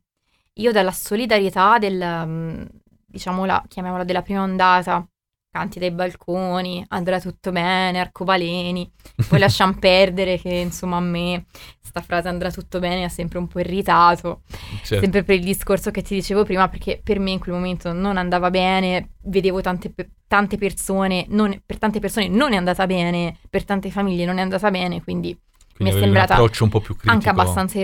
Io 0.54 0.72
dalla 0.72 0.92
solidarietà 0.92 1.78
del, 1.78 2.02
mm, 2.26 2.62
diciamo, 3.04 3.44
la, 3.44 3.62
chiamiamola 3.68 4.04
della 4.04 4.22
prima 4.22 4.40
ondata, 4.40 5.06
canti 5.54 5.78
dai 5.78 5.92
balconi, 5.92 6.84
andrà 6.88 7.20
tutto 7.20 7.52
bene, 7.52 8.00
arcobaleni, 8.00 8.90
poi 9.28 9.38
lasciamo 9.38 9.74
perdere 9.78 10.36
che 10.40 10.48
insomma 10.48 10.96
a 10.96 11.00
me 11.00 11.44
sta 11.80 12.00
frase 12.00 12.26
andrà 12.26 12.50
tutto 12.50 12.80
bene 12.80 13.04
ha 13.04 13.08
sempre 13.08 13.38
un 13.38 13.46
po' 13.46 13.60
irritato, 13.60 14.42
Certo. 14.82 14.98
sempre 15.04 15.22
per 15.22 15.36
il 15.36 15.44
discorso 15.44 15.92
che 15.92 16.02
ti 16.02 16.16
dicevo 16.16 16.42
prima, 16.44 16.68
perché 16.68 17.00
per 17.02 17.20
me 17.20 17.30
in 17.30 17.38
quel 17.38 17.54
momento 17.54 17.92
non 17.92 18.16
andava 18.16 18.50
bene, 18.50 19.10
vedevo 19.26 19.60
tante, 19.60 19.94
tante 20.26 20.56
persone, 20.58 21.26
non- 21.28 21.56
per 21.64 21.78
tante 21.78 22.00
persone 22.00 22.26
non 22.26 22.52
è 22.52 22.56
andata 22.56 22.84
bene, 22.88 23.38
per 23.48 23.64
tante 23.64 23.92
famiglie 23.92 24.24
non 24.24 24.38
è 24.38 24.40
andata 24.40 24.72
bene, 24.72 25.04
quindi 25.04 25.38
Quindi 25.76 25.94
mi 25.94 26.00
è 26.00 26.02
sembrata 26.02 26.34
un 26.34 26.40
approccio 26.40 26.64
un 26.64 26.70
po' 26.70 26.80
più 26.80 26.94
critico. 26.94 27.12
anche 27.12 27.28
abbastanza... 27.28 27.78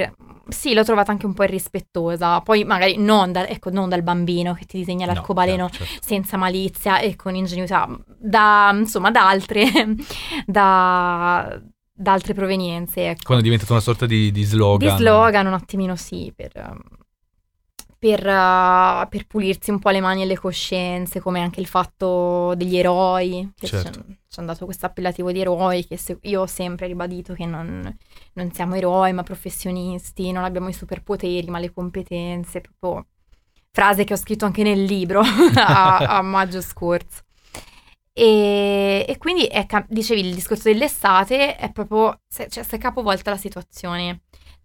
Sì, 0.50 0.74
l'ho 0.74 0.84
trovata 0.84 1.10
anche 1.12 1.26
un 1.26 1.34
po' 1.34 1.44
irrispettosa, 1.44 2.40
poi 2.40 2.64
magari 2.64 2.96
non, 2.98 3.32
da- 3.32 3.46
ecco, 3.46 3.70
non 3.70 3.88
dal 3.88 4.02
bambino 4.02 4.54
che 4.54 4.64
ti 4.64 4.78
disegna 4.78 5.06
No, 5.06 5.12
l'arcobaleno 5.12 5.68
certo, 5.68 5.84
certo. 5.84 6.06
senza 6.06 6.36
malizia 6.36 6.98
e 7.00 7.16
con 7.16 7.34
ingenuità, 7.34 7.88
da, 8.06 8.70
insomma, 8.74 9.10
da 9.10 9.28
altre, 9.28 9.64
da, 10.46 11.60
da 11.92 12.12
altre 12.12 12.34
provenienze, 12.34 13.10
ecco. 13.10 13.22
Quando 13.24 13.42
è 13.42 13.46
diventato 13.46 13.72
una 13.72 13.80
sorta 13.82 14.06
di, 14.06 14.30
di 14.30 14.42
slogan. 14.42 14.96
Di 14.96 15.02
slogan 15.02 15.46
un 15.46 15.54
attimino 15.54 15.96
sì, 15.96 16.32
per, 16.34 16.52
per, 17.98 18.20
uh, 18.26 19.08
per 19.08 19.26
pulirsi 19.26 19.70
un 19.70 19.78
po' 19.78 19.90
le 19.90 20.00
mani 20.00 20.22
e 20.22 20.26
le 20.26 20.38
coscienze, 20.38 21.20
come 21.20 21.40
anche 21.40 21.60
il 21.60 21.66
fatto 21.66 22.54
degli 22.56 22.76
eroi, 22.76 23.52
Certo. 23.58 23.90
ci, 24.06 24.18
ci 24.28 24.38
hanno 24.38 24.48
dato 24.48 24.64
questo 24.64 24.86
appellativo 24.86 25.30
di 25.32 25.40
eroi, 25.40 25.86
che 25.86 25.98
se- 25.98 26.18
io 26.22 26.40
ho 26.42 26.46
sempre 26.46 26.86
ribadito 26.86 27.34
che 27.34 27.44
non, 27.44 27.94
non 28.34 28.52
siamo 28.52 28.74
eroi 28.74 29.12
ma 29.12 29.22
professionisti, 29.22 30.32
non 30.32 30.44
abbiamo 30.44 30.68
i 30.68 30.72
superpoteri 30.72 31.48
ma 31.48 31.58
le 31.58 31.72
competenze, 31.72 32.60
proprio 32.60 33.06
frase 33.72 34.04
che 34.04 34.14
ho 34.14 34.16
scritto 34.16 34.44
anche 34.44 34.62
nel 34.62 34.82
libro 34.82 35.20
a, 35.54 35.98
a 35.98 36.22
maggio 36.22 36.60
scorso. 36.60 37.22
E, 38.12 39.04
e 39.08 39.18
quindi 39.18 39.46
è 39.46 39.66
dicevi 39.88 40.20
il 40.20 40.34
discorso 40.34 40.70
dell'estate 40.70 41.56
è 41.56 41.70
proprio 41.72 42.20
se, 42.28 42.48
cioè, 42.48 42.66
è 42.66 42.78
capovolta 42.78 43.30
la 43.30 43.36
situazione. 43.36 44.22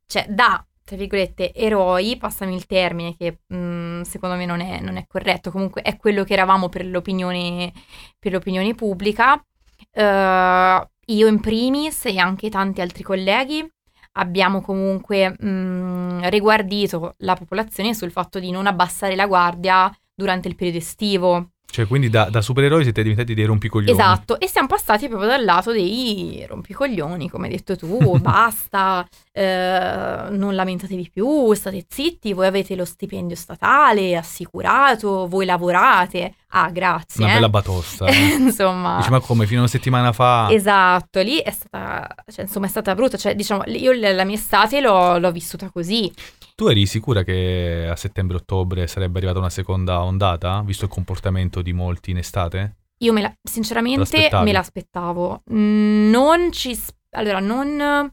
Cioè, 0.07 0.25
da 0.29 0.65
tra 0.85 0.95
virgolette 0.97 1.51
eroi, 1.53 2.15
passami 2.15 2.55
il 2.55 2.67
termine 2.67 3.15
che 3.17 3.39
mh, 3.47 4.01
secondo 4.01 4.35
me 4.35 4.45
non 4.45 4.61
è, 4.61 4.79
non 4.79 4.97
è 4.97 5.05
corretto, 5.07 5.51
comunque 5.51 5.81
è 5.81 5.97
quello 5.97 6.23
che 6.23 6.33
eravamo 6.33 6.69
per 6.69 6.85
l'opinione, 6.85 7.73
per 8.19 8.31
l'opinione 8.31 8.75
pubblica. 8.75 9.43
Eh, 9.91 10.89
io 11.05 11.27
in 11.27 11.39
primis 11.39 12.05
e 12.05 12.17
anche 12.17 12.49
tanti 12.49 12.81
altri 12.81 13.03
colleghi 13.03 13.67
abbiamo 14.13 14.61
comunque 14.61 15.29
mh, 15.37 16.29
riguardito 16.29 17.15
la 17.19 17.35
popolazione 17.35 17.93
sul 17.93 18.11
fatto 18.11 18.39
di 18.39 18.51
non 18.51 18.67
abbassare 18.67 19.15
la 19.15 19.27
guardia 19.27 19.91
durante 20.13 20.47
il 20.47 20.55
periodo 20.55 20.77
estivo. 20.77 21.51
Cioè, 21.75 21.87
quindi 21.87 22.09
da, 22.09 22.29
da 22.29 22.41
supereroi 22.41 22.83
siete 22.83 23.01
diventati 23.01 23.33
dei 23.33 23.43
rompicoglioni. 23.43 23.91
Esatto, 23.91 24.39
e 24.39 24.47
siamo 24.47 24.67
passati 24.67 25.07
proprio 25.07 25.27
dal 25.27 25.43
lato 25.43 25.73
dei 25.73 26.45
rompicoglioni, 26.47 27.29
come 27.29 27.47
hai 27.47 27.53
detto 27.53 27.75
tu, 27.75 28.17
basta, 28.19 29.05
eh, 29.33 30.27
non 30.29 30.55
lamentatevi 30.55 31.09
più, 31.11 31.51
state 31.53 31.85
zitti, 31.87 32.31
voi 32.31 32.47
avete 32.47 32.75
lo 32.75 32.85
stipendio 32.85 33.35
statale 33.35 34.15
assicurato, 34.15 35.27
voi 35.27 35.45
lavorate. 35.45 36.35
Ah, 36.49 36.69
grazie. 36.69 37.23
Una 37.23 37.31
eh. 37.31 37.35
bella 37.35 37.49
batosta. 37.49 38.05
eh. 38.07 38.35
insomma, 38.39 38.97
Dici, 38.97 39.09
ma 39.09 39.19
come, 39.19 39.45
fino 39.45 39.59
a 39.59 39.63
una 39.63 39.69
settimana 39.69 40.13
fa... 40.13 40.47
esatto, 40.51 41.19
lì 41.19 41.39
è 41.39 41.51
stata, 41.51 42.07
cioè, 42.31 42.45
insomma, 42.45 42.67
è 42.67 42.69
stata 42.69 42.95
brutta, 42.95 43.17
cioè, 43.17 43.35
diciamo, 43.35 43.63
io 43.65 43.91
la 43.91 44.23
mia 44.23 44.35
estate 44.35 44.79
l'ho, 44.79 45.17
l'ho 45.17 45.31
vissuta 45.31 45.69
così. 45.69 46.09
Tu 46.55 46.67
eri 46.67 46.85
sicura 46.85 47.23
che 47.23 47.85
a 47.89 47.97
settembre-ottobre 47.97 48.87
sarebbe 48.87 49.17
arrivata 49.17 49.39
una 49.39 49.49
seconda 49.49 50.01
ondata, 50.01 50.61
visto 50.65 50.85
il 50.85 50.89
comportamento 50.89 51.61
di 51.61 51.73
molti 51.73 52.11
in 52.11 52.17
estate? 52.17 52.77
Io 52.99 53.11
me 53.11 53.21
la, 53.21 53.27
Te 53.27 53.35
sinceramente 53.43 54.29
me 54.31 54.53
l'aspettavo. 54.53 55.43
Mm, 55.51 56.09
Non 56.09 56.53
ci... 56.53 56.79
Allora, 57.11 57.39
non... 57.39 57.75
Non 57.75 58.11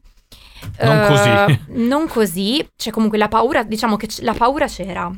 eh, 0.76 1.06
così. 1.06 1.60
non 1.86 2.08
così. 2.08 2.68
Cioè, 2.74 2.92
comunque 2.92 3.16
la 3.16 3.28
paura, 3.28 3.62
diciamo 3.62 3.96
che 3.96 4.08
la 4.22 4.34
paura 4.34 4.66
c'era. 4.66 5.08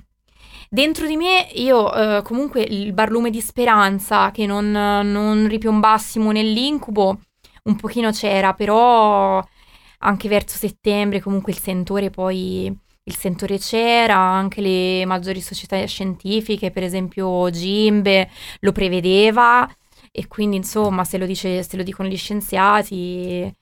Dentro 0.69 1.07
di 1.07 1.17
me, 1.17 1.49
io 1.55 1.95
eh, 1.95 2.23
comunque 2.23 2.61
il 2.61 2.93
barlume 2.93 3.31
di 3.31 3.41
speranza 3.41 4.31
che 4.33 4.45
non, 4.45 4.71
non 4.71 5.49
ripiombassimo 5.49 6.31
nell'incubo, 6.31 7.21
un 7.65 7.77
pochino 7.77 8.11
c'era, 8.11 8.53
però 8.53 9.43
anche 10.01 10.29
verso 10.29 10.59
settembre 10.59 11.23
comunque 11.23 11.53
il 11.53 11.59
sentore 11.59 12.11
poi... 12.11 12.83
Il 13.07 13.17
sentore 13.17 13.59
c'era, 13.59 14.17
anche 14.17 14.61
le 14.63 15.05
maggiori 15.05 15.41
società 15.41 15.85
scientifiche, 15.85 16.71
per 16.71 16.83
esempio 16.83 17.51
Gimbe, 17.51 18.31
lo 18.61 18.73
prevedeva. 18.73 19.69
E 20.11 20.27
quindi 20.27 20.57
insomma 20.57 21.05
se 21.05 21.19
lo, 21.19 21.27
dice, 21.27 21.63
se 21.63 21.77
lo 21.77 21.83
dicono 21.83 22.09
gli 22.09 22.17
scienziati 22.17 23.53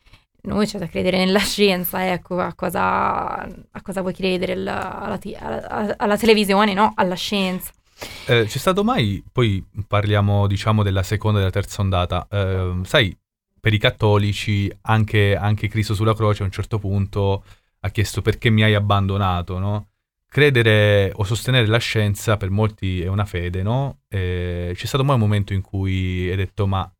noi 0.42 0.66
c'è 0.66 0.78
da 0.78 0.88
credere 0.88 1.18
nella 1.18 1.38
scienza 1.38 2.10
ecco 2.10 2.40
a 2.40 2.52
cosa, 2.54 3.34
a 3.42 3.82
cosa 3.82 4.00
vuoi 4.00 4.12
credere 4.12 4.54
alla, 4.54 5.00
alla 5.00 5.96
alla- 5.96 6.16
televisione 6.16 6.74
no? 6.74 6.92
Alla 6.96 7.14
scienza. 7.14 7.70
Eh, 8.26 8.46
c'è 8.46 8.58
stato 8.58 8.82
mai, 8.82 9.22
poi 9.30 9.64
parliamo 9.86 10.48
diciamo 10.48 10.82
della 10.82 11.04
seconda 11.04 11.38
e 11.38 11.42
della 11.42 11.52
terza 11.52 11.80
ondata, 11.82 12.26
ehm, 12.28 12.82
sai, 12.82 13.16
per 13.60 13.72
i 13.72 13.78
cattolici 13.78 14.68
anche, 14.82 15.36
anche 15.36 15.68
Cristo 15.68 15.94
sulla 15.94 16.14
croce 16.14 16.42
a 16.42 16.46
un 16.46 16.50
certo 16.50 16.80
punto 16.80 17.44
ha 17.84 17.90
chiesto 17.90 18.22
perché 18.22 18.48
mi 18.50 18.62
hai 18.62 18.74
abbandonato, 18.74 19.58
no? 19.58 19.88
Credere 20.26 21.12
o 21.14 21.24
sostenere 21.24 21.66
la 21.66 21.78
scienza 21.78 22.36
per 22.36 22.48
molti 22.50 23.02
è 23.02 23.08
una 23.08 23.24
fede, 23.24 23.62
no? 23.62 23.98
Eh, 24.08 24.72
c'è 24.74 24.86
stato 24.86 25.04
mai 25.04 25.16
un 25.16 25.20
momento 25.20 25.52
in 25.52 25.60
cui 25.60 26.30
hai 26.30 26.36
detto 26.36 26.66
ma 26.66 26.90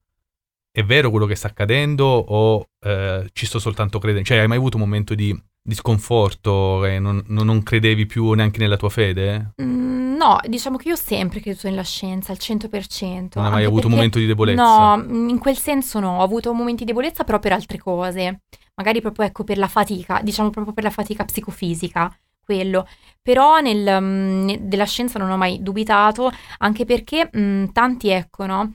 è 0.74 0.82
vero 0.84 1.10
quello 1.10 1.26
che 1.26 1.34
sta 1.34 1.48
accadendo 1.48 2.04
o 2.06 2.66
eh, 2.80 3.28
ci 3.32 3.46
sto 3.46 3.58
soltanto 3.58 3.98
credendo? 3.98 4.26
Cioè 4.26 4.38
hai 4.38 4.48
mai 4.48 4.58
avuto 4.58 4.76
un 4.76 4.82
momento 4.82 5.14
di, 5.14 5.38
di 5.62 5.74
sconforto 5.74 6.84
e 6.84 6.98
non, 6.98 7.22
non- 7.28 7.46
non 7.46 7.62
credevi 7.62 8.06
più 8.06 8.32
neanche 8.32 8.58
nella 8.58 8.76
tua 8.76 8.88
fede? 8.90 9.52
Mm, 9.62 10.16
no 10.16 10.38
diciamo 10.46 10.76
che 10.76 10.88
io 10.88 10.94
ho 10.94 10.98
sempre 10.98 11.40
creduto 11.40 11.68
nella 11.68 11.84
scienza 11.84 12.32
al 12.32 12.38
100% 12.38 13.36
Non 13.36 13.44
hai 13.46 13.50
mai 13.50 13.64
avuto 13.64 13.86
un 13.86 13.92
momento 13.94 14.18
di 14.18 14.26
debolezza? 14.26 14.96
No, 14.96 15.28
in 15.28 15.38
quel 15.38 15.56
senso 15.56 16.00
no, 16.00 16.18
ho 16.18 16.22
avuto 16.22 16.52
momenti 16.52 16.84
di 16.84 16.90
debolezza 16.90 17.24
però 17.24 17.38
per 17.38 17.52
altre 17.52 17.78
cose, 17.78 18.40
magari 18.82 19.00
proprio 19.00 19.24
ecco 19.26 19.44
per 19.44 19.58
la 19.58 19.68
fatica, 19.68 20.20
diciamo 20.22 20.50
proprio 20.50 20.74
per 20.74 20.82
la 20.84 20.90
fatica 20.90 21.24
psicofisica, 21.24 22.14
quello. 22.44 22.86
Però 23.22 23.60
nel, 23.60 24.02
mm, 24.02 24.44
ne- 24.44 24.58
della 24.68 24.84
scienza 24.84 25.18
non 25.18 25.30
ho 25.30 25.36
mai 25.36 25.62
dubitato, 25.62 26.30
anche 26.58 26.84
perché 26.84 27.30
mm, 27.36 27.66
tanti 27.72 28.08
ecco, 28.10 28.46
no, 28.46 28.74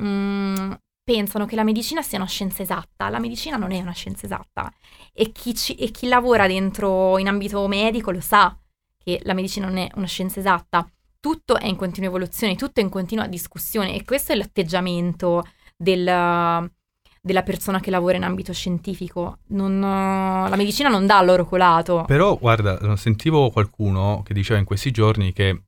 mm, 0.00 0.72
pensano 1.02 1.46
che 1.46 1.56
la 1.56 1.64
medicina 1.64 2.02
sia 2.02 2.18
una 2.18 2.26
scienza 2.28 2.62
esatta, 2.62 3.08
la 3.08 3.18
medicina 3.18 3.56
non 3.56 3.72
è 3.72 3.80
una 3.80 3.92
scienza 3.92 4.26
esatta. 4.26 4.72
E 5.12 5.32
chi, 5.32 5.54
ci- 5.54 5.74
e 5.74 5.90
chi 5.90 6.06
lavora 6.06 6.46
dentro 6.46 7.18
in 7.18 7.26
ambito 7.28 7.66
medico 7.66 8.10
lo 8.12 8.20
sa 8.20 8.56
che 9.02 9.20
la 9.24 9.34
medicina 9.34 9.66
non 9.66 9.78
è 9.78 9.88
una 9.94 10.06
scienza 10.06 10.38
esatta. 10.40 10.86
Tutto 11.20 11.56
è 11.58 11.66
in 11.66 11.76
continua 11.76 12.08
evoluzione, 12.08 12.54
tutto 12.54 12.80
è 12.80 12.82
in 12.82 12.90
continua 12.90 13.26
discussione 13.26 13.94
e 13.94 14.04
questo 14.04 14.32
è 14.32 14.36
l'atteggiamento 14.36 15.44
del- 15.76 16.70
della 17.20 17.42
persona 17.42 17.80
che 17.80 17.90
lavora 17.90 18.16
in 18.16 18.22
ambito 18.24 18.52
scientifico. 18.52 19.38
Non- 19.48 19.80
la 19.80 20.56
medicina 20.56 20.88
non 20.88 21.06
dà 21.06 21.20
l'oro 21.22 21.44
colato. 21.46 22.04
Però, 22.06 22.36
guarda, 22.38 22.96
sentivo 22.96 23.50
qualcuno 23.50 24.22
che 24.24 24.34
diceva 24.34 24.58
in 24.58 24.64
questi 24.64 24.90
giorni 24.90 25.32
che, 25.32 25.64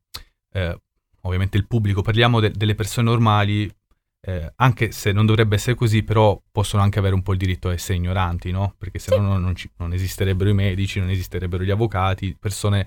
eh, 0.53 0.81
ovviamente 1.23 1.57
il 1.57 1.67
pubblico, 1.67 2.03
parliamo 2.03 2.41
de- 2.41 2.51
delle 2.51 2.75
persone 2.75 3.09
normali, 3.09 3.71
eh, 4.23 4.53
anche 4.57 4.93
se 4.93 5.13
non 5.13 5.25
dovrebbe 5.27 5.55
essere 5.55 5.75
così, 5.75 6.03
però 6.03 6.39
possono 6.53 6.83
anche 6.83 6.99
avere 6.99 7.15
un 7.15 7.23
po' 7.23 7.33
il 7.33 7.39
diritto 7.39 7.69
a 7.69 7.73
essere 7.73 7.97
ignoranti, 7.97 8.51
no? 8.51 8.75
Perché 8.79 8.99
se 8.99 9.17
no 9.17 9.23
non, 9.23 9.41
non 9.41 9.55
ci- 9.57 9.71
non 9.79 9.93
esisterebbero 9.95 10.51
i 10.51 10.55
medici, 10.55 10.99
non 11.01 11.09
esisterebbero 11.11 11.65
gli 11.65 11.71
avvocati, 11.71 12.37
persone 12.39 12.87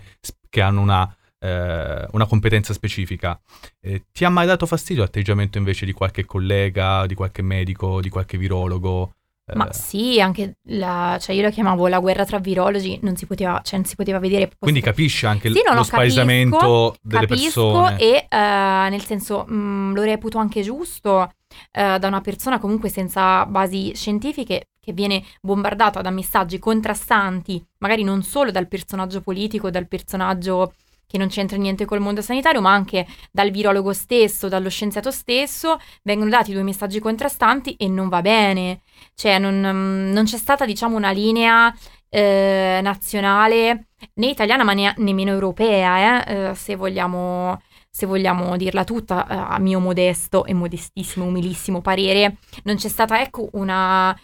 che 0.50 0.62
hanno 0.62 0.82
una, 0.82 1.16
eh, 1.44 2.08
una 2.12 2.26
competenza 2.26 2.74
specifica. 2.74 3.40
Eh, 3.82 4.04
ti 4.12 4.24
ha 4.26 4.30
mai 4.30 4.46
dato 4.48 4.66
fastidio 4.66 5.04
l'atteggiamento 5.04 5.58
invece 5.58 5.86
di 5.86 5.92
qualche 5.92 6.26
collega, 6.26 7.06
di 7.06 7.16
qualche 7.16 7.42
medico, 7.42 8.00
di 8.02 8.10
qualche 8.10 8.38
virologo? 8.38 9.14
Eh, 9.46 9.58
Ma 9.58 9.74
sì, 9.74 10.22
anche 10.22 10.56
la, 10.70 11.18
cioè 11.20 11.36
io 11.36 11.42
la 11.42 11.50
chiamavo 11.50 11.88
la 11.88 12.00
guerra 12.00 12.24
tra 12.24 12.40
virologi, 12.40 12.98
non 13.02 13.18
si 13.18 13.26
poteva, 13.26 13.60
cioè 13.62 13.78
non 13.78 13.86
si 13.86 13.96
poteva 13.98 14.18
vedere. 14.20 14.50
quindi 14.58 14.80
capisci 14.80 15.26
anche 15.26 15.50
Sì, 15.52 15.56
no, 15.66 15.74
lo 15.74 15.80
no, 15.80 15.86
capisco, 15.86 15.96
spaesamento 15.98 16.96
delle 17.02 17.28
Capisco 17.28 17.72
persone. 17.82 17.98
e 18.00 18.26
eh, 18.30 18.90
nel 18.90 19.04
senso 19.04 19.44
mh, 19.46 19.94
lo 19.96 20.02
reputo 20.04 20.38
anche 20.38 20.62
giusto 20.62 21.34
eh, 21.74 22.00
da 22.00 22.08
una 22.08 22.22
persona 22.22 22.58
comunque 22.58 22.88
senza 22.88 23.46
basi 23.46 23.92
scientifiche 23.94 24.70
che 24.80 24.94
viene 24.94 25.22
bombardata 25.42 26.00
da 26.02 26.10
messaggi 26.10 26.58
contrastanti, 26.58 27.62
magari 27.80 28.04
non 28.04 28.24
solo 28.24 28.50
dal 28.50 28.70
personaggio 28.70 29.20
politico, 29.20 29.70
dal 29.70 29.88
personaggio 29.90 30.74
che 31.08 31.18
non 31.18 31.28
c'entra 31.28 31.58
niente 31.58 31.86
col 31.86 32.00
mondo 32.00 32.22
sanitario, 32.22 32.62
ma 32.62 32.72
anche 32.72 33.06
dal 33.32 33.52
virologo 33.52 33.94
stesso, 33.94 34.48
dallo 34.48 34.70
scienziato 34.70 35.12
stesso, 35.12 35.80
vengono 36.04 36.30
dati 36.30 36.54
due 36.54 36.64
messaggi 36.64 37.00
contrastanti 37.00 37.76
e 37.76 37.88
non 37.88 38.10
va 38.10 38.22
bene. 38.22 38.82
Cioè 39.16 39.40
non, 39.40 39.56
mm, 39.56 40.12
non 40.12 40.26
c'è 40.26 40.38
stata, 40.38 40.66
diciamo, 40.66 40.96
una 40.96 41.12
linea 41.12 41.74
eh, 42.10 42.80
nazionale 42.84 43.88
né 44.16 44.28
italiana 44.28 44.64
ma 44.64 44.74
ne- 44.74 44.94
nemmeno 44.98 45.32
europea, 45.32 46.26
eh, 46.26 46.50
eh, 46.50 46.56
se 46.56 46.76
vogliamo 46.76 47.60
se 47.96 48.08
vogliamo 48.08 48.58
dirla 48.58 48.84
tutta, 48.84 49.28
eh, 49.28 49.36
a 49.36 49.60
mio 49.60 49.80
modesto 49.80 50.46
e 50.46 50.54
modestissimo, 50.56 51.26
umilissimo 51.26 51.80
parere, 51.80 52.38
non 52.64 52.76
c'è 52.76 52.88
stata 52.88 53.22
ecco 53.22 53.50
una, 53.52 54.18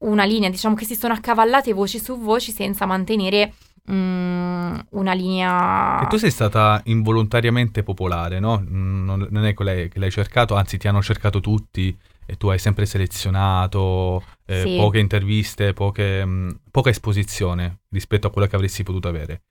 una 0.00 0.24
linea, 0.24 0.50
diciamo 0.50 0.74
che 0.74 0.84
si 0.84 0.96
sono 0.96 1.14
accavallate 1.14 1.72
voci 1.72 2.00
su 2.00 2.18
voci 2.18 2.50
senza 2.50 2.86
mantenere 2.86 3.54
una 3.86 5.12
linea... 5.12 6.00
E 6.02 6.06
tu 6.06 6.16
sei 6.16 6.30
stata 6.30 6.80
involontariamente 6.84 7.82
popolare, 7.82 8.40
no? 8.40 8.58
Mm, 8.60 9.04
Non, 9.04 9.28
è 9.44 9.54
l'hai, 9.64 9.88
che 9.88 9.98
l'hai 9.98 10.10
cercato, 10.10 10.54
anzi 10.54 10.78
ti 10.78 10.88
hanno 10.88 11.02
cercato 11.02 11.40
tutti 11.40 11.96
e 12.26 12.36
tu 12.36 12.48
hai 12.48 12.58
sempre 12.58 12.86
selezionato 12.86 14.22
eh, 14.46 14.62
Sì. 14.62 14.76
poche 14.76 14.98
interviste, 14.98 15.72
poche, 15.74 16.24
mh, 16.24 16.60
poca 16.70 16.90
esposizione 16.90 17.80
rispetto 17.90 18.26
a 18.26 18.30
quella 18.30 18.46
che 18.48 18.56
avresti 18.56 18.82
potuto 18.82 19.08
avere. 19.08 19.42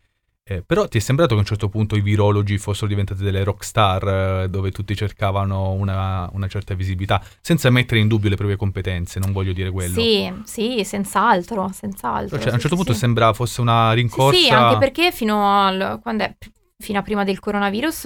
Eh, 0.46 0.62
però 0.62 0.90
ti 0.90 0.98
è 0.98 1.00
sembrato 1.00 1.30
che 1.32 1.36
a 1.38 1.40
un 1.40 1.46
certo 1.46 1.70
punto 1.70 1.96
i 1.96 2.02
virologi 2.02 2.58
fossero 2.58 2.88
diventati 2.88 3.24
delle 3.24 3.46
rockstar 3.46 4.08
eh, 4.44 4.50
dove 4.50 4.72
tutti 4.72 4.94
cercavano 4.94 5.72
una, 5.72 6.30
una 6.34 6.48
certa 6.50 6.74
visibilità, 6.74 7.24
senza 7.40 7.70
mettere 7.70 8.02
in 8.02 8.10
dubbio 8.10 8.30
le 8.30 8.36
proprie 8.36 8.58
competenze, 8.58 9.20
non 9.20 9.32
voglio 9.32 9.54
dire 9.54 9.72
quello. 9.72 10.02
Sì, 10.02 10.30
sì, 10.44 10.84
senz'altro, 10.84 11.70
senz'altro. 11.72 12.38
Cioè, 12.40 12.50
a 12.50 12.52
un 12.52 12.56
sì, 12.56 12.60
certo 12.60 12.68
sì, 12.70 12.76
punto 12.76 12.92
sì. 12.92 13.00
sembrava 13.00 13.32
fosse 13.32 13.62
una 13.62 13.92
Sì, 13.92 13.96
rincorsa. 13.96 14.38
Sì, 14.38 14.50
anche 14.50 14.78
perché 14.80 15.12
fino, 15.14 15.66
al, 15.66 16.00
quando 16.02 16.24
è- 16.26 16.36
fino 16.78 17.00
a 17.00 17.02
prima 17.02 17.24
del 17.24 17.40
coronavirus 17.40 18.06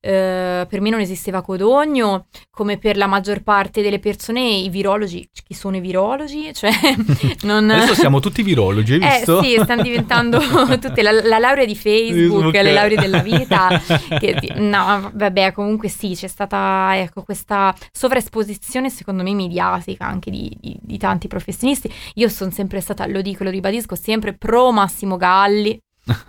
eh, 0.00 0.66
per 0.68 0.80
me 0.80 0.90
non 0.90 1.00
esisteva 1.00 1.42
Codogno, 1.42 2.26
come 2.50 2.78
per 2.78 2.96
la 2.96 3.06
maggior 3.06 3.42
parte 3.42 3.82
delle 3.82 3.98
persone 3.98 4.40
i 4.40 4.68
virologi, 4.68 5.28
chi 5.32 5.54
sono 5.54 5.76
i 5.76 5.80
virologi? 5.80 6.52
Cioè, 6.56 6.70
non... 7.42 7.68
Adesso 7.68 7.94
siamo 7.94 8.18
tutti 8.20 8.42
virologi, 8.42 8.94
hai 8.94 8.98
visto? 8.98 9.40
Eh 9.40 9.44
sì, 9.44 9.60
stanno 9.62 9.82
diventando 9.82 10.38
tutte 10.80 11.02
la, 11.02 11.12
la 11.12 11.38
laurea 11.38 11.66
di 11.66 11.76
Facebook, 11.76 12.52
Facebook. 12.52 12.54
le 12.54 12.72
lauree 12.72 12.96
della 12.96 13.20
vita. 13.20 13.80
che 14.18 14.54
no, 14.56 15.10
vabbè, 15.12 15.52
comunque 15.52 15.88
sì, 15.88 16.14
c'è 16.14 16.28
stata 16.28 16.92
ecco, 16.94 17.22
questa 17.22 17.74
sovraesposizione, 17.92 18.88
secondo 18.88 19.22
me, 19.22 19.34
mediatica 19.34 20.06
anche 20.06 20.30
di, 20.30 20.56
di- 20.58 20.78
di 20.80 20.98
tanti 20.98 21.28
professionisti. 21.28 21.92
Io 22.14 22.28
sono 22.28 22.50
sempre 22.50 22.80
stata, 22.80 23.06
lo 23.06 23.20
dico 23.20 23.44
lo 23.44 23.50
ribadisco, 23.50 23.94
sempre 23.94 24.34
pro 24.34 24.72
Massimo 24.72 25.16
Galli. 25.16 25.78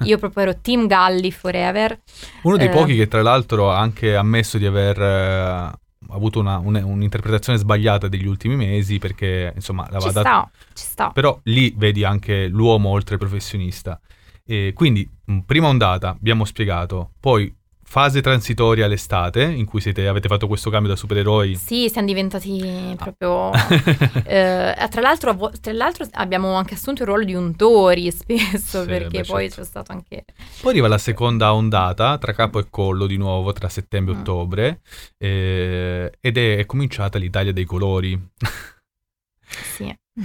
Io 0.04 0.18
proprio 0.18 0.44
ero 0.44 0.60
team 0.60 0.88
Galli 0.88 1.32
forever. 1.32 2.00
Uno 2.44 2.58
dei 2.58 2.68
Eh. 2.68 2.72
pochi 2.72 2.96
che 2.96 3.08
tra 3.08 3.22
l'altro 3.22 3.72
ha 3.72 3.80
anche 3.80 4.16
ammesso 4.16 4.58
di 4.58 4.66
aver 4.66 5.00
eh, 5.02 5.72
avuto 6.10 6.40
una- 6.40 6.58
un- 6.58 6.82
un'interpretazione 6.84 7.58
sbagliata 7.60 8.08
degli 8.08 8.26
ultimi 8.26 8.56
mesi 8.56 8.98
perché 9.00 9.52
insomma 9.56 9.88
l'aveva 9.90 10.12
dato... 10.12 10.28
sta, 10.28 10.52
ci 10.74 10.86
sta. 10.86 11.10
Però 11.12 11.40
lì 11.44 11.74
vedi 11.78 12.04
anche 12.04 12.48
l'uomo 12.48 12.90
oltre 12.90 13.18
professionista. 13.18 14.00
E 14.46 14.72
quindi 14.74 15.10
prima 15.46 15.68
ondata 15.68 16.10
abbiamo 16.10 16.46
spiegato, 16.46 17.12
poi 17.20 17.54
fase 17.90 18.22
transitoria 18.22 18.84
all'estate 18.86 19.44
in 19.44 19.64
cui 19.66 19.80
siete- 19.80 20.08
avete 20.10 20.28
fatto 20.28 20.46
questo 20.48 20.70
cambio 20.70 20.90
da 20.92 20.98
supereroi. 20.98 21.56
Sì, 21.56 21.90
siamo 21.90 22.06
diventati 22.08 22.94
proprio... 22.98 23.52
Eh, 24.30 24.88
tra, 24.90 25.00
l'altro, 25.02 25.52
tra 25.62 25.72
l'altro 25.72 26.06
abbiamo 26.14 26.54
anche 26.54 26.74
assunto 26.74 27.04
il 27.04 27.08
ruolo 27.08 27.24
di 27.24 27.34
untori 27.34 28.12
spesso 28.12 28.82
Sì, 28.82 28.88
perché 28.88 29.22
beh, 29.22 29.26
poi 29.26 29.44
certo. 29.48 29.62
c'è 29.62 29.68
stato 29.68 29.92
anche... 29.94 30.26
Poi 30.62 30.72
arriva 30.72 30.88
la 30.90 30.98
seconda 30.98 31.54
ondata, 31.54 32.18
tra 32.18 32.34
capo 32.34 32.60
e 32.60 32.68
collo 32.70 33.08
di 33.08 33.16
nuovo, 33.18 33.54
tra 33.54 33.70
settembre 33.70 34.14
e 34.14 34.18
Mm. 34.18 34.20
ottobre, 34.20 34.82
eh, 35.18 36.12
ed 36.20 36.38
è, 36.38 36.58
è 36.58 36.66
cominciata 36.66 37.18
l'Italia 37.18 37.54
dei 37.54 37.66
colori. 37.66 38.20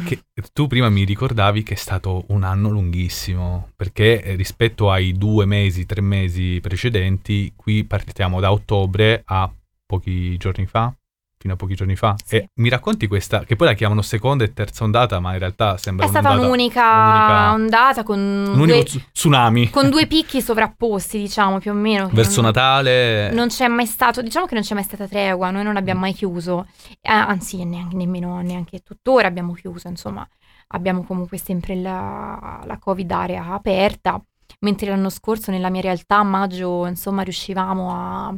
Che 0.04 0.22
tu 0.52 0.66
prima 0.66 0.88
mi 0.88 1.04
ricordavi 1.04 1.62
che 1.62 1.74
è 1.74 1.76
stato 1.76 2.24
un 2.28 2.44
anno 2.44 2.70
lunghissimo, 2.70 3.72
perché 3.76 4.22
eh, 4.22 4.34
rispetto 4.36 4.90
ai 4.90 5.12
due 5.12 5.44
mesi, 5.44 5.84
tre 5.84 6.00
mesi 6.00 6.60
precedenti, 6.62 7.52
qui 7.54 7.84
partiamo 7.84 8.40
da 8.40 8.52
ottobre 8.52 9.22
a 9.26 9.52
pochi 9.84 10.36
giorni 10.38 10.66
fa, 10.66 10.94
fino 11.42 11.54
a 11.54 11.56
pochi 11.56 11.74
giorni 11.74 11.96
fa. 11.96 12.14
Sì. 12.24 12.36
E 12.36 12.50
mi 12.54 12.68
racconti 12.68 13.08
questa, 13.08 13.40
che 13.44 13.56
poi 13.56 13.66
la 13.66 13.72
chiamano 13.74 14.00
seconda 14.00 14.44
e 14.44 14.52
terza 14.52 14.84
ondata, 14.84 15.18
ma 15.18 15.32
in 15.32 15.40
realtà 15.40 15.76
sembra 15.76 16.06
È 16.06 16.08
stata 16.08 16.28
un'ondata- 16.28 16.46
un'unica, 16.48 16.82
un'unica- 16.82 17.52
ondata 17.52 18.02
con 18.04 18.18
un 18.20 18.66
due, 18.66 18.84
tsu- 18.84 19.02
tsunami 19.12 19.70
con 19.70 19.90
due 19.90 20.06
picchi 20.06 20.40
sovrapposti, 20.40 21.18
diciamo, 21.18 21.58
più 21.58 21.72
o 21.72 21.74
meno. 21.74 22.08
verso 22.12 22.40
non- 22.40 22.50
Natale. 22.52 23.30
Non 23.32 23.48
c'è 23.48 23.66
mai 23.66 23.86
stato, 23.86 24.22
diciamo 24.22 24.46
che 24.46 24.54
non 24.54 24.62
c'è 24.62 24.74
mai 24.74 24.84
stata 24.84 25.06
tregua, 25.08 25.50
noi 25.50 25.64
non 25.64 25.76
abbiamo 25.76 26.00
mai 26.00 26.12
chiuso, 26.12 26.66
Eh, 27.00 27.10
anzi 27.10 27.64
neanche, 27.64 27.96
nemmeno 27.96 28.40
neanche 28.42 28.78
tuttora 28.80 29.26
abbiamo 29.26 29.52
chiuso, 29.54 29.88
insomma, 29.88 30.26
abbiamo 30.68 31.02
comunque 31.04 31.36
sempre 31.38 31.74
la, 31.74 32.60
la 32.64 32.78
Covid 32.78 33.10
area 33.10 33.52
aperta, 33.52 34.22
mentre 34.60 34.88
l'anno 34.90 35.08
scorso 35.10 35.50
nella 35.50 35.68
mia 35.70 35.80
realtà 35.80 36.18
a 36.18 36.22
maggio, 36.22 36.86
insomma, 36.86 37.22
riuscivamo 37.22 37.90
a 37.92 38.34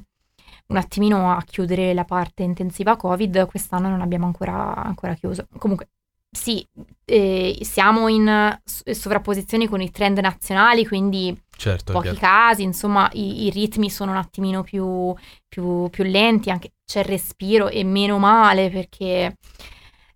un 0.67 0.77
attimino 0.77 1.31
a 1.33 1.43
chiudere 1.43 1.93
la 1.95 2.05
parte 2.05 2.43
intensiva 2.43 2.97
Covid, 2.97 3.47
quest'anno 3.47 3.89
non 3.89 4.01
abbiamo 4.01 4.27
ancora, 4.27 4.75
ancora 4.75 5.15
chiuso. 5.15 5.47
Comunque, 5.59 5.89
sì, 6.31 6.67
eh, 7.05 7.59
siamo 7.63 8.09
in 8.09 8.59
sovrapposizione 8.65 9.69
con 9.69 9.81
i 9.81 9.91
trend 9.91 10.19
nazionali, 10.19 10.87
quindi 10.87 11.37
Certo, 11.57 11.93
pochi 11.93 12.17
casi, 12.17 12.63
insomma, 12.63 13.09
i, 13.13 13.45
i 13.45 13.51
ritmi 13.51 13.89
sono 13.91 14.11
un 14.11 14.17
attimino 14.17 14.63
più, 14.63 15.15
più- 15.49 15.89
più 15.91 16.05
lenti, 16.05 16.51
anche 16.51 16.73
c'è 16.85 17.01
il 17.01 17.05
respiro 17.07 17.69
e 17.69 17.85
meno 17.85 18.19
male 18.19 18.71
perché 18.71 19.37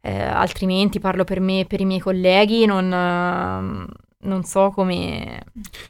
eh, 0.00 0.22
altrimenti 0.22 0.98
parlo 0.98 1.24
per 1.24 1.40
me 1.40 1.60
e 1.60 1.66
per 1.66 1.80
i 1.80 1.84
miei 1.84 2.00
colleghi, 2.00 2.64
non, 2.66 2.92
ehm, 2.92 3.86
non 4.20 4.42
so 4.44 4.70
come... 4.70 5.44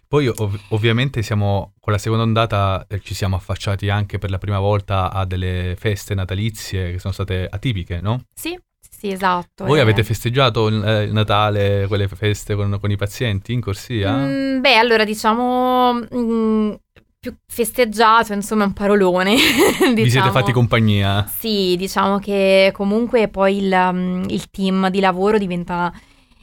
Poi 0.07 0.29
ov- 0.29 0.61
ovviamente 0.69 1.23
siamo 1.23 1.75
con 1.81 1.93
la 1.93 1.99
seconda 1.99 2.25
ondata 2.25 2.85
eh, 2.89 3.01
ci 3.01 3.15
siamo 3.15 3.37
affacciati 3.37 3.89
anche 3.89 4.19
per 4.19 4.31
la 4.31 4.39
prima 4.39 4.59
volta 4.59 5.11
a 5.11 5.25
delle 5.25 5.75
feste 5.79 6.15
natalizie 6.15 6.93
che 6.93 6.99
sono 6.99 7.13
state 7.13 7.47
atipiche, 7.51 8.01
no? 8.01 8.25
Sì, 8.35 8.59
sì, 8.91 9.11
esatto. 9.11 9.65
Voi 9.65 9.79
eh. 9.79 9.83
avete 9.83 10.05
festeggiato 10.05 10.67
il, 10.67 10.85
eh, 10.85 11.03
il 11.05 11.13
Natale, 11.13 11.87
quelle 11.87 12.09
feste 12.09 12.55
con, 12.55 12.79
con 12.81 12.91
i 12.91 12.97
pazienti 12.97 13.53
in 13.53 13.61
corsia? 13.61 14.15
Mm, 14.15 14.61
beh, 14.61 14.77
allora 14.77 15.05
diciamo... 15.05 15.95
mm, 16.15 16.73
più 17.21 17.35
festeggiato, 17.47 18.33
insomma, 18.33 18.65
è 18.65 18.67
un 18.67 18.73
parolone. 18.73 19.35
Vi 19.35 19.41
siete 19.79 20.03
diciamo. 20.03 20.31
fatti 20.31 20.53
compagnia? 20.53 21.27
Sì, 21.27 21.75
diciamo 21.77 22.19
che 22.19 22.71
comunque 22.75 23.29
poi 23.29 23.65
il, 23.65 23.73
um, 23.73 24.25
il 24.29 24.51
team 24.51 24.89
di 24.89 25.01
lavoro 25.01 25.39
diventa 25.39 25.93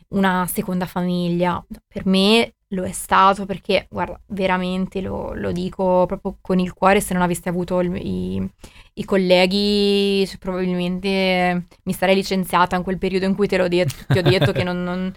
una 0.10 0.46
seconda 0.48 0.86
famiglia. 0.86 1.64
Per 1.88 2.06
me 2.06 2.54
lo 2.70 2.84
è 2.84 2.92
stato 2.92 3.46
perché, 3.46 3.88
guarda, 3.90 4.20
veramente 4.28 5.00
lo, 5.02 5.34
lo 5.34 5.52
dico 5.52 6.06
proprio 6.08 6.38
con 6.42 6.60
il 6.60 6.74
cuore, 6.74 7.00
se 7.02 7.14
non 7.14 7.22
avessi 7.24 7.48
avuto 7.48 7.80
il- 7.80 7.96
i, 7.96 8.50
i 8.96 9.06
colleghi 9.06 10.26
cioè, 10.28 10.38
probabilmente 10.38 11.68
mi 11.84 11.94
sarei 11.94 12.16
licenziata 12.16 12.76
in 12.76 12.84
quel 12.84 12.98
periodo 12.98 13.26
in 13.26 13.36
cui 13.36 13.48
te 13.48 13.58
l'ho 13.58 13.68
detto, 13.68 13.94
ti 14.08 14.18
ho 14.18 14.22
detto 14.22 14.52
che 14.52 14.64
non, 14.64 14.84
non- 14.84 15.14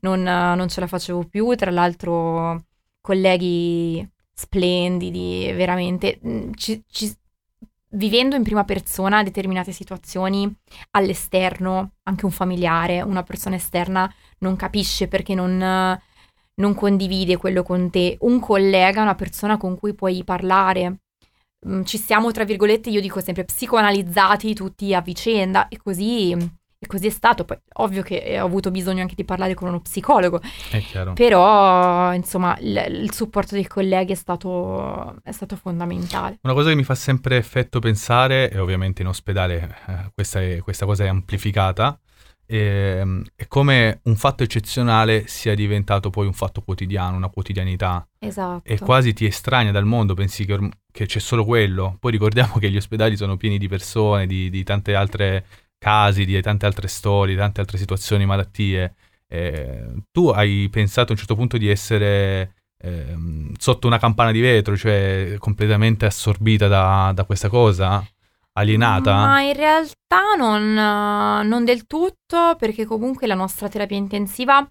non, 0.00 0.22
non 0.22 0.68
ce 0.68 0.80
la 0.80 0.86
facevo 0.86 1.24
più. 1.24 1.54
Tra 1.56 1.70
l'altro 1.70 2.64
colleghi 3.00 4.06
splendidi, 4.32 5.52
veramente. 5.52 6.18
ci- 6.56 6.82
ci- 6.86 7.14
vivendo 7.92 8.36
in 8.36 8.44
prima 8.44 8.64
persona 8.64 9.22
determinate 9.22 9.72
situazioni 9.72 10.52
all'esterno, 10.92 11.94
anche 12.04 12.24
un 12.24 12.30
familiare, 12.30 13.02
una 13.02 13.22
persona 13.24 13.56
esterna 13.56 14.12
non 14.40 14.56
capisce 14.56 15.08
perché 15.08 15.34
non, 15.34 15.56
non 15.58 16.74
condivide 16.74 17.36
quello 17.36 17.62
con 17.62 17.90
te. 17.90 18.16
Un 18.20 18.40
collega, 18.40 19.02
una 19.02 19.14
persona 19.14 19.56
con 19.56 19.76
cui 19.78 19.94
puoi 19.94 20.22
parlare. 20.24 20.96
Mm, 21.68 21.82
Ci 21.82 21.98
siamo, 21.98 22.30
tra 22.32 22.44
virgolette, 22.44 22.90
io 22.90 23.00
dico 23.00 23.20
sempre, 23.20 23.44
psicoanalizzati 23.44 24.54
tutti 24.54 24.94
a 24.94 25.00
vicenda 25.02 25.68
e 25.68 25.76
così, 25.76 26.32
e 26.32 26.86
così 26.86 27.06
è 27.08 27.10
stato. 27.10 27.44
Poi, 27.44 27.58
ovvio 27.74 28.02
che 28.02 28.16
eh, 28.16 28.40
ho 28.40 28.46
avuto 28.46 28.70
bisogno 28.70 29.02
anche 29.02 29.14
di 29.14 29.24
parlare 29.26 29.52
con 29.52 29.68
uno 29.68 29.80
psicologo, 29.82 30.40
È 30.70 30.80
chiaro. 30.80 31.12
però, 31.12 32.14
insomma, 32.14 32.56
il, 32.60 32.82
il 33.02 33.12
supporto 33.12 33.54
dei 33.54 33.66
colleghi 33.66 34.12
è 34.12 34.14
stato, 34.16 35.20
è 35.22 35.32
stato 35.32 35.56
fondamentale. 35.56 36.38
Una 36.42 36.54
cosa 36.54 36.70
che 36.70 36.76
mi 36.76 36.84
fa 36.84 36.94
sempre 36.94 37.36
effetto 37.36 37.78
pensare, 37.78 38.50
e 38.50 38.58
ovviamente 38.58 39.02
in 39.02 39.08
ospedale 39.08 39.76
eh, 39.86 40.10
questa, 40.14 40.40
è- 40.40 40.60
questa 40.60 40.86
cosa 40.86 41.04
è 41.04 41.08
amplificata, 41.08 42.00
ehm, 42.50 43.24
è 43.36 43.46
come 43.46 44.00
un 44.04 44.16
fatto 44.16 44.42
eccezionale 44.42 45.26
sia 45.28 45.54
diventato 45.54 46.10
poi 46.10 46.26
un 46.26 46.32
fatto 46.32 46.62
quotidiano, 46.62 47.16
una 47.16 47.28
quotidianità. 47.28 48.04
Esatto. 48.22 48.68
e 48.70 48.78
quasi 48.78 49.14
ti 49.14 49.24
estranea 49.24 49.72
dal 49.72 49.86
mondo, 49.86 50.12
pensi 50.12 50.44
che, 50.44 50.52
orm- 50.52 50.70
che 50.92 51.06
c'è 51.06 51.20
solo 51.20 51.44
quello. 51.44 51.96
Poi 51.98 52.10
ricordiamo 52.10 52.54
che 52.58 52.70
gli 52.70 52.76
ospedali 52.76 53.16
sono 53.16 53.36
pieni 53.36 53.56
di 53.56 53.68
persone, 53.68 54.26
di, 54.26 54.50
di 54.50 54.62
tante 54.62 54.94
altre 54.94 55.46
casi, 55.78 56.24
di 56.24 56.40
tante 56.42 56.66
altre 56.66 56.88
storie, 56.88 57.34
di 57.34 57.40
tante 57.40 57.60
altre 57.60 57.78
situazioni, 57.78 58.26
malattie. 58.26 58.94
Eh, 59.26 59.86
tu 60.10 60.28
hai 60.28 60.68
pensato 60.70 61.08
a 61.08 61.12
un 61.12 61.18
certo 61.18 61.36
punto 61.36 61.56
di 61.56 61.68
essere 61.68 62.54
ehm, 62.82 63.52
sotto 63.58 63.86
una 63.86 63.98
campana 63.98 64.32
di 64.32 64.40
vetro, 64.40 64.76
cioè 64.76 65.36
completamente 65.38 66.04
assorbita 66.06 66.66
da, 66.68 67.12
da 67.14 67.24
questa 67.24 67.48
cosa? 67.48 68.04
Alienata? 68.52 69.14
Ma 69.14 69.40
in 69.42 69.54
realtà 69.54 70.34
non, 70.36 70.76
eh, 70.76 71.42
non 71.46 71.64
del 71.64 71.86
tutto, 71.86 72.56
perché 72.58 72.84
comunque 72.84 73.26
la 73.26 73.34
nostra 73.34 73.68
terapia 73.68 73.96
intensiva 73.96 74.66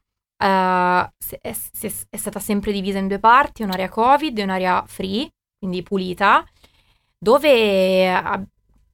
se- 1.18 1.40
è, 1.42 1.54
se- 1.54 2.06
è 2.10 2.18
stata 2.18 2.40
sempre 2.40 2.72
divisa 2.72 2.98
in 2.98 3.08
due 3.08 3.20
parti, 3.20 3.64
un'area 3.64 3.90
Covid 3.90 4.38
e 4.38 4.44
un'area 4.44 4.84
free, 4.88 5.30
quindi 5.58 5.84
pulita, 5.84 6.46
dove 7.18 7.50
eh, 8.08 8.48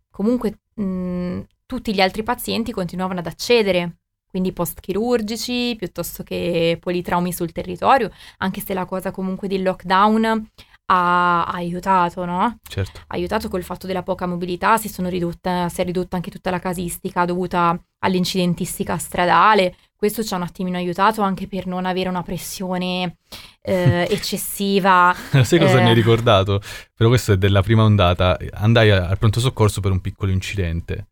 comunque 0.09 0.59
mh, 0.73 1.41
tutti 1.65 1.93
gli 1.93 2.01
altri 2.01 2.23
pazienti 2.23 2.71
continuavano 2.71 3.19
ad 3.19 3.27
accedere, 3.27 3.97
quindi 4.27 4.53
post-chirurgici 4.53 5.75
piuttosto 5.77 6.23
che 6.23 6.77
politraumi 6.79 7.31
sul 7.31 7.51
territorio, 7.51 8.11
anche 8.39 8.61
se 8.61 8.73
la 8.73 8.85
cosa 8.85 9.11
comunque 9.11 9.47
del 9.47 9.63
lockdown 9.63 10.49
ha, 10.87 11.45
aiutato, 11.45 12.25
no? 12.25 12.59
Certo. 12.67 12.99
Ha 13.07 13.15
aiutato 13.15 13.49
col 13.49 13.63
fatto 13.63 13.87
della 13.87 14.03
poca 14.03 14.25
mobilità, 14.25 14.77
si, 14.77 14.89
sono 14.89 15.09
ridotta, 15.09 15.69
si 15.69 15.81
è 15.81 15.83
ridotta 15.83 16.15
anche 16.15 16.31
tutta 16.31 16.51
la 16.51 16.59
casistica 16.59 17.25
dovuta 17.25 17.79
all'incidentistica 17.99 18.97
stradale. 18.97 19.75
Questo 19.95 20.23
ci 20.23 20.33
ha 20.33 20.37
un 20.37 20.43
attimino 20.43 20.77
aiutato 20.77 21.21
anche 21.21 21.47
per 21.47 21.65
non 21.65 21.85
avere 21.85 22.09
una 22.09 22.21
pressione 22.23 23.17
eh, 23.61 24.05
eccessiva. 24.11 25.15
Sai 25.43 25.59
cosa 25.59 25.79
Eh. 25.79 25.81
mi 25.81 25.89
hai 25.89 25.95
ricordato? 25.95 26.61
Però 26.93 27.09
questo 27.09 27.33
è 27.33 27.37
della 27.37 27.61
prima 27.61 27.83
ondata. 27.83 28.37
Andai 28.53 28.91
al 28.91 29.17
pronto 29.17 29.39
soccorso 29.39 29.81
per 29.81 29.91
un 29.91 30.01
piccolo 30.01 30.31
incidente 30.31 31.07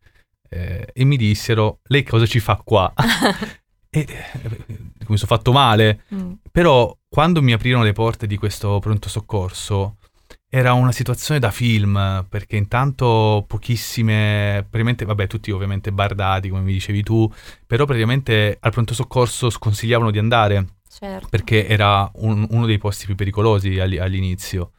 eh, 0.48 0.86
e 0.92 1.04
mi 1.04 1.16
dissero: 1.16 1.80
Lei 1.84 2.04
cosa 2.04 2.26
ci 2.26 2.38
fa 2.38 2.60
qua? 2.62 2.92
e 3.94 4.06
eh, 4.08 4.78
mi 5.06 5.16
sono 5.16 5.36
fatto 5.36 5.52
male. 5.52 6.02
Mm. 6.12 6.32
Però 6.50 6.96
quando 7.08 7.40
mi 7.42 7.52
aprirono 7.52 7.84
le 7.84 7.92
porte 7.92 8.26
di 8.26 8.36
questo 8.36 8.78
pronto 8.80 9.08
soccorso 9.08 9.96
era 10.48 10.72
una 10.72 10.92
situazione 10.92 11.40
da 11.40 11.50
film, 11.50 12.26
perché 12.28 12.56
intanto 12.56 13.44
pochissime, 13.46 14.58
praticamente, 14.68 15.04
vabbè, 15.04 15.26
tutti 15.26 15.50
ovviamente 15.50 15.90
bardati, 15.90 16.48
come 16.48 16.62
mi 16.62 16.72
dicevi 16.72 17.02
tu, 17.02 17.30
però 17.66 17.84
praticamente 17.86 18.56
al 18.60 18.70
pronto 18.70 18.94
soccorso 18.94 19.50
sconsigliavano 19.50 20.12
di 20.12 20.18
andare 20.18 20.66
Certo. 20.88 21.26
perché 21.28 21.66
era 21.66 22.08
un- 22.16 22.46
uno 22.50 22.66
dei 22.66 22.78
posti 22.78 23.04
più 23.06 23.16
pericolosi 23.16 23.80
all'i- 23.80 23.98
all'inizio. 23.98 24.70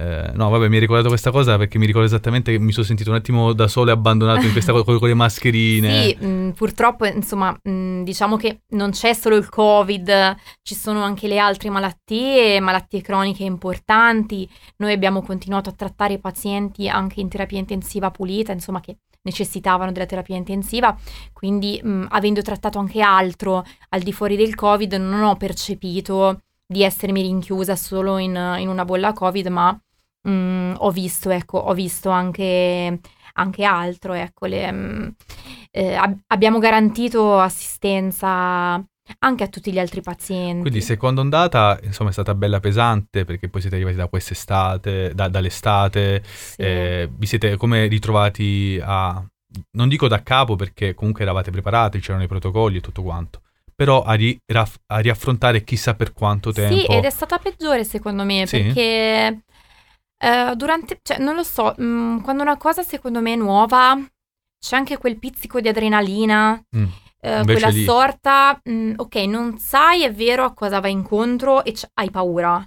Eh, 0.00 0.30
no, 0.34 0.48
vabbè, 0.48 0.68
mi 0.68 0.76
hai 0.76 0.80
ricordato 0.80 1.08
questa 1.08 1.32
cosa 1.32 1.56
perché 1.56 1.76
mi 1.76 1.84
ricordo 1.84 2.06
esattamente 2.06 2.52
che 2.52 2.60
mi 2.60 2.70
sono 2.70 2.86
sentito 2.86 3.10
un 3.10 3.16
attimo 3.16 3.52
da 3.52 3.66
solo 3.66 3.90
e 3.90 3.94
abbandonato 3.94 4.46
in 4.46 4.52
questa 4.52 4.70
cosa 4.70 4.84
con, 4.84 5.08
le 5.08 5.14
mascherine. 5.14 6.02
Sì, 6.02 6.24
mh, 6.24 6.52
purtroppo, 6.52 7.04
insomma, 7.04 7.50
mh, 7.60 8.02
diciamo 8.04 8.36
che 8.36 8.60
non 8.74 8.90
c'è 8.90 9.12
solo 9.12 9.34
il 9.34 9.48
Covid, 9.48 10.36
ci 10.62 10.76
sono 10.76 11.02
anche 11.02 11.26
le 11.26 11.38
altre 11.38 11.68
malattie, 11.68 12.60
malattie 12.60 13.02
croniche 13.02 13.42
importanti. 13.42 14.48
Noi 14.76 14.92
abbiamo 14.92 15.20
continuato 15.20 15.70
a 15.70 15.72
trattare 15.72 16.14
i 16.14 16.20
pazienti 16.20 16.88
anche 16.88 17.18
in 17.18 17.28
terapia 17.28 17.58
intensiva 17.58 18.12
pulita, 18.12 18.52
insomma, 18.52 18.80
che 18.80 18.98
necessitavano 19.22 19.90
della 19.90 20.06
terapia 20.06 20.36
intensiva, 20.36 20.96
quindi 21.32 21.80
mh, 21.82 22.06
avendo 22.10 22.40
trattato 22.40 22.78
anche 22.78 23.00
altro 23.00 23.64
al 23.88 24.02
di 24.02 24.12
fuori 24.12 24.36
del 24.36 24.54
Covid, 24.54 24.92
non 24.92 25.24
ho 25.24 25.34
percepito 25.34 26.38
di 26.64 26.82
essermi 26.82 27.22
rinchiusa 27.22 27.74
solo 27.74 28.18
in, 28.18 28.36
in 28.58 28.68
una 28.68 28.84
bolla 28.84 29.12
Covid, 29.12 29.46
ma 29.48 29.76
mh, 30.22 30.74
ho 30.78 30.90
visto, 30.90 31.30
ecco, 31.30 31.58
ho 31.58 31.74
visto 31.74 32.10
anche 32.10 32.98
anche 33.38 33.62
altro, 33.62 34.14
ecco, 34.14 34.46
le, 34.46 34.70
mh, 34.72 35.14
eh, 35.70 35.94
ab- 35.94 36.18
abbiamo 36.26 36.58
garantito 36.58 37.38
assistenza 37.38 38.82
anche 39.20 39.44
a 39.44 39.48
tutti 39.48 39.72
gli 39.72 39.78
altri 39.78 40.00
pazienti. 40.02 40.60
Quindi 40.62 40.80
seconda 40.80 41.20
ondata, 41.20 41.78
insomma, 41.82 42.10
è 42.10 42.12
stata 42.12 42.34
bella 42.34 42.58
pesante 42.60 43.24
perché 43.24 43.48
poi 43.48 43.60
siete 43.60 43.76
arrivati 43.76 43.96
da 43.96 44.08
quest'estate, 44.08 45.12
da- 45.14 45.28
dall'estate, 45.28 46.22
Sì. 46.24 46.62
eh, 46.62 47.08
vi 47.10 47.26
siete 47.26 47.56
come 47.56 47.86
ritrovati 47.86 48.80
a, 48.82 49.24
non 49.76 49.88
dico 49.88 50.08
da 50.08 50.22
capo 50.22 50.56
perché 50.56 50.94
comunque 50.94 51.22
eravate 51.22 51.50
preparati, 51.52 52.00
c'erano 52.00 52.24
i 52.24 52.28
protocolli 52.28 52.78
e 52.78 52.80
tutto 52.80 53.02
quanto, 53.02 53.42
però 53.74 54.02
a, 54.02 54.14
ri- 54.14 54.38
a 54.86 54.98
riaffrontare 54.98 55.62
chissà 55.64 55.94
per 55.94 56.12
quanto 56.12 56.52
tempo. 56.52 56.74
Sì, 56.74 56.84
ed 56.86 57.04
è 57.04 57.10
stata 57.10 57.38
peggiore 57.38 57.84
secondo 57.84 58.24
me 58.24 58.46
Sì? 58.46 58.62
perché 58.62 59.42
eh, 60.18 60.52
durante, 60.56 60.98
cioè 61.02 61.18
non 61.18 61.34
lo 61.34 61.42
so, 61.42 61.74
mh, 61.76 62.22
quando 62.22 62.42
una 62.42 62.56
cosa 62.56 62.82
secondo 62.82 63.20
me 63.20 63.32
è 63.32 63.36
nuova 63.36 63.96
c'è 64.60 64.74
anche 64.76 64.98
quel 64.98 65.18
pizzico 65.18 65.60
di 65.60 65.68
adrenalina, 65.68 66.60
Mm. 66.76 66.84
Invece 67.20 67.52
quella 67.52 67.68
lì- 67.68 67.82
sorta, 67.84 68.60
mh, 68.62 68.92
ok, 68.96 69.14
non 69.26 69.58
sai 69.58 70.04
è 70.04 70.12
vero 70.12 70.44
a 70.44 70.54
cosa 70.54 70.78
vai 70.78 70.92
incontro 70.92 71.64
e 71.64 71.72
c- 71.72 71.88
hai 71.94 72.10
paura, 72.10 72.64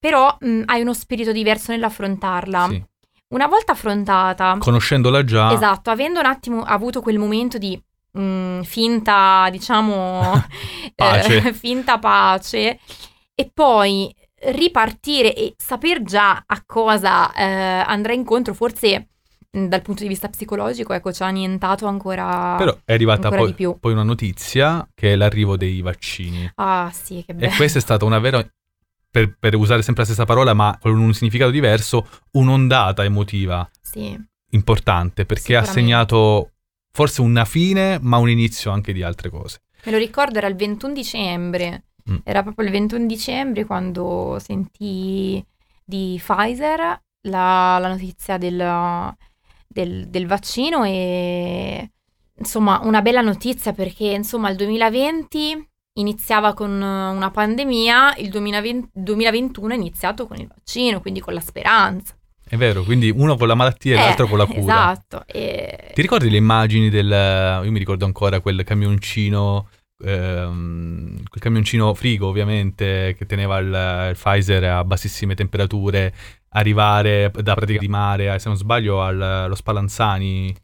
però 0.00 0.36
mh, 0.40 0.62
hai 0.66 0.80
uno 0.80 0.92
spirito 0.92 1.30
diverso 1.30 1.70
nell'affrontarla. 1.70 2.66
Sì. 2.68 2.84
Una 3.28 3.46
volta 3.46 3.72
affrontata, 3.72 4.56
Conoscendola 4.58 5.22
già, 5.22 5.52
esatto, 5.52 5.90
avendo 5.90 6.18
un 6.18 6.26
attimo 6.26 6.62
avuto 6.62 7.00
quel 7.02 7.18
momento 7.18 7.56
di 7.58 7.80
finta, 8.64 9.48
diciamo, 9.50 10.32
Pace. 10.96 11.36
eh, 11.36 11.52
finta 11.54 11.98
pace, 11.98 12.80
e 13.34 13.50
poi 13.52 14.12
ripartire 14.40 15.34
e 15.34 15.54
saper 15.56 16.02
già 16.02 16.42
a 16.46 16.62
cosa 16.64 17.32
eh, 17.34 17.42
andrà 17.86 18.12
incontro, 18.12 18.54
forse 18.54 19.08
dal 19.50 19.82
punto 19.82 20.02
di 20.02 20.08
vista 20.08 20.28
psicologico, 20.28 20.92
ecco, 20.92 21.12
ci 21.12 21.22
ha 21.22 21.26
annientato 21.26 21.86
ancora, 21.86 22.54
però 22.58 22.76
è 22.84 22.92
arrivata 22.92 23.30
poi, 23.30 23.46
di 23.46 23.54
più. 23.54 23.76
poi 23.80 23.92
una 23.92 24.02
notizia 24.02 24.86
che 24.94 25.12
è 25.12 25.16
l'arrivo 25.16 25.56
dei 25.56 25.80
vaccini. 25.80 26.50
Ah, 26.56 26.90
sì, 26.92 27.22
che 27.24 27.32
E 27.32 27.34
bello. 27.34 27.54
questa 27.56 27.78
è 27.78 27.80
stata 27.80 28.04
una 28.04 28.18
vera, 28.18 28.46
per, 29.10 29.36
per 29.38 29.54
usare 29.56 29.82
sempre 29.82 30.02
la 30.02 30.08
stessa 30.08 30.26
parola 30.26 30.52
ma 30.54 30.76
con 30.80 30.96
un 30.98 31.14
significato 31.14 31.50
diverso, 31.50 32.06
un'ondata 32.32 33.04
emotiva 33.04 33.68
Sì, 33.80 34.16
importante 34.50 35.24
perché 35.24 35.56
ha 35.56 35.64
segnato 35.64 36.50
forse 36.92 37.22
una 37.22 37.44
fine 37.44 37.98
ma 38.00 38.18
un 38.18 38.28
inizio 38.28 38.70
anche 38.70 38.92
di 38.92 39.02
altre 39.02 39.30
cose. 39.30 39.62
me 39.84 39.92
lo 39.92 39.98
ricordo, 39.98 40.38
era 40.38 40.46
il 40.46 40.56
21 40.56 40.92
dicembre. 40.92 41.84
Mm. 42.10 42.16
Era 42.24 42.42
proprio 42.42 42.66
il 42.66 42.72
21 42.72 43.06
dicembre 43.06 43.64
quando 43.64 44.38
sentii 44.40 45.44
di 45.84 46.20
Pfizer 46.22 46.78
la, 47.22 47.78
la 47.80 47.88
notizia 47.88 48.38
del, 48.38 49.14
del- 49.66 50.06
del 50.08 50.26
vaccino 50.26 50.84
e 50.84 51.90
insomma 52.38 52.80
una 52.84 53.02
bella 53.02 53.20
notizia 53.20 53.72
perché 53.72 54.06
insomma 54.06 54.48
il 54.50 54.56
2020 54.56 55.68
iniziava 55.98 56.54
con 56.54 56.70
una 56.70 57.30
pandemia, 57.30 58.16
il 58.18 58.30
2020 58.30 58.90
2021 58.92 59.72
è 59.72 59.76
iniziato 59.76 60.26
con 60.28 60.36
il 60.38 60.46
vaccino, 60.46 61.00
quindi 61.00 61.20
con 61.20 61.34
la 61.34 61.40
speranza. 61.40 62.14
È 62.50 62.56
vero, 62.56 62.82
quindi 62.82 63.10
uno 63.10 63.36
con 63.36 63.46
la 63.48 63.54
malattia 63.54 63.96
e 63.96 63.98
Eh, 63.98 64.02
l'altro 64.04 64.26
con 64.28 64.38
la 64.38 64.46
cura. 64.46 64.60
Esatto. 64.60 65.24
E... 65.26 65.90
Ti 65.92 66.00
ricordi 66.00 66.30
le 66.30 66.36
immagini 66.38 66.88
del... 66.88 67.60
Io 67.64 67.70
mi 67.70 67.78
ricordo 67.78 68.04
ancora 68.06 68.40
quel 68.40 68.62
camioncino, 68.64 69.68
ehm, 70.04 71.22
quel 71.28 71.40
camioncino 71.42 71.92
frigo 71.94 72.28
ovviamente, 72.28 73.14
che 73.16 73.26
teneva 73.26 73.58
il, 73.58 73.66
il 74.10 74.16
Pfizer 74.16 74.64
a 74.64 74.84
bassissime 74.84 75.34
temperature, 75.34 76.12
arrivare 76.50 77.30
da 77.42 77.54
pratica 77.54 77.78
di 77.78 77.88
mare, 77.88 78.30
a- 78.30 78.38
se 78.38 78.48
non 78.48 78.56
sbaglio, 78.56 79.02
al- 79.02 79.20
allo 79.20 79.54
Spallanzani. 79.54 80.54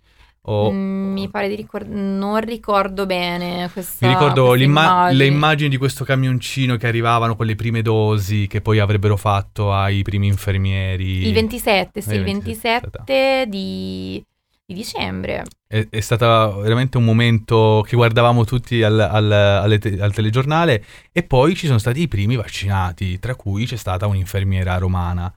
O, 0.46 0.70
Mm, 0.70 1.12
mi 1.14 1.30
pare 1.30 1.48
di 1.48 1.54
ricordare, 1.54 1.98
non 1.98 2.38
ricordo 2.40 3.06
bene 3.06 3.70
questa 3.72 4.06
Mi 4.06 4.12
ricordo 4.12 4.48
queste 4.48 4.64
l'imma- 4.66 4.82
immagini. 4.84 5.16
le 5.18 5.24
immagini 5.26 5.68
di 5.70 5.76
questo 5.78 6.04
camioncino 6.04 6.76
che 6.76 6.86
arrivavano 6.86 7.34
con 7.34 7.46
le 7.46 7.54
prime 7.54 7.80
dosi 7.80 8.46
che 8.46 8.60
poi 8.60 8.78
avrebbero 8.78 9.16
fatto 9.16 9.72
ai 9.72 10.02
primi 10.02 10.26
infermieri. 10.26 11.26
Il 11.26 11.32
27, 11.32 12.02
sì, 12.02 12.10
Eh, 12.10 12.14
il 12.16 12.24
27, 12.24 12.90
27 12.92 13.46
di, 13.48 14.22
di 14.66 14.74
dicembre. 14.74 15.44
È, 15.66 15.86
è 15.90 16.00
stato 16.00 16.60
veramente 16.60 16.96
un 16.96 17.04
momento 17.04 17.84
che 17.86 17.96
guardavamo 17.96 18.44
tutti 18.44 18.82
al, 18.82 18.98
al- 18.98 19.78
te- 19.80 20.00
al 20.00 20.12
telegiornale 20.12 20.84
e 21.12 21.22
poi 21.22 21.54
ci 21.54 21.66
sono 21.66 21.78
stati 21.78 22.02
i 22.02 22.08
primi 22.08 22.36
vaccinati, 22.36 23.18
tra 23.18 23.34
cui 23.34 23.66
c'è 23.66 23.76
stata 23.76 24.06
un'infermiera 24.06 24.78
romana. 24.78 25.32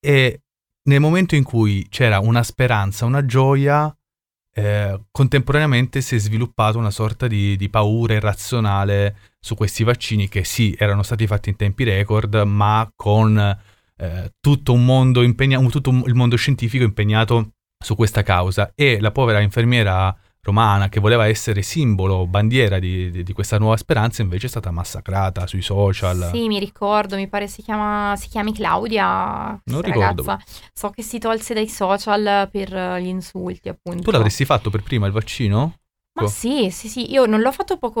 E 0.00 0.42
nel 0.84 1.00
momento 1.00 1.34
in 1.34 1.42
cui 1.42 1.86
c'era 1.88 2.18
una 2.18 2.42
speranza, 2.42 3.04
una 3.04 3.24
gioia, 3.24 3.94
eh, 4.54 5.00
contemporaneamente 5.10 6.00
si 6.00 6.14
è 6.14 6.18
sviluppata 6.18 6.78
una 6.78 6.90
sorta 6.90 7.26
di, 7.26 7.56
di 7.56 7.68
paura 7.68 8.14
irrazionale 8.14 9.16
su 9.38 9.54
questi 9.54 9.84
vaccini 9.84 10.28
che 10.28 10.44
sì, 10.44 10.74
erano 10.78 11.02
stati 11.02 11.26
fatti 11.26 11.50
in 11.50 11.56
tempi 11.56 11.84
record, 11.84 12.34
ma 12.46 12.88
con 12.96 13.36
eh, 13.98 14.32
tutto 14.40 14.72
un 14.72 14.84
mondo 14.84 15.22
impegnato, 15.22 15.68
tutto 15.68 15.90
il 15.90 16.14
mondo 16.14 16.36
scientifico 16.36 16.84
impegnato 16.84 17.55
su 17.86 17.94
questa 17.94 18.24
causa 18.24 18.72
e 18.74 18.98
la 18.98 19.12
povera 19.12 19.38
infermiera 19.38 20.12
romana 20.42 20.88
che 20.88 20.98
voleva 20.98 21.28
essere 21.28 21.62
simbolo, 21.62 22.26
bandiera 22.26 22.80
di, 22.80 23.12
di- 23.12 23.22
di 23.22 23.32
questa 23.32 23.58
nuova 23.58 23.76
speranza 23.76 24.22
invece 24.22 24.46
è 24.46 24.48
stata 24.48 24.72
massacrata 24.72 25.46
sui 25.46 25.62
social. 25.62 26.30
Sì, 26.32 26.48
mi 26.48 26.58
ricordo, 26.58 27.14
mi 27.14 27.28
pare 27.28 27.46
si, 27.46 27.62
chiama, 27.62 28.14
si 28.16 28.28
chiami 28.28 28.52
Claudia, 28.52 29.60
Non 29.66 29.82
ricordo. 29.82 30.24
ragazza. 30.24 30.40
So 30.72 30.90
che 30.90 31.02
si 31.02 31.18
tolse 31.20 31.54
dai 31.54 31.68
social 31.68 32.48
per 32.50 32.74
eh, 32.74 33.02
gli 33.02 33.06
insulti, 33.06 33.68
appunto. 33.68 34.02
Tu 34.02 34.10
l'avresti 34.10 34.44
fatto 34.44 34.68
per 34.68 34.82
prima 34.82 35.06
il 35.06 35.12
vaccino? 35.12 35.74
Ma 36.22 36.28
sì, 36.28 36.70
sì, 36.70 36.88
sì, 36.88 37.10
io 37.12 37.26
non 37.26 37.40
l'ho 37.40 37.52
fatto 37.52 37.76
poco, 37.76 38.00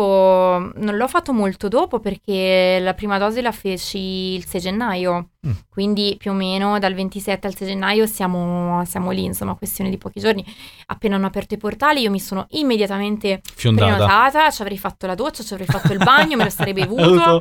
non 0.74 0.96
l'ho 0.96 1.06
fatto 1.08 1.32
molto 1.34 1.68
dopo 1.68 2.00
perché 2.00 2.78
la 2.80 2.94
prima 2.94 3.18
dose 3.18 3.42
la 3.42 3.52
feci 3.52 3.98
il 4.34 4.46
6 4.46 4.60
gennaio, 4.60 5.28
Mm. 5.46 5.50
quindi 5.68 6.16
più 6.18 6.32
o 6.32 6.34
meno 6.34 6.76
dal 6.80 6.92
27 6.94 7.46
al 7.46 7.54
6 7.54 7.68
gennaio 7.68 8.04
siamo, 8.06 8.84
siamo 8.84 9.12
lì, 9.12 9.22
insomma, 9.22 9.54
questione 9.54 9.90
di 9.90 9.96
pochi 9.98 10.18
giorni. 10.18 10.44
Appena 10.86 11.14
hanno 11.16 11.26
aperto 11.26 11.54
i 11.54 11.56
portali 11.58 12.00
io 12.00 12.10
mi 12.10 12.18
sono 12.18 12.46
immediatamente 12.50 13.42
Fiondata. 13.54 13.92
prenotata, 13.94 14.50
ci 14.50 14.62
avrei 14.62 14.78
fatto 14.78 15.06
la 15.06 15.14
doccia, 15.14 15.44
ci 15.44 15.52
avrei 15.52 15.68
fatto 15.68 15.92
il 15.92 15.98
bagno, 15.98 16.36
me 16.36 16.44
lo 16.44 16.50
sarei 16.50 16.72
bevuto. 16.74 17.40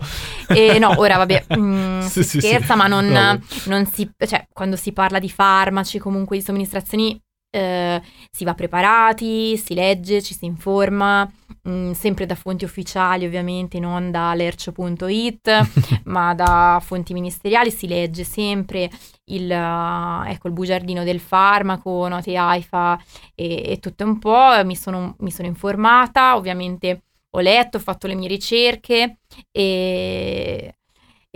E 0.49 0.78
no, 0.78 0.93
ora 0.99 1.17
vabbè, 1.17 1.45
mm, 1.57 1.99
Sì, 2.05 2.21
si 2.21 2.23
sì, 2.23 2.39
sì. 2.41 2.47
scherza, 2.47 2.76
ma 2.76 2.86
non, 2.88 3.05
No. 3.07 3.39
non 3.65 3.86
si, 3.88 4.07
cioè, 4.28 4.45
quando 4.53 4.76
si 4.76 4.91
parla 4.91 5.17
di 5.19 5.30
farmaci, 5.30 5.97
comunque 5.97 6.38
di 6.38 6.43
somministrazioni, 6.43 7.19
eh, 7.56 8.01
si 8.30 8.43
va 8.43 8.53
preparati, 8.53 9.56
si 9.56 9.74
legge, 9.74 10.22
ci 10.22 10.34
si 10.34 10.45
informa, 10.45 11.30
mm, 11.70 11.91
sempre 11.91 12.26
da 12.26 12.36
fonti 12.36 12.66
ufficiali 12.66 13.26
ovviamente, 13.26 13.80
non 13.80 14.12
da 14.12 14.34
lercio.it, 14.34 16.01
ma 16.06 16.34
da 16.36 16.82
fonti 16.84 17.14
ministeriali, 17.14 17.72
si 17.72 17.88
legge 17.88 18.26
sempre 18.26 18.89
il, 19.26 19.49
eh, 19.49 20.32
ecco, 20.32 20.47
il 20.47 20.53
bugiardino 20.53 21.03
del 21.06 21.22
farmaco, 21.22 22.10
note 22.10 22.36
AIFA 22.36 22.99
e, 23.34 23.72
e 23.72 23.80
tutto 23.80 24.03
un 24.03 24.20
po', 24.20 24.62
mi 24.66 24.76
sono, 24.76 25.16
mi 25.20 25.32
sono 25.32 25.47
informata, 25.47 26.36
ovviamente 26.36 27.03
ho 27.30 27.39
letto, 27.39 27.78
ho 27.78 27.82
fatto 27.82 28.08
le 28.08 28.16
mie 28.16 28.28
ricerche 28.28 29.20
e, 29.51 30.76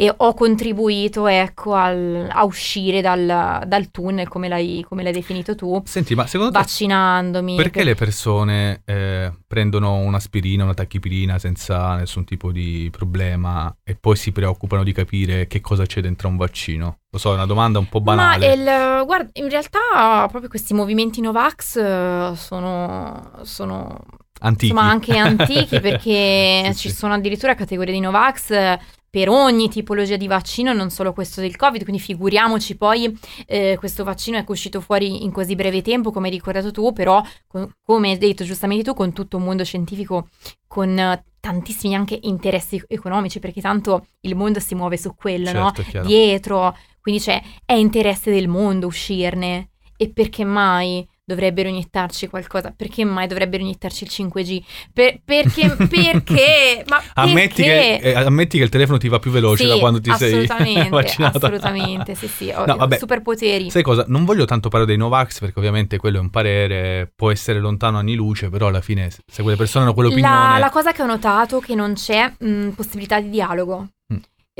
e 0.02 0.14
ho 0.16 0.34
contribuito 0.34 1.28
ecco, 1.28 1.74
al- 1.74 2.26
a 2.32 2.46
uscire 2.46 3.02
dal, 3.02 3.64
dal 3.68 3.92
tunnel, 3.92 4.30
come 4.30 4.48
l'hai, 4.48 4.86
come 4.88 5.04
l'hai 5.04 5.12
definito 5.12 5.56
tu, 5.56 5.82
Senti, 5.84 6.16
ma 6.16 6.26
secondo 6.26 6.54
te 6.54 6.60
vaccinandomi. 6.60 7.58
perché 7.58 7.80
per- 7.80 7.86
le 7.86 7.96
persone 7.96 8.82
eh, 8.86 9.30
prendono 9.46 9.96
un'aspirina, 9.96 10.64
una 10.64 10.74
tachipirina 10.74 11.38
senza 11.38 11.96
nessun 11.98 12.24
tipo 12.24 12.54
di 12.54 12.88
problema 12.92 13.76
e 13.84 13.96
poi 14.00 14.16
si 14.16 14.32
preoccupano 14.32 14.84
di 14.84 14.94
capire 14.94 15.48
che 15.48 15.60
cosa 15.60 15.86
c'è 15.86 16.00
dentro 16.00 16.30
un 16.30 16.38
vaccino? 16.38 17.00
Lo 17.12 17.18
so, 17.18 17.32
è 17.32 17.34
una 17.34 17.46
domanda 17.46 17.78
un 17.80 17.90
po' 17.90 18.00
banale. 18.00 18.48
Ma 18.48 18.54
il- 19.00 19.06
guarda, 19.06 19.30
in 19.34 19.50
realtà 19.50 20.28
proprio 20.30 20.48
questi 20.50 20.74
movimenti 20.74 21.20
Novax 21.20 21.76
eh, 21.76 22.32
sono, 22.36 23.32
sono 23.42 24.00
Antichi. 24.42 24.72
insomma 24.72 24.90
anche 24.90 25.18
antichi 25.18 25.80
perché 25.82 26.62
Sì, 26.72 26.76
ci 26.78 26.90
sì. 26.90 26.96
sono 26.96 27.16
addirittura 27.16 27.56
categorie 27.56 27.92
di 27.94 28.00
Novax 28.00 28.52
eh, 28.52 28.80
per 29.10 29.30
ogni 29.30 29.70
tipologia 29.70 30.18
di 30.18 30.28
vaccino, 30.28 30.74
non 30.74 30.90
solo 30.90 31.14
questo 31.14 31.42
del 31.42 31.56
Covid, 31.56 31.84
quindi 31.84 32.02
figuriamoci 32.02 32.78
poi 32.78 33.18
eh, 33.46 33.76
questo 33.80 34.04
vaccino 34.04 34.38
è 34.38 34.44
uscito 34.48 34.82
fuori 34.82 35.24
in 35.24 35.32
così 35.32 35.56
breve 35.56 35.82
tempo, 35.82 36.12
come 36.12 36.28
hai 36.28 36.34
ricordato 36.34 36.72
tu, 36.72 36.94
però 36.94 37.22
con- 37.48 37.70
come 37.82 38.12
hai 38.12 38.18
detto 38.18 38.44
giustamente 38.44 38.84
tu, 38.84 38.94
con 38.94 39.14
tutto 39.14 39.38
un 39.38 39.44
mondo 39.44 39.64
scientifico, 39.64 40.30
con 40.68 40.98
eh, 40.98 41.24
tantissimi 41.40 41.96
anche 41.96 42.20
interessi 42.24 42.82
economici, 42.88 43.40
perché 43.40 43.62
tanto 43.62 44.08
il 44.22 44.36
mondo 44.36 44.60
si 44.60 44.76
muove 44.76 44.98
su 44.98 45.16
quello, 45.16 45.52
no? 45.52 45.72
Certo, 45.74 45.90
chiaro. 45.90 46.08
dietro, 46.08 46.78
quindi 47.02 47.22
c'è, 47.22 47.42
è 47.66 47.74
interesse 47.74 48.32
del 48.32 48.48
mondo 48.48 48.88
uscirne. 48.88 49.70
E 50.02 50.10
perché 50.14 50.46
mai 50.46 51.06
dovrebbero 51.30 51.70
iniettarci 51.70 52.28
qualcosa? 52.28 52.74
Perché 52.76 53.06
mai 53.06 53.28
dovrebbero 53.28 53.62
iniettarci 53.62 54.04
il 54.04 54.10
5G? 54.12 54.62
Per- 54.92 55.22
perché, 55.24 55.76
perché? 55.88 56.84
Ma 56.90 57.02
Ammetti 57.14 57.62
che, 57.64 58.00
perché? 58.02 58.14
eh, 58.14 58.24
ammetti 58.24 58.58
che 58.58 58.64
il 58.64 58.70
telefono 58.70 58.98
ti 58.98 59.08
va 59.08 59.20
più 59.20 59.32
veloce 59.32 59.64
Sì, 59.64 59.70
da 59.70 59.78
quando 59.78 60.02
ti 60.02 60.12
sei 60.16 60.32
assolutamente, 60.46 60.90
vaccinata. 60.90 61.38
assolutamente, 61.38 62.16
sì, 62.16 62.28
sì, 62.28 62.50
ho, 62.56 62.66
No, 62.66 62.76
vabbè. 62.76 62.98
superpoteri. 62.98 63.70
Sai 63.70 63.84
cosa? 63.84 64.06
Non 64.08 64.26
voglio 64.26 64.46
tanto 64.46 64.70
parlare 64.70 64.92
dei 64.92 65.00
Novax 65.00 65.40
perché 65.40 65.60
ovviamente 65.60 65.98
quello 65.98 66.18
è 66.18 66.22
un 66.22 66.30
parere, 66.30 67.12
può 67.16 67.32
essere 67.32 67.60
lontano 67.60 67.98
anni 68.00 68.16
luce, 68.16 68.50
però 68.50 68.68
alla 68.68 68.82
fine 68.82 69.10
se 69.10 69.42
quelle 69.44 69.58
persone 69.58 69.86
hanno 69.86 69.94
quell'opinione... 69.94 70.52
La, 70.54 70.58
la 70.58 70.70
cosa 70.70 70.92
che 70.92 71.02
ho 71.02 71.06
notato 71.06 71.60
è 71.60 71.62
che 71.64 71.76
non 71.76 71.94
c'è 71.94 72.34
mh, 72.38 72.70
possibilità 72.70 73.20
di 73.20 73.30
dialogo. 73.30 73.88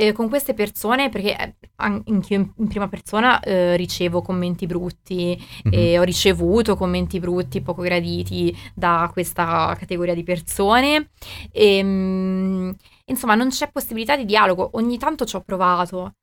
Eh, 0.00 0.12
con 0.12 0.28
queste 0.28 0.54
persone, 0.54 1.08
perché 1.10 1.36
eh, 1.36 1.54
an- 1.76 2.02
anch'io 2.06 2.36
in, 2.36 2.50
in 2.56 2.68
prima 2.68 2.88
persona 2.88 3.38
eh, 3.40 3.76
ricevo 3.76 4.22
commenti 4.22 4.66
brutti 4.66 5.36
Mhm. 5.64 5.72
e 5.74 5.98
ho 5.98 6.02
ricevuto 6.02 6.76
commenti 6.76 7.18
brutti, 7.20 7.60
poco 7.60 7.82
graditi 7.82 8.56
da 8.74 9.10
questa 9.12 9.76
categoria 9.78 10.14
di 10.14 10.22
persone. 10.22 11.10
E, 11.52 11.82
mh, 11.82 12.74
insomma, 13.06 13.34
non 13.34 13.48
c'è 13.50 13.70
possibilità 13.70 14.16
di 14.16 14.24
dialogo. 14.24 14.70
Ogni 14.74 14.96
tanto 14.98 15.24
ci 15.24 15.36
ho 15.36 15.42
provato. 15.42 16.14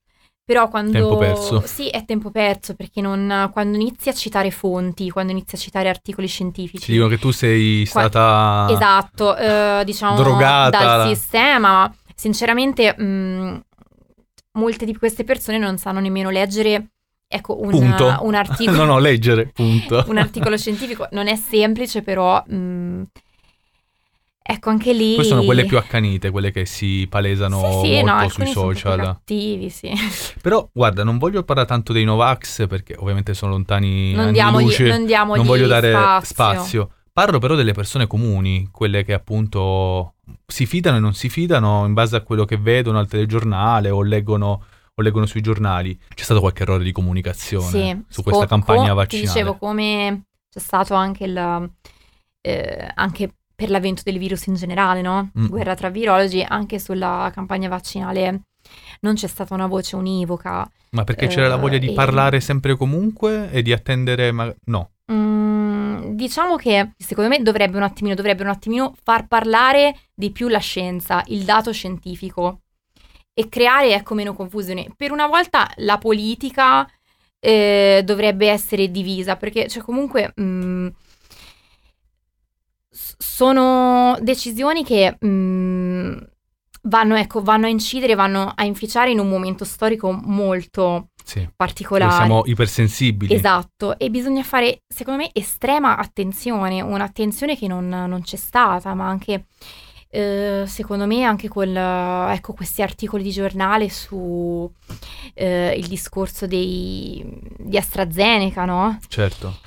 Però 0.47 0.69
quando... 0.69 0.93
Tempo 0.93 1.17
perso. 1.17 1.61
Sì, 1.65 1.89
è 1.89 2.05
tempo 2.05 2.31
perso 2.31 2.73
perché 2.73 3.01
non, 3.01 3.49
quando 3.51 3.77
inizi 3.77 4.07
a 4.07 4.13
citare 4.13 4.49
fonti, 4.49 5.09
quando 5.09 5.33
inizi 5.33 5.55
a 5.55 5.57
citare 5.57 5.89
articoli 5.89 6.25
scientifici... 6.27 6.85
Ci 6.85 6.91
dicono 6.93 7.09
che 7.09 7.17
tu 7.19 7.31
sei 7.31 7.85
Qua- 7.85 8.07
stata... 8.07 8.67
Esatto, 8.71 9.35
eh, 9.35 9.81
diciamo 9.83 10.15
Drogata. 10.15 10.69
dal 10.79 11.07
sistema, 11.09 11.59
ma 11.59 11.93
sinceramente 12.17 12.99
mh, 12.99 13.63
molte 14.53 14.85
di 14.85 14.95
queste 14.95 15.23
persone 15.23 15.59
non 15.59 15.77
sanno 15.77 15.99
nemmeno 15.99 16.31
leggere, 16.31 16.89
ecco, 17.27 17.61
un, 17.61 17.69
Punto. 17.69 18.17
un 18.21 18.33
articolo, 18.35 18.77
no, 18.77 18.85
no, 18.85 18.97
leggere, 18.99 19.47
punto. 19.53 20.03
un 20.09 20.17
articolo 20.17 20.57
scientifico. 20.57 21.07
Non 21.11 21.27
è 21.27 21.35
semplice, 21.35 22.01
però, 22.01 22.43
mh, 22.43 23.03
ecco, 24.41 24.69
anche 24.71 24.93
lì... 24.93 25.13
Poi 25.15 25.25
sono 25.25 25.43
quelle 25.43 25.65
più 25.65 25.77
accanite, 25.77 26.31
quelle 26.31 26.49
che 26.51 26.65
si 26.65 27.05
palesano 27.07 27.59
Sì, 27.83 27.87
sì, 27.87 28.01
molto 28.03 28.11
no, 28.23 28.29
sui 28.29 28.47
social. 28.47 28.99
cattivi, 28.99 29.69
sì. 29.69 29.91
Però 30.41 30.67
guarda, 30.73 31.03
non 31.03 31.19
voglio 31.19 31.43
parlare 31.43 31.67
tanto 31.67 31.93
dei 31.93 32.03
Novax 32.03 32.65
perché 32.67 32.95
ovviamente 32.97 33.35
sono 33.35 33.51
lontani 33.51 34.11
Non 34.13 34.21
anni 34.25 34.31
diamogli, 34.33 34.63
luce. 34.63 34.87
non 34.87 35.05
diamogli 35.05 35.37
non 35.37 35.45
voglio 35.45 35.67
dare 35.67 35.91
spazio. 35.91 36.25
spazio. 36.25 36.91
Parlo 37.17 37.39
però 37.39 37.55
delle 37.55 37.73
persone 37.73 38.05
comuni, 38.05 38.69
quelle 38.71 39.03
che 39.03 39.11
appunto 39.11 40.17
si 40.45 40.67
fidano 40.67 40.97
e 40.97 40.99
non 40.99 41.15
si 41.15 41.29
fidano 41.29 41.83
in 41.87 41.93
base 41.95 42.15
a 42.15 42.21
quello 42.21 42.45
che 42.45 42.57
vedono 42.57 42.99
al 42.99 43.07
telegiornale 43.07 43.89
o 43.89 44.03
leggono, 44.03 44.63
o 44.93 45.01
leggono 45.01 45.25
sui 45.25 45.41
giornali. 45.41 45.99
C'è 46.13 46.23
stato 46.23 46.41
qualche 46.41 46.61
errore 46.61 46.83
di 46.83 46.91
comunicazione 46.91 47.65
Sì, 47.65 48.03
su 48.07 48.21
questa 48.21 48.43
co- 48.43 48.49
campagna 48.49 48.89
co- 48.89 48.93
vaccinale? 48.93 49.25
Ti 49.27 49.33
dicevo 49.33 49.55
come 49.57 50.25
c'è 50.47 50.59
stato 50.59 50.93
anche 50.93 51.23
il 51.23 51.71
eh, 52.41 52.91
anche 52.93 53.33
per 53.55 53.71
l'avvento 53.71 54.03
del 54.05 54.19
virus 54.19 54.45
in 54.45 54.53
generale, 54.53 55.01
no? 55.01 55.31
Mm. 55.39 55.47
Guerra 55.47 55.73
tra 55.73 55.89
virologi, 55.89 56.45
anche 56.47 56.77
sulla 56.77 57.31
campagna 57.33 57.67
vaccinale 57.67 58.41
non 58.99 59.15
c'è 59.15 59.27
stata 59.27 59.55
una 59.55 59.65
voce 59.65 59.95
univoca. 59.95 60.69
Ma 60.91 61.03
perché 61.03 61.25
c'era 61.25 61.47
la 61.47 61.55
eh, 61.55 61.59
voglia 61.59 61.79
di 61.79 61.89
e- 61.89 61.93
parlare 61.93 62.39
sempre 62.41 62.73
e 62.73 62.77
comunque 62.77 63.49
e 63.49 63.63
di 63.63 63.73
attendere... 63.73 64.31
ma- 64.31 64.53
No, 64.65 64.91
Mm, 65.09 65.46
diciamo 66.17 66.55
che 66.55 66.93
secondo 66.97 67.29
me 67.29 67.41
dovrebbe 67.41 67.77
un 67.77 67.83
attimino, 67.83 68.15
dovrebbe 68.15 68.43
un 68.43 68.49
attimino 68.49 68.93
far 69.03 69.27
parlare 69.27 69.95
di 70.13 70.31
più 70.31 70.47
la 70.47 70.57
scienza, 70.59 71.23
il 71.27 71.43
dato 71.43 71.71
scientifico 71.71 72.61
e 73.33 73.47
creare 73.49 73.93
ecco 73.93 74.15
meno 74.15 74.33
confusione. 74.33 74.87
Per 74.97 75.11
una 75.11 75.27
volta 75.27 75.71
la 75.77 75.97
politica 75.99 76.89
eh, 77.39 78.01
dovrebbe 78.03 78.49
essere 78.49 78.89
divisa 78.89 79.35
perché 79.37 79.67
cioè 79.67 79.83
comunque 79.83 80.33
mm, 80.41 80.87
s- 82.89 83.15
sono 83.17 84.17
decisioni 84.21 84.83
che 84.83 85.17
mm, 85.23 86.17
vanno, 86.87 87.15
ecco, 87.15 87.41
vanno 87.41 87.65
a 87.65 87.69
incidere, 87.69 88.15
vanno 88.15 88.51
a 88.53 88.63
inficiare 88.63 89.11
in 89.11 89.19
un 89.19 89.29
momento 89.29 89.65
storico 89.65 90.11
molto 90.11 91.09
sì. 91.23 91.47
Particolare. 91.53 92.13
siamo 92.13 92.43
ipersensibili. 92.45 93.33
Esatto, 93.33 93.97
e 93.99 94.09
bisogna 94.09 94.43
fare, 94.43 94.83
secondo 94.87 95.23
me, 95.23 95.29
estrema 95.33 95.97
attenzione, 95.97 96.81
un'attenzione 96.81 97.57
che 97.57 97.67
non, 97.67 97.87
non 97.89 98.21
c'è 98.21 98.37
stata, 98.37 98.93
ma 98.93 99.07
anche, 99.07 99.47
eh, 100.09 100.63
secondo 100.65 101.05
me, 101.05 101.23
anche 101.23 101.49
con 101.49 101.75
ecco, 101.75 102.53
questi 102.53 102.81
articoli 102.81 103.23
di 103.23 103.31
giornale 103.31 103.89
su 103.89 104.71
eh, 105.33 105.75
il 105.77 105.87
discorso 105.87 106.47
dei, 106.47 107.25
di 107.57 107.77
AstraZeneca, 107.77 108.63
no? 108.63 108.97
Certo. 109.07 109.59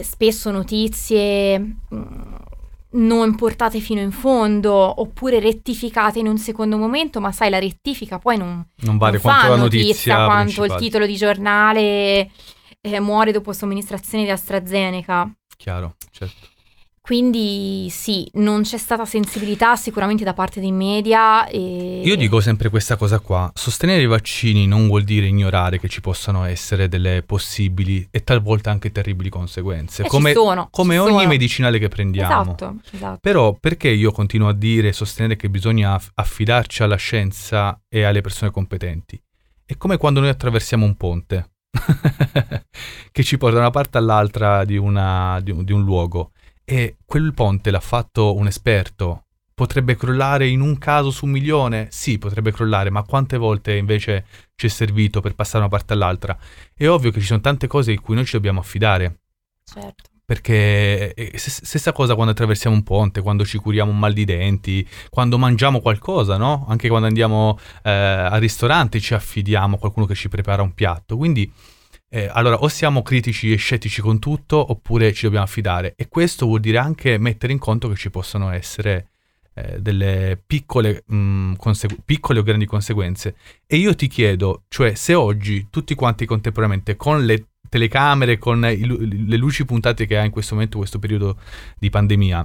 Spesso 0.00 0.50
notizie 0.50 1.56
mh, 1.88 2.34
non 2.92 3.36
portate 3.36 3.78
fino 3.80 4.00
in 4.00 4.10
fondo 4.10 5.00
oppure 5.00 5.38
rettificate 5.40 6.18
in 6.18 6.26
un 6.26 6.38
secondo 6.38 6.76
momento, 6.76 7.20
ma 7.20 7.32
sai, 7.32 7.50
la 7.50 7.58
rettifica 7.58 8.18
poi 8.18 8.36
non, 8.36 8.64
Non 8.82 8.98
vale 8.98 9.12
non 9.12 9.22
quanto 9.22 9.48
la 9.48 9.56
notizia 9.56 10.24
quanto 10.24 10.64
il 10.64 10.74
titolo 10.76 11.06
di 11.06 11.16
giornale 11.16 12.30
eh, 12.80 13.00
muore 13.00 13.32
dopo 13.32 13.52
somministrazione 13.52 14.24
di 14.24 14.30
AstraZeneca. 14.30 15.30
Chiaro, 15.56 15.96
certo. 16.10 16.48
Quindi 17.02 17.88
sì, 17.90 18.28
non 18.34 18.62
c'è 18.62 18.76
stata 18.76 19.04
sensibilità 19.04 19.74
sicuramente 19.74 20.22
da 20.22 20.34
parte 20.34 20.60
dei 20.60 20.70
media. 20.70 21.46
E... 21.48 22.02
Io 22.04 22.14
dico 22.14 22.40
sempre 22.40 22.68
questa 22.68 22.96
cosa 22.96 23.18
qua, 23.20 23.50
sostenere 23.54 24.02
i 24.02 24.06
vaccini 24.06 24.66
non 24.66 24.86
vuol 24.86 25.02
dire 25.02 25.26
ignorare 25.26 25.80
che 25.80 25.88
ci 25.88 26.00
possano 26.00 26.44
essere 26.44 26.88
delle 26.88 27.22
possibili 27.24 28.06
e 28.10 28.22
talvolta 28.22 28.70
anche 28.70 28.92
terribili 28.92 29.28
conseguenze, 29.30 30.02
Eh, 30.02 30.04
ci 30.04 30.10
come, 30.10 30.32
sono, 30.34 30.68
come 30.70 30.98
ogni 30.98 31.16
sono. 31.16 31.26
medicinale 31.28 31.78
che 31.78 31.88
prendiamo. 31.88 32.42
Esatto, 32.42 32.76
esatto. 32.92 33.18
Però 33.20 33.54
perché 33.58 33.88
io 33.88 34.12
continuo 34.12 34.48
a 34.48 34.54
dire 34.54 34.88
e 34.88 34.92
sostenere 34.92 35.36
che 35.36 35.48
bisogna 35.48 35.94
aff- 35.94 36.10
affidarci 36.14 36.82
alla 36.82 36.96
scienza 36.96 37.80
e 37.88 38.02
alle 38.04 38.20
persone 38.20 38.50
competenti? 38.52 39.20
È 39.64 39.76
come 39.76 39.96
quando 39.96 40.20
noi 40.20 40.28
attraversiamo 40.28 40.84
un 40.84 40.96
ponte 40.96 41.50
che 43.10 43.22
ci 43.22 43.38
porta 43.38 43.56
da 43.56 43.62
una 43.62 43.70
parte 43.70 43.98
all'altra 43.98 44.64
di, 44.64 44.76
una- 44.76 45.40
di 45.42 45.50
un- 45.50 45.64
di 45.64 45.72
un 45.72 45.82
luogo 45.82 46.32
e 46.70 46.98
quel 47.04 47.34
ponte 47.34 47.72
l'ha 47.72 47.80
fatto 47.80 48.36
un 48.36 48.46
esperto. 48.46 49.24
Potrebbe 49.52 49.96
crollare 49.96 50.46
in 50.46 50.60
un 50.60 50.78
caso 50.78 51.10
su 51.10 51.24
un 51.24 51.32
milione? 51.32 51.88
Sì, 51.90 52.16
potrebbe 52.16 52.52
crollare, 52.52 52.90
ma 52.90 53.02
quante 53.02 53.38
volte 53.38 53.74
invece 53.74 54.24
ci 54.54 54.66
è 54.66 54.68
servito 54.68 55.20
per 55.20 55.34
passare 55.34 55.58
da 55.58 55.64
una 55.64 55.76
parte 55.76 55.94
all'altra? 55.94 56.38
È 56.72 56.86
ovvio 56.86 57.10
che 57.10 57.18
ci 57.18 57.26
sono 57.26 57.40
tante 57.40 57.66
cose 57.66 57.90
in 57.90 58.00
cui 58.00 58.14
noi 58.14 58.24
ci 58.24 58.34
dobbiamo 58.34 58.60
affidare. 58.60 59.22
Certo. 59.64 60.10
Perché 60.24 61.12
s- 61.34 61.62
stessa 61.64 61.90
cosa 61.90 62.14
quando 62.14 62.30
attraversiamo 62.30 62.76
un 62.76 62.84
ponte, 62.84 63.20
quando 63.20 63.44
ci 63.44 63.58
curiamo 63.58 63.90
un 63.90 63.98
mal 63.98 64.12
di 64.12 64.24
denti, 64.24 64.88
quando 65.08 65.38
mangiamo 65.38 65.80
qualcosa, 65.80 66.36
no? 66.36 66.66
Anche 66.68 66.88
quando 66.88 67.08
andiamo 67.08 67.58
eh, 67.82 67.90
al 67.90 68.38
ristorante 68.38 69.00
ci 69.00 69.14
affidiamo 69.14 69.74
a 69.74 69.78
qualcuno 69.80 70.06
che 70.06 70.14
ci 70.14 70.28
prepara 70.28 70.62
un 70.62 70.72
piatto. 70.72 71.16
Quindi, 71.16 71.52
eh, 72.12 72.28
allora, 72.32 72.56
o 72.56 72.68
siamo 72.68 73.02
critici 73.02 73.52
e 73.52 73.56
scettici 73.56 74.00
con 74.00 74.18
tutto, 74.18 74.72
oppure 74.72 75.12
ci 75.12 75.24
dobbiamo 75.24 75.44
affidare. 75.44 75.94
E 75.96 76.08
questo 76.08 76.46
vuol 76.46 76.58
dire 76.58 76.78
anche 76.78 77.18
mettere 77.18 77.52
in 77.52 77.60
conto 77.60 77.88
che 77.88 77.94
ci 77.94 78.10
possono 78.10 78.50
essere 78.50 79.10
eh, 79.54 79.80
delle 79.80 80.40
piccole, 80.44 81.04
mh, 81.06 81.54
consegu- 81.54 82.00
piccole 82.04 82.40
o 82.40 82.42
grandi 82.42 82.66
conseguenze. 82.66 83.36
E 83.64 83.76
io 83.76 83.94
ti 83.94 84.08
chiedo, 84.08 84.64
cioè, 84.68 84.94
se 84.94 85.14
oggi 85.14 85.68
tutti 85.70 85.94
quanti 85.94 86.26
contemporaneamente 86.26 86.96
con 86.96 87.24
le 87.24 87.46
telecamere, 87.68 88.38
con 88.38 88.64
i 88.64 88.84
lu- 88.84 88.98
le 88.98 89.36
luci 89.36 89.64
puntate 89.64 90.04
che 90.06 90.18
ha 90.18 90.24
in 90.24 90.32
questo 90.32 90.54
momento, 90.54 90.78
questo 90.78 90.98
periodo 90.98 91.38
di 91.78 91.90
pandemia, 91.90 92.44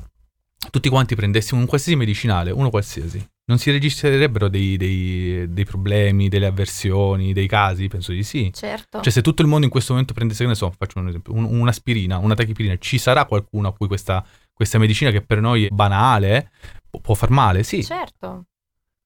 tutti 0.71 0.89
quanti 0.89 1.15
prendessimo 1.15 1.59
un 1.59 1.67
qualsiasi 1.67 1.97
medicinale, 1.97 2.51
uno 2.51 2.69
qualsiasi, 2.69 3.23
non 3.45 3.57
si 3.59 3.69
registrerebbero 3.71 4.47
dei, 4.47 4.77
dei- 4.77 5.45
dei 5.53 5.65
problemi, 5.65 6.29
delle 6.29 6.47
avversioni, 6.47 7.33
dei 7.33 7.47
casi? 7.47 7.87
Penso 7.87 8.11
di 8.11 8.23
sì. 8.23 8.51
Certo. 8.53 9.01
Cioè, 9.01 9.11
se 9.11 9.21
tutto 9.21 9.41
il 9.41 9.47
mondo 9.47 9.65
in 9.65 9.71
questo 9.71 9.91
momento 9.93 10.13
prendesse, 10.13 10.43
che 10.43 10.49
ne 10.49 10.55
so, 10.55 10.71
faccio 10.75 10.99
un 10.99 11.07
esempio, 11.09 11.33
un- 11.33 11.43
un'aspirina, 11.45 12.17
una 12.17 12.33
tachipirina, 12.33 12.77
ci 12.79 12.97
sarà 12.97 13.25
qualcuno 13.25 13.67
a 13.67 13.73
cui 13.73 13.87
questa, 13.87 14.25
questa 14.51 14.77
medicina 14.79 15.11
che 15.11 15.21
per 15.21 15.41
noi 15.41 15.65
è 15.65 15.69
banale 15.69 16.51
può, 16.89 16.99
può 16.99 17.13
far 17.13 17.29
male? 17.29 17.63
Sì. 17.63 17.83
Certo. 17.83 18.45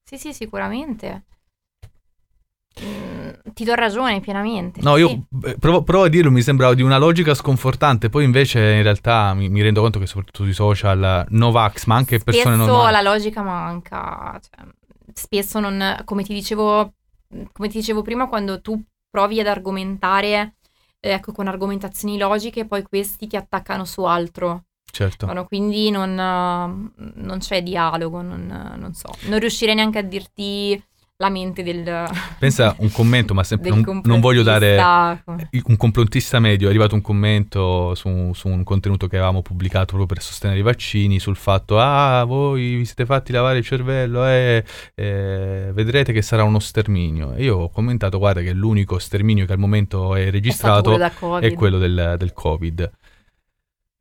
Sì, 0.03 0.17
sì, 0.17 0.33
sicuramente. 0.33 1.25
Mm, 2.81 3.29
ti 3.53 3.63
do 3.63 3.73
ragione 3.73 4.19
pienamente. 4.21 4.79
No, 4.81 4.95
sì. 4.95 5.01
io 5.01 5.25
provo, 5.59 5.83
provo 5.83 6.05
a 6.05 6.09
dirlo, 6.09 6.31
mi 6.31 6.41
sembrava 6.41 6.73
di 6.73 6.81
una 6.81 6.97
logica 6.97 7.33
sconfortante, 7.33 8.09
poi 8.09 8.23
invece 8.23 8.59
in 8.59 8.83
realtà 8.83 9.33
mi, 9.33 9.49
mi 9.49 9.61
rendo 9.61 9.81
conto 9.81 9.99
che 9.99 10.07
soprattutto 10.07 10.43
sui 10.43 10.53
social 10.53 11.25
Novax, 11.29 11.85
ma 11.85 11.95
anche 11.95 12.19
persone 12.19 12.55
spesso 12.55 12.71
normali... 12.71 12.91
la 12.91 13.01
logica 13.01 13.41
manca. 13.41 14.39
cioè, 14.41 14.67
spesso 15.13 15.59
non, 15.59 16.01
come 16.05 16.23
ti 16.23 16.33
dicevo, 16.33 16.93
come 17.51 17.67
ti 17.67 17.79
dicevo 17.79 18.01
prima, 18.01 18.27
quando 18.27 18.61
tu 18.61 18.81
provi 19.09 19.39
ad 19.39 19.47
argomentare, 19.47 20.55
eh, 20.99 21.11
ecco, 21.11 21.31
con 21.31 21.47
argomentazioni 21.47 22.17
logiche, 22.17 22.65
poi 22.65 22.83
questi 22.83 23.27
ti 23.27 23.35
attaccano 23.35 23.83
su 23.83 24.03
altro. 24.03 24.63
Certo. 24.91 25.31
No, 25.31 25.45
quindi 25.45 25.91
non, 25.91 26.15
non 26.15 27.37
c'è 27.39 27.61
dialogo, 27.61 28.21
non, 28.21 28.75
non 28.77 28.93
so. 28.93 29.09
Non 29.23 29.39
riuscirei 29.39 29.75
neanche 29.75 29.99
a 29.99 30.03
dirti 30.03 30.81
la 31.21 31.29
mente 31.29 31.63
del, 31.63 32.07
Pensa 32.39 32.73
un 32.79 32.89
commento, 32.91 33.33
ma 33.33 33.43
sempre, 33.43 33.69
non, 33.75 34.01
non 34.05 34.19
voglio 34.21 34.41
dare... 34.41 35.21
Un 35.65 35.75
complottista 35.75 36.39
medio. 36.39 36.67
È 36.67 36.69
arrivato 36.69 36.95
un 36.95 37.01
commento 37.01 37.93
su, 37.95 38.31
su 38.33 38.47
un 38.47 38.63
contenuto 38.63 39.07
che 39.07 39.17
avevamo 39.17 39.41
pubblicato 39.41 39.87
proprio 39.87 40.05
per 40.05 40.21
sostenere 40.21 40.59
i 40.59 40.63
vaccini 40.63 41.19
sul 41.19 41.35
fatto 41.35 41.79
ah 41.79 42.23
voi 42.23 42.75
vi 42.75 42.85
siete 42.85 43.05
fatti 43.05 43.31
lavare 43.31 43.57
il 43.57 43.65
cervello 43.65 44.25
e 44.25 44.63
vedrete 44.95 46.13
che 46.13 46.21
sarà 46.21 46.43
uno 46.43 46.59
sterminio. 46.59 47.33
E 47.33 47.43
io 47.43 47.57
ho 47.57 47.69
commentato 47.69 48.17
guarda 48.17 48.41
che 48.41 48.53
l'unico 48.53 48.97
sterminio 48.97 49.45
che 49.45 49.51
al 49.51 49.59
momento 49.59 50.15
è 50.15 50.29
è 50.29 50.31
registrato 50.31 50.91
quello 50.91 50.97
da 50.97 51.11
Covid. 51.11 51.51
è 51.51 51.53
quello 51.53 51.77
del, 51.77 52.15
del 52.17 52.33
covid. 52.33 52.91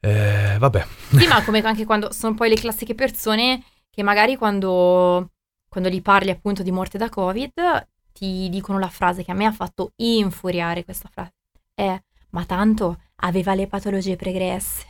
Eh, 0.01 0.57
vabbè. 0.59 0.87
Sì, 1.17 1.27
ma 1.27 1.43
come 1.43 1.61
anche 1.61 1.85
quando 1.85 2.13
sono 2.13 2.35
poi 2.35 2.51
le 2.51 2.57
classiche 2.57 2.95
persone 2.95 3.63
che 3.91 4.03
magari 4.03 4.37
quando, 4.37 5.31
quando 5.79 5.89
gli 5.89 6.03
parli 6.03 6.31
appunto 6.31 6.65
di 6.65 6.73
morte 6.73 6.99
da 6.99 7.09
Covid 7.09 7.87
ti 8.13 8.49
dicono 8.51 8.81
la 8.81 8.89
frase 8.89 9.23
che 9.23 9.31
a 9.31 9.35
me 9.35 9.47
ha 9.47 9.53
fatto 9.53 9.93
infuriare 9.97 10.85
questa 10.85 11.09
frase. 11.09 11.35
È, 11.73 11.97
ma 12.31 12.45
tanto 12.45 13.01
aveva 13.17 13.55
le 13.55 13.69
patologie 13.69 14.17
pregresse. 14.17 14.87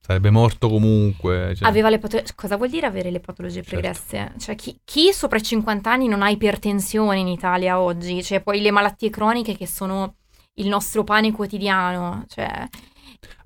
sarebbe 0.00 0.28
morto 0.28 0.68
comunque 0.68 1.54
cioè. 1.56 1.66
Aveva 1.66 1.88
le 1.88 1.98
patologie... 1.98 2.30
Cosa 2.34 2.58
vuol 2.58 2.68
dire 2.68 2.86
avere 2.86 3.10
le 3.10 3.20
patologie 3.20 3.62
Certo. 3.62 3.70
pregresse? 3.70 4.32
Cioè, 4.38 4.54
chi, 4.54 4.78
chi 4.84 5.12
sopra 5.14 5.38
i 5.38 5.42
50 5.42 5.90
anni 5.90 6.08
non 6.08 6.20
ha 6.20 6.28
ipertensione 6.28 7.18
in 7.18 7.28
Italia 7.28 7.80
oggi? 7.80 8.22
Cioè, 8.22 8.42
poi 8.42 8.60
le 8.60 8.70
malattie 8.70 9.08
croniche 9.08 9.56
che 9.56 9.66
sono 9.66 10.16
il 10.54 10.68
nostro 10.68 11.04
pane 11.04 11.32
quotidiano. 11.32 12.24
Cioè, 12.28 12.68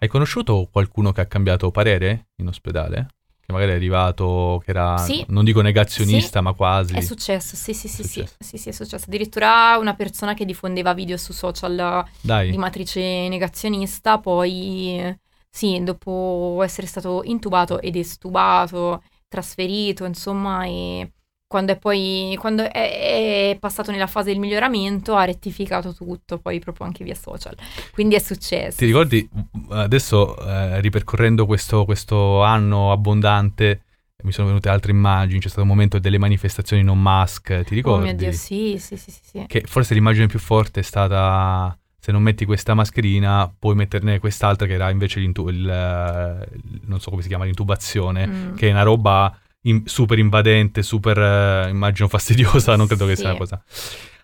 hai 0.00 0.08
conosciuto 0.08 0.68
qualcuno 0.72 1.12
che 1.12 1.20
ha 1.20 1.26
cambiato 1.26 1.70
parere 1.70 2.30
in 2.36 2.48
ospedale? 2.48 3.06
Che 3.46 3.52
magari 3.52 3.70
è 3.70 3.74
arrivato, 3.76 4.60
che 4.64 4.70
era, 4.70 4.96
Sì. 4.98 5.24
non 5.28 5.44
dico 5.44 5.60
negazionista, 5.60 6.40
ma 6.40 6.52
quasi. 6.52 6.94
È 6.94 7.00
successo, 7.00 7.54
sì, 7.54 7.72
sì, 7.74 7.86
sì, 7.86 8.02
sì, 8.02 8.08
successo. 8.20 8.34
sì, 8.40 8.58
sì, 8.58 8.68
è 8.70 8.72
successo. 8.72 9.04
Addirittura 9.06 9.76
una 9.78 9.94
persona 9.94 10.34
che 10.34 10.44
diffondeva 10.44 10.92
video 10.94 11.16
su 11.16 11.32
social 11.32 12.04
Dai, 12.20 12.50
di 12.50 12.56
matrice 12.58 13.00
negazionista, 13.28 14.18
poi 14.18 15.16
sì, 15.48 15.80
dopo 15.84 16.60
essere 16.64 16.88
stato 16.88 17.20
intubato 17.22 17.80
ed 17.80 17.94
estubato, 17.94 19.04
trasferito, 19.28 20.04
insomma, 20.04 20.64
e 20.64 21.12
quando 21.56 21.72
è 21.72 21.78
poi 21.78 22.36
quando 22.38 22.70
è, 22.70 23.50
è 23.50 23.56
passato 23.58 23.90
nella 23.90 24.06
fase 24.06 24.30
del 24.30 24.38
miglioramento 24.38 25.14
ha 25.16 25.24
rettificato 25.24 25.94
tutto, 25.94 26.36
poi 26.38 26.58
proprio 26.58 26.84
anche 26.84 27.02
via 27.02 27.14
social. 27.14 27.54
Quindi 27.92 28.14
è 28.14 28.18
successo. 28.18 28.76
ti 28.76 28.84
ricordi, 28.84 29.26
adesso 29.70 30.36
eh, 30.46 30.82
ripercorrendo 30.82 31.46
questo, 31.46 31.86
questo 31.86 32.42
anno 32.42 32.92
abbondante, 32.92 33.84
mi 34.22 34.32
sono 34.32 34.48
venute 34.48 34.68
altre 34.68 34.92
immagini, 34.92 35.40
c'è 35.40 35.48
stato 35.48 35.62
un 35.62 35.68
momento 35.68 35.98
delle 35.98 36.18
manifestazioni 36.18 36.82
non 36.82 37.00
mask, 37.00 37.46
ti 37.62 37.72
Oh 37.72 37.74
ricordi? 37.74 38.02
mio 38.04 38.14
Dio, 38.14 38.32
sì, 38.32 38.76
sì, 38.78 38.96
sì, 38.98 39.10
sì, 39.10 39.20
sì. 39.22 39.44
Che 39.46 39.62
forse 39.66 39.94
l'immagine 39.94 40.26
più 40.26 40.38
forte 40.38 40.80
è 40.80 40.82
stata 40.82 41.74
se 41.98 42.12
non 42.12 42.22
metti 42.22 42.44
questa 42.44 42.74
mascherina 42.74 43.50
puoi 43.58 43.74
metterne 43.74 44.18
quest'altra 44.20 44.66
che 44.66 44.74
era 44.74 44.90
invece 44.90 45.18
l'intu- 45.20 45.48
il, 45.48 45.56
il- 45.60 46.80
non 46.84 47.00
so 47.00 47.08
come 47.10 47.22
si 47.22 47.28
chiama, 47.28 47.44
l'intubazione, 47.44 48.26
Mm. 48.26 48.54
che 48.56 48.68
è 48.68 48.70
una 48.72 48.82
roba 48.82 49.34
in- 49.68 49.82
super 49.86 50.18
invadente, 50.18 50.82
super 50.82 51.18
eh, 51.18 51.68
immagino 51.70 52.08
fastidiosa, 52.08 52.76
non 52.76 52.86
credo 52.86 53.06
che 53.06 53.14
sia 53.16 53.24
Sì. 53.24 53.30
una 53.30 53.38
cosa. 53.38 53.62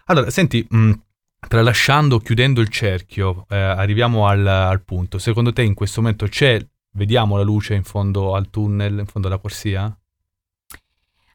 Allora, 0.06 0.30
senti, 0.30 0.66
mh, 0.68 0.92
tralasciando, 1.48 2.18
chiudendo 2.18 2.60
il 2.60 2.68
cerchio, 2.68 3.46
eh, 3.48 3.56
arriviamo 3.56 4.26
al, 4.26 4.46
al 4.46 4.82
punto. 4.82 5.18
Secondo 5.18 5.52
te 5.52 5.62
in 5.62 5.74
questo 5.74 6.00
momento 6.00 6.26
c'è, 6.26 6.58
vediamo 6.94 7.36
la 7.36 7.42
luce 7.42 7.74
in 7.74 7.84
fondo 7.84 8.34
al 8.34 8.50
tunnel, 8.50 8.98
in 8.98 9.06
fondo 9.06 9.28
alla 9.28 9.38
corsia? 9.38 9.94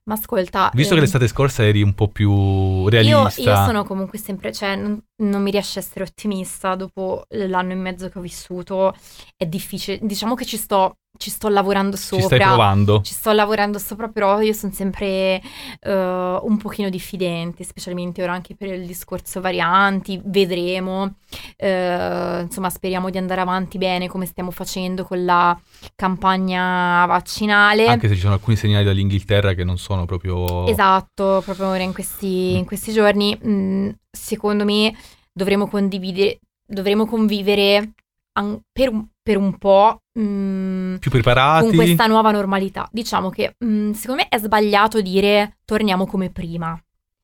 Ma 0.05 0.13
ascolta, 0.13 0.71
Visto 0.73 0.91
che 0.93 0.99
ehm, 0.99 1.03
l'estate 1.03 1.27
scorsa 1.27 1.65
eri 1.65 1.81
un 1.81 1.93
po' 1.93 2.07
più 2.07 2.31
Io, 2.31 2.87
realista. 2.89 3.41
io 3.41 3.55
sono 3.65 3.83
comunque 3.83 4.17
sempre, 4.17 4.53
cioè 4.53 4.77
non, 4.77 4.97
non 5.17 5.41
mi 5.41 5.51
riesce 5.51 5.79
a 5.79 5.81
essere 5.81 6.05
ottimista 6.05 6.75
dopo 6.75 7.25
l'anno 7.31 7.73
e 7.73 7.75
mezzo 7.75 8.07
che 8.07 8.17
ho 8.17 8.21
vissuto, 8.21 8.95
è 9.35 9.45
difficile, 9.45 9.99
diciamo 10.01 10.33
che 10.33 10.45
ci 10.45 10.55
sto, 10.55 10.99
ci 11.17 11.29
sto 11.29 11.49
lavorando 11.49 11.95
Ci 11.97 12.03
sopra, 12.03 12.25
stai 12.25 12.39
provando? 12.39 13.01
ci 13.01 13.13
sto 13.13 13.31
lavorando 13.31 13.79
sopra, 13.79 14.07
però 14.07 14.39
io 14.41 14.53
sono 14.53 14.71
sempre 14.71 15.41
eh, 15.81 16.39
un 16.41 16.57
pochino 16.57 16.89
diffidente, 16.89 17.63
specialmente 17.63 18.23
ora 18.23 18.33
anche 18.33 18.55
per 18.55 18.69
il 18.73 18.85
discorso 18.85 19.41
varianti, 19.41 20.21
vedremo, 20.23 21.15
Eh, 21.57 22.41
insomma 22.41 22.69
speriamo 22.69 23.09
di 23.09 23.17
andare 23.17 23.41
avanti 23.41 23.77
bene 23.77 24.07
come 24.07 24.25
stiamo 24.25 24.51
facendo 24.51 25.03
con 25.03 25.25
la 25.25 25.59
campagna 25.95 27.05
vaccinale. 27.05 27.87
Anche 27.87 28.07
se 28.07 28.15
ci 28.15 28.21
sono 28.21 28.33
alcuni 28.33 28.55
segnali 28.55 28.85
dall'Inghilterra 28.85 29.53
che 29.53 29.63
non 29.63 29.77
sono 29.77 30.05
proprio... 30.05 30.67
Esatto, 30.67 31.41
proprio 31.43 31.67
ora 31.67 31.83
in 31.83 31.93
questi, 31.93 32.55
in 32.55 32.65
questi 32.65 32.91
giorni, 32.93 33.35
mh, 33.35 33.89
secondo 34.09 34.63
me 34.63 34.95
dovremo 35.33 35.67
condividere, 35.67 36.39
dovremo 36.65 37.05
convivere 37.05 37.91
an- 38.33 38.59
per, 38.71 38.89
un, 38.89 39.05
per 39.21 39.37
un 39.37 39.57
po' 39.57 40.01
mh, 40.21 40.97
più 40.99 41.11
preparati. 41.11 41.65
con 41.67 41.75
questa 41.75 42.05
nuova 42.07 42.31
normalità. 42.31 42.87
Diciamo 42.91 43.29
che 43.29 43.55
mh, 43.57 43.91
secondo 43.91 44.23
me 44.23 44.27
è 44.29 44.37
sbagliato 44.39 45.01
dire 45.01 45.57
torniamo 45.65 46.05
come 46.05 46.29
prima. 46.29 46.79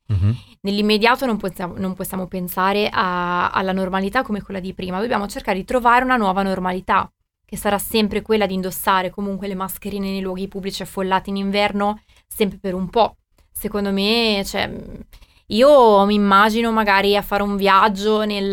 Mhm. 0.08 0.36
Nell'immediato 0.62 1.26
non 1.26 1.38
possiamo, 1.38 1.76
non 1.78 1.94
possiamo 1.94 2.28
pensare 2.28 2.90
a- 2.92 3.50
alla 3.50 3.72
normalità 3.72 4.22
come 4.22 4.42
quella 4.42 4.60
di 4.60 4.74
prima, 4.74 5.00
dobbiamo 5.00 5.28
cercare 5.28 5.58
di 5.58 5.66
trovare 5.66 6.04
una 6.04 6.18
nuova 6.18 6.44
normalità, 6.44 7.12
che 7.46 7.58
sarà 7.58 7.78
sempre 7.78 8.22
quella 8.22 8.46
di 8.46 8.54
indossare 8.54 9.10
comunque 9.10 9.48
le 9.48 9.56
mascherine 9.56 10.10
nei 10.10 10.22
luoghi 10.22 10.48
pubblici 10.48 10.82
affollati 10.82 11.30
in 11.30 11.38
inverno, 11.38 12.02
sempre 12.28 12.58
per 12.60 12.74
un 12.74 12.90
po'. 12.90 13.18
Secondo 13.52 13.92
me, 13.92 14.44
cioè, 14.46 14.68
mh, 14.68 15.00
io 15.48 16.06
mi 16.06 16.16
immagino 16.16 16.72
magari 16.72 17.16
a 17.16 17.22
fare 17.22 17.44
un 17.44 17.56
viaggio 17.56 18.24
nel, 18.26 18.52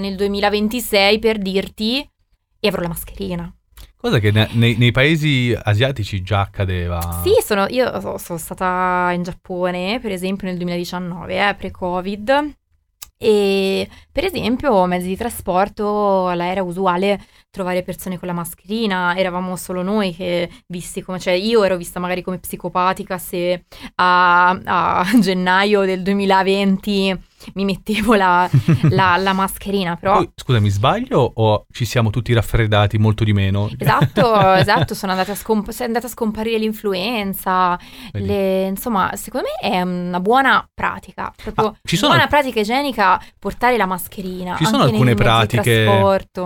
nel 0.00 0.14
2026 0.16 1.18
per 1.18 1.38
dirti 1.38 2.08
e 2.60 2.68
avrò 2.68 2.82
la 2.82 2.88
mascherina. 2.88 3.52
Cosa 4.00 4.20
che 4.20 4.30
ne- 4.30 4.48
nei, 4.52 4.76
nei 4.76 4.92
paesi 4.92 5.56
asiatici 5.60 6.22
già 6.22 6.40
accadeva. 6.42 7.20
Sì, 7.24 7.32
sono, 7.44 7.66
io 7.68 8.00
so- 8.00 8.16
sono 8.16 8.38
stata 8.38 9.10
in 9.12 9.24
Giappone, 9.24 9.98
per 10.00 10.12
esempio, 10.12 10.46
nel 10.46 10.56
2019, 10.56 11.48
eh, 11.48 11.54
pre-Covid. 11.54 12.52
E 13.20 13.88
per 14.12 14.24
esempio, 14.24 14.86
mezzi 14.86 15.08
di 15.08 15.16
trasporto, 15.16 16.28
all'era 16.28 16.62
usuale 16.62 17.20
trovare 17.58 17.82
persone 17.82 18.18
con 18.20 18.28
la 18.28 18.34
mascherina, 18.34 19.16
eravamo 19.16 19.56
solo 19.56 19.82
noi 19.82 20.14
che 20.14 20.48
visti 20.68 21.02
come, 21.02 21.18
cioè 21.18 21.32
io 21.34 21.64
ero 21.64 21.76
vista 21.76 21.98
magari 21.98 22.22
come 22.22 22.38
psicopatica 22.38 23.18
se 23.18 23.64
a, 23.96 24.50
a 24.50 25.04
gennaio 25.20 25.84
del 25.84 26.02
2020 26.02 27.20
mi 27.54 27.64
mettevo 27.64 28.14
la, 28.14 28.48
la- 28.90 29.16
la 29.16 29.32
mascherina, 29.32 29.96
però... 29.96 30.14
Poi, 30.16 30.30
scusa, 30.34 30.60
mi 30.60 30.70
sbaglio 30.70 31.32
o 31.34 31.66
ci 31.70 31.84
siamo 31.84 32.10
tutti 32.10 32.32
raffreddati 32.32 32.98
molto 32.98 33.24
di 33.24 33.32
meno? 33.32 33.70
Esatto, 33.78 34.54
esatto, 34.54 34.94
sono 34.94 35.12
andata 35.12 35.32
a, 35.32 35.34
scomp- 35.34 35.70
è 35.76 35.84
andata 35.84 36.06
a 36.06 36.10
scomparire 36.10 36.58
l'influenza, 36.58 37.78
le- 38.12 38.66
insomma, 38.66 39.12
secondo 39.14 39.46
me 39.62 39.70
è 39.70 39.80
una 39.82 40.20
buona 40.20 40.68
pratica, 40.72 41.32
proprio 41.42 41.66
Ah, 41.68 41.74
ci 41.84 41.96
sono 41.96 42.08
buona 42.08 42.24
al- 42.24 42.28
pratica 42.30 42.60
igienica 42.60 43.20
portare 43.38 43.76
la 43.76 43.86
mascherina. 43.86 44.56
Ci 44.56 44.64
sono 44.66 44.82
alcune 44.82 45.14
pratiche-. 45.14 45.84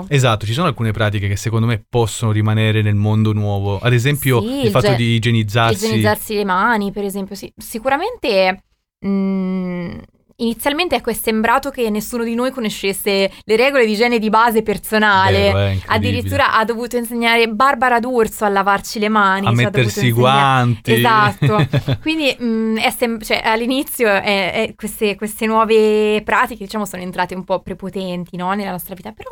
Esatto, 0.08 0.44
ci 0.46 0.52
sono 0.52 0.66
alcune 0.68 0.90
pratiche 0.92 1.01
che 1.10 1.36
secondo 1.36 1.66
me 1.66 1.84
possono 1.88 2.32
rimanere 2.32 2.82
nel 2.82 2.94
mondo 2.94 3.32
nuovo. 3.32 3.78
Ad 3.78 3.92
esempio, 3.92 4.40
Sì, 4.40 4.46
il 4.60 4.64
il 4.66 4.70
fatto 4.70 4.88
ge- 4.88 4.96
di 4.96 5.14
igienizzarsi. 5.14 5.84
Igienizzarsi 5.84 6.34
le 6.34 6.44
mani, 6.44 6.92
per 6.92 7.04
esempio, 7.04 7.34
sì. 7.34 7.52
Sicuramente 7.56 8.64
mh, 8.98 9.98
inizialmente 10.36 10.96
ecco, 10.96 11.10
è 11.10 11.14
sembrato 11.14 11.70
che 11.70 11.88
nessuno 11.90 12.24
di 12.24 12.34
noi 12.34 12.50
conoscesse 12.50 13.30
le 13.44 13.56
regole 13.56 13.86
di 13.86 13.92
igiene 13.92 14.18
di 14.18 14.28
base 14.28 14.62
personale. 14.62 15.52
Vero. 15.52 15.80
Addirittura 15.86 16.54
ha 16.54 16.64
dovuto 16.64 16.96
insegnare 16.96 17.48
Barbara 17.48 17.98
D'Urso 18.00 18.44
a 18.44 18.48
lavarci 18.48 18.98
le 18.98 19.08
mani. 19.08 19.46
a 19.46 19.50
mettersi 19.52 20.06
i 20.06 20.12
guanti. 20.12 20.92
Esatto. 20.92 21.66
Quindi 22.00 22.34
mh, 22.38 22.76
è 22.78 22.90
sem- 22.90 23.20
cioè, 23.20 23.40
all'inizio 23.44 24.08
è- 24.08 24.52
è- 24.52 24.74
queste, 24.76 25.14
queste 25.16 25.46
nuove 25.46 26.22
pratiche 26.24 26.64
diciamo 26.64 26.84
sono 26.86 27.02
entrate 27.02 27.34
un 27.34 27.44
po' 27.44 27.60
prepotenti 27.60 28.36
no, 28.36 28.52
nella 28.52 28.70
nostra 28.70 28.94
vita, 28.94 29.12
però 29.12 29.30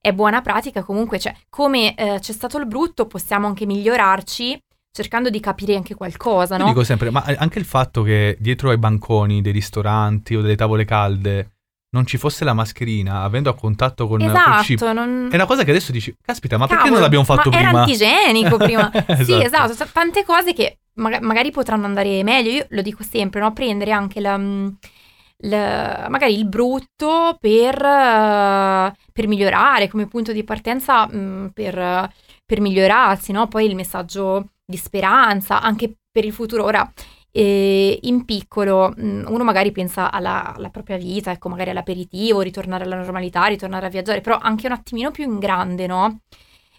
è 0.00 0.12
buona 0.12 0.40
pratica 0.40 0.82
comunque, 0.82 1.18
cioè, 1.18 1.34
come 1.48 1.94
eh, 1.94 2.18
c'è 2.20 2.32
stato 2.32 2.58
il 2.58 2.66
brutto 2.66 3.06
possiamo 3.06 3.46
anche 3.46 3.66
migliorarci 3.66 4.60
cercando 4.92 5.30
di 5.30 5.40
capire 5.40 5.76
anche 5.76 5.94
qualcosa, 5.94 6.56
Io 6.56 6.62
no? 6.62 6.68
dico 6.68 6.84
sempre, 6.84 7.10
ma 7.10 7.22
anche 7.24 7.58
il 7.58 7.64
fatto 7.64 8.02
che 8.02 8.36
dietro 8.40 8.70
ai 8.70 8.78
banconi 8.78 9.40
dei 9.40 9.52
ristoranti 9.52 10.34
o 10.34 10.40
delle 10.42 10.56
tavole 10.56 10.84
calde 10.84 11.52
non 11.92 12.06
ci 12.06 12.18
fosse 12.18 12.44
la 12.44 12.52
mascherina, 12.52 13.22
avendo 13.22 13.50
a 13.50 13.54
contatto 13.54 14.06
con 14.06 14.18
col 14.18 14.28
cibo. 14.62 14.84
Esatto, 14.84 14.92
non... 14.92 15.28
È 15.30 15.34
una 15.34 15.46
cosa 15.46 15.64
che 15.64 15.70
adesso 15.70 15.90
dici, 15.90 16.14
caspita, 16.22 16.56
ma 16.56 16.66
perché 16.66 16.82
Cavolo, 16.84 16.94
non 16.94 17.02
l'abbiamo 17.02 17.24
fatto 17.24 17.50
ma 17.50 17.56
prima? 17.56 17.70
Era 17.70 17.80
antigenico 17.80 18.56
prima. 18.58 18.90
Sì, 19.24 19.32
Esatto. 19.42 19.72
esatto, 19.72 19.74
t- 19.84 19.92
tante 19.92 20.24
cose 20.24 20.52
che 20.52 20.78
maga- 20.94 21.20
magari 21.20 21.50
potranno 21.50 21.86
andare 21.86 22.22
meglio. 22.22 22.50
Io 22.50 22.66
lo 22.68 22.82
dico 22.82 23.02
sempre, 23.02 23.40
no? 23.40 23.52
Prendere 23.52 23.90
anche 23.90 24.20
la, 24.20 24.38
mm, 24.38 24.68
la- 25.38 26.06
magari 26.08 26.36
il 26.38 26.46
brutto 26.46 27.36
per, 27.40 27.74
eh, 27.74 28.92
per 29.12 29.26
migliorare, 29.26 29.88
come 29.88 30.06
punto 30.06 30.30
di 30.30 30.44
partenza 30.44 31.08
mm, 31.12 31.46
per, 31.48 32.08
per 32.46 32.60
migliorarsi, 32.60 33.32
no? 33.32 33.48
Poi 33.48 33.66
il 33.66 33.74
messaggio 33.74 34.50
di 34.70 34.76
speranza, 34.78 35.60
anche 35.60 35.96
per 36.10 36.24
il 36.24 36.32
futuro. 36.32 36.64
Ora, 36.64 36.90
eh, 37.32 37.98
in 38.02 38.24
piccolo, 38.24 38.94
mm, 38.98 39.24
uno 39.28 39.44
magari 39.44 39.72
pensa 39.72 40.10
alla, 40.10 40.54
alla 40.54 40.70
propria 40.70 40.96
vita, 40.96 41.30
ecco, 41.30 41.48
magari 41.48 41.70
all'aperitivo, 41.70 42.40
ritornare 42.40 42.84
alla 42.84 42.96
normalità, 42.96 43.46
ritornare 43.46 43.86
a 43.86 43.90
viaggiare, 43.90 44.20
però 44.22 44.38
anche 44.40 44.66
un 44.66 44.72
attimino 44.72 45.10
più 45.10 45.24
in 45.24 45.38
grande, 45.38 45.86
no? 45.86 46.20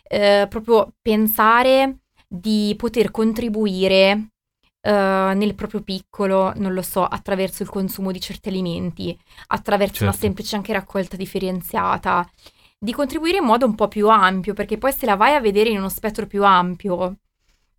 Eh, 0.03 0.45
proprio 0.49 0.93
pensare 1.01 1.99
di 2.27 2.73
poter 2.77 3.11
contribuire 3.11 4.29
eh, 4.81 5.33
nel 5.35 5.55
proprio 5.55 5.81
piccolo, 5.81 6.51
non 6.55 6.73
lo 6.73 6.81
so, 6.81 7.03
attraverso 7.05 7.63
il 7.63 7.69
consumo 7.69 8.11
di 8.11 8.19
certi 8.19 8.49
alimenti, 8.49 9.17
attraverso 9.47 10.03
una 10.03 10.11
Certo. 10.11 10.25
semplice 10.27 10.55
anche 10.55 10.73
raccolta 10.73 11.15
differenziata, 11.15 12.27
di 12.77 12.93
contribuire 12.93 13.37
in 13.37 13.45
modo 13.45 13.65
un 13.65 13.75
po' 13.75 13.87
più 13.87 14.09
ampio, 14.09 14.53
perché 14.53 14.77
poi 14.77 14.91
se 14.91 15.05
la 15.05 15.15
vai 15.15 15.35
a 15.35 15.39
vedere 15.41 15.69
in 15.69 15.77
uno 15.77 15.89
spettro 15.89 16.25
più 16.27 16.43
ampio, 16.43 17.17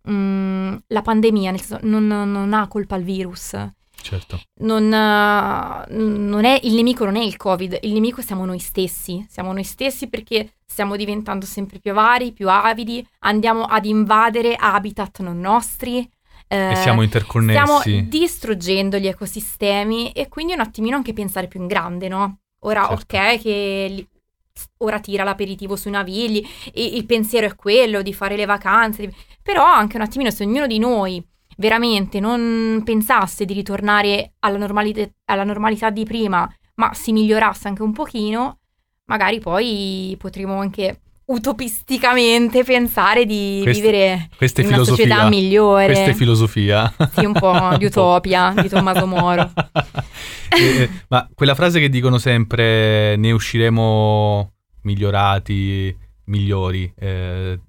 mm, 0.09 0.75
la 0.87 1.01
pandemia 1.01 1.51
nel 1.51 1.61
senso, 1.61 1.85
non, 1.85 2.07
non 2.07 2.53
ha 2.53 2.67
colpa 2.67 2.95
il 2.95 3.03
virus. 3.03 3.55
Certo. 4.03 4.41
Non, 4.59 4.91
eh, 4.93 5.85
non 5.95 6.43
è, 6.43 6.59
il 6.63 6.73
nemico 6.73 7.05
non 7.05 7.15
è 7.15 7.23
il 7.23 7.37
Covid, 7.37 7.79
il 7.83 7.93
nemico 7.93 8.21
siamo 8.21 8.43
noi 8.45 8.59
stessi. 8.59 9.25
Siamo 9.29 9.53
noi 9.53 9.63
stessi 9.63 10.09
perché 10.09 10.55
stiamo 10.65 10.95
diventando 10.97 11.45
sempre 11.45 11.79
più 11.79 11.91
avari, 11.91 12.33
più 12.33 12.49
avidi, 12.49 13.05
andiamo 13.19 13.63
ad 13.63 13.85
invadere 13.85 14.55
habitat 14.55 15.21
non 15.21 15.39
nostri. 15.39 16.07
eh, 16.47 16.71
e 16.71 16.75
siamo 16.75 17.01
interconnessi. 17.01 17.79
Stiamo 17.79 18.07
distruggendo 18.09 18.97
gli 18.97 19.07
ecosistemi 19.07 20.11
e 20.11 20.27
quindi 20.27 20.53
un 20.53 20.59
attimino 20.59 20.97
anche 20.97 21.13
pensare 21.13 21.47
più 21.47 21.61
in 21.61 21.67
grande, 21.67 22.07
no? 22.09 22.39
Ora, 22.65 22.87
Certo. 22.89 23.15
ok, 23.15 23.41
che 23.41 24.07
ora 24.79 24.99
tira 24.99 25.23
l'aperitivo 25.23 25.75
sui 25.75 25.91
navigli 25.91 26.45
e 26.73 26.85
il 26.85 27.05
pensiero 27.05 27.47
è 27.47 27.55
quello 27.55 28.01
di 28.01 28.13
fare 28.13 28.35
le 28.35 28.45
vacanze, 28.45 29.05
di- 29.07 29.13
però 29.41 29.63
anche 29.65 29.95
un 29.97 30.03
attimino 30.03 30.29
se 30.31 30.43
ognuno 30.43 30.67
di 30.67 30.79
noi 30.79 31.23
veramente 31.57 32.19
non 32.19 32.81
pensasse 32.83 33.45
di 33.45 33.53
ritornare 33.53 34.33
alla, 34.39 34.57
normalite- 34.57 35.15
alla 35.25 35.43
normalità 35.43 35.89
di 35.89 36.03
prima, 36.03 36.51
ma 36.75 36.93
si 36.93 37.11
migliorasse 37.11 37.67
anche 37.67 37.83
un 37.83 37.91
pochino, 37.93 38.59
magari 39.05 39.39
poi 39.39 40.15
potremo 40.17 40.59
anche 40.59 40.99
utopisticamente 41.25 42.63
pensare 42.63 43.25
di 43.25 43.59
Questa- 43.63 43.81
vivere 43.81 44.29
Questa 44.35 44.61
è 44.61 44.65
in 44.65 44.73
una 44.73 44.83
società 44.83 45.27
migliore. 45.29 45.85
Questa 45.85 46.09
è 46.09 46.13
filosofia. 46.13 46.93
Sì, 47.13 47.25
un 47.25 47.33
po' 47.33 47.75
di 47.77 47.85
utopia 47.85 48.53
di 48.59 48.67
Tommaso 48.69 49.05
Moro. 49.07 49.51
Eh, 50.55 50.87
ma 51.07 51.27
quella 51.33 51.55
frase 51.55 51.79
che 51.79 51.89
dicono 51.89 52.19
sempre 52.19 53.15
ne 53.15 53.31
usciremo 53.31 54.52
migliorati, 54.83 55.95
migliori, 56.25 56.91
eh, 56.97 57.59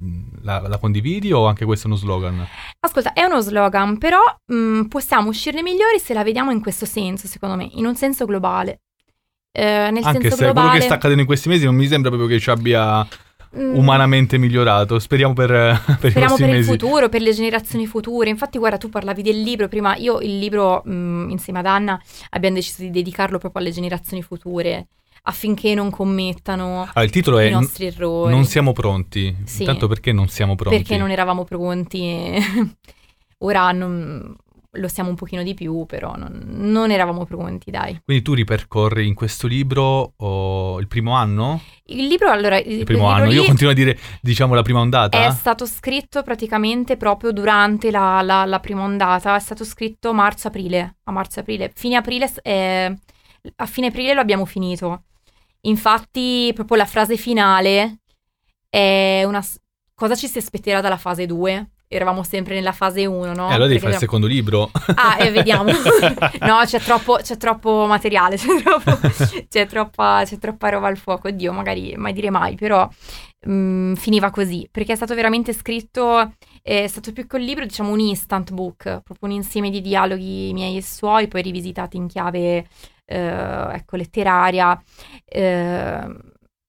la, 0.43 0.61
la 0.61 0.79
condividi 0.79 1.33
o 1.33 1.47
anche 1.47 1.65
questo 1.65 1.87
è 1.87 1.91
uno 1.91 1.99
slogan? 1.99 2.47
Ascolta, 2.81 3.12
è 3.12 3.25
uno 3.25 3.41
slogan, 3.41 3.99
però 3.99 4.21
mh, 4.47 4.83
possiamo 4.83 5.29
uscirne 5.29 5.62
migliori 5.62 5.99
se 5.99 6.15
la 6.15 6.23
vediamo 6.23 6.51
in 6.51 6.61
questo 6.61 6.87
senso, 6.87 7.27
secondo 7.27 7.57
me, 7.57 7.69
in 7.73 7.87
un 7.87 7.97
senso 7.97 8.25
globale. 8.27 8.81
Eh, 9.57 9.62
nel 9.91 10.03
Anche 10.05 10.21
senso 10.21 10.31
se 10.31 10.37
quello 10.37 10.53
globale, 10.53 10.79
che 10.79 10.85
sta 10.85 10.95
accadendo 10.95 11.21
in 11.23 11.27
questi 11.29 11.49
mesi 11.49 11.65
non 11.65 11.77
mi 11.77 11.87
sembra 11.87 12.11
proprio 12.11 12.29
che 12.29 12.41
ci 12.41 12.51
abbia 12.51 13.03
mh, 13.03 13.77
umanamente 13.77 14.37
migliorato. 14.37 14.99
Speriamo 14.99 15.33
per, 15.33 15.49
per 16.01 16.09
i 16.09 16.11
Speriamo 16.11 16.37
per 16.37 16.49
il 16.49 16.55
mesi. 16.57 16.71
futuro, 16.71 17.09
per 17.09 17.23
le 17.23 17.33
generazioni 17.33 17.87
future. 17.87 18.29
Infatti, 18.29 18.59
guarda, 18.59 18.79
tu 18.79 18.89
parlavi 18.89 19.23
del 19.23 19.41
libro 19.41 19.69
prima. 19.69 19.95
Io 19.97 20.19
il 20.21 20.39
libro, 20.39 20.83
mh, 20.85 21.29
insieme 21.31 21.61
ad 21.61 21.67
Anna, 21.67 22.01
abbiamo 22.31 22.57
deciso 22.57 22.83
di 22.83 22.91
dedicarlo 22.91 23.39
proprio 23.39 23.62
alle 23.62 23.71
generazioni 23.73 24.23
future, 24.23 24.89
affinché 25.27 25.75
non 25.75 25.91
commettano 25.91 26.89
Ah, 26.93 27.03
il 27.03 27.11
titolo 27.11 27.39
è 27.39 27.47
i 27.47 27.51
nostri 27.51 27.87
errori. 27.87 28.33
Non 28.33 28.45
siamo 28.45 28.72
pronti. 28.72 29.35
Sì. 29.45 29.61
Intanto 29.61 29.89
perché 29.89 30.12
non 30.12 30.29
siamo 30.29 30.55
pronti? 30.55 30.77
Perché 30.79 30.97
non 30.97 31.11
eravamo 31.11 31.45
pronti. 31.45 32.33
Ora 33.39 33.72
non- 33.72 34.37
lo 34.77 34.89
siamo 34.89 35.09
un 35.09 35.14
pochino 35.14 35.45
di 35.45 35.55
più, 35.55 35.87
però 35.87 36.16
non, 36.16 36.43
non 36.47 36.91
eravamo 36.91 37.25
pronti, 37.27 37.70
dai. 37.70 38.01
Quindi 38.05 38.25
tu 38.25 38.35
ripercorri 38.35 39.07
in 39.07 39.14
questo 39.14 39.47
libro 39.47 40.14
oh, 40.16 40.81
il 40.81 40.89
primo 40.89 41.12
anno? 41.14 41.61
Il 41.85 42.07
libro, 42.09 42.31
allora, 42.31 42.59
il, 42.59 42.79
Il 42.81 42.85
primo 42.85 43.07
anno. 43.07 43.31
Io 43.31 43.45
continuo 43.45 43.70
a 43.70 43.75
dire, 43.75 43.97
diciamo, 44.20 44.53
la 44.55 44.62
prima 44.62 44.81
ondata. 44.81 45.27
È 45.27 45.31
stato 45.31 45.64
scritto 45.66 46.25
praticamente 46.25 46.97
proprio 46.97 47.31
durante 47.33 47.91
la, 47.93 48.20
la- 48.22 48.45
la 48.45 48.59
prima 48.59 48.83
ondata, 48.83 49.37
è 49.37 49.41
stato 49.41 49.64
scritto 49.64 50.12
marzo-aprile, 50.12 50.97
a 51.05 51.12
marzo-aprile. 51.12 51.70
Fine 51.75 51.95
aprile, 51.97 52.33
eh, 52.43 52.99
a 53.57 53.66
fine 53.66 53.87
aprile 53.87 54.12
lo 54.14 54.20
abbiamo 54.20 54.45
finito. 54.45 55.05
Infatti, 55.67 56.51
proprio 56.55 56.77
la 56.77 56.87
frase 56.87 57.17
finale 57.17 58.01
è 58.69 59.23
una... 59.25 59.45
Cosa 59.95 60.17
ci 60.17 60.27
si 60.27 60.39
aspetterà 60.39 60.81
dalla 60.81 60.97
fase 60.97 61.27
2? 61.27 61.71
Eravamo 61.95 62.24
sempre 62.24 62.55
nella 62.55 62.72
fase 62.72 63.07
1, 63.07 63.34
no? 63.34 63.49
Eh, 63.49 63.53
allora 63.53 63.66
devi 63.66 63.78
Perché 63.78 63.78
fare 63.78 63.92
il 63.92 63.99
secondo 63.99 64.26
libro. 64.26 64.70
Ah, 64.95 65.16
e 65.18 65.30
vediamo. 65.30 65.70
no, 66.40 66.61
c'è 66.64 66.80
troppo, 66.80 67.18
c'è 67.22 67.36
troppo 67.36 67.86
materiale, 67.86 68.34
c'è, 68.36 68.61
troppo- 68.62 68.99
c'è 69.49 69.66
troppa, 69.66 70.22
c'è 70.24 70.38
troppa 70.38 70.68
roba 70.70 70.88
al 70.88 70.97
fuoco. 70.97 71.28
Oddio, 71.28 71.53
magari 71.53 71.95
mai 71.97 72.12
dire 72.12 72.30
mai, 72.30 72.57
però 72.57 72.88
mm, 73.49 73.95
finiva 73.95 74.30
così. 74.30 74.68
Perché 74.70 74.92
è 74.92 74.97
stato 74.97 75.14
veramente 75.14 75.53
scritto, 75.53 76.34
è 76.62 76.86
stato 76.86 77.12
più 77.12 77.26
che 77.26 77.36
un 77.36 77.42
libro, 77.42 77.64
diciamo 77.64 77.90
un 77.90 78.01
instant 78.01 78.53
book, 78.53 78.82
proprio 79.03 79.28
un 79.28 79.30
insieme 79.30 79.70
di 79.70 79.80
dialoghi 79.80 80.53
miei 80.53 80.76
e 80.76 80.82
suoi, 80.82 81.28
poi 81.28 81.42
rivisitati 81.42 81.97
in 81.97 82.09
chiave, 82.09 82.66
eh, 83.05 83.68
ecco, 83.72 83.97
letteraria. 83.97 84.80
Eh, 85.24 86.16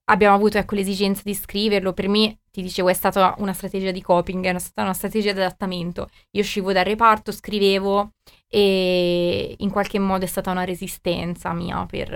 abbiamo 0.06 0.36
avuto, 0.36 0.58
ecco, 0.58 0.76
l'esigenza 0.76 1.22
di 1.24 1.34
scriverlo. 1.34 1.94
Per 1.94 2.08
me, 2.08 2.38
ti 2.56 2.62
dicevo, 2.62 2.90
è 2.90 2.94
stata 2.94 3.36
una 3.40 3.54
strategia 3.54 3.92
di 3.92 4.02
coping, 4.02 4.46
è 4.46 4.60
stata 4.60 4.84
una 4.84 4.94
strategia 4.94 5.34
di 5.34 5.40
adattamento. 5.40 6.10
Io 6.32 6.42
uscivo 6.42 6.72
dal 6.72 6.86
reparto, 6.86 7.32
scrivevo 7.32 8.12
e 8.48 9.56
in 9.58 9.70
qualche 9.70 10.00
modo 10.00 10.24
è 10.24 10.28
stata 10.28 10.52
una 10.52 10.64
resistenza 10.64 11.54
mia 11.54 11.86
per... 11.86 12.10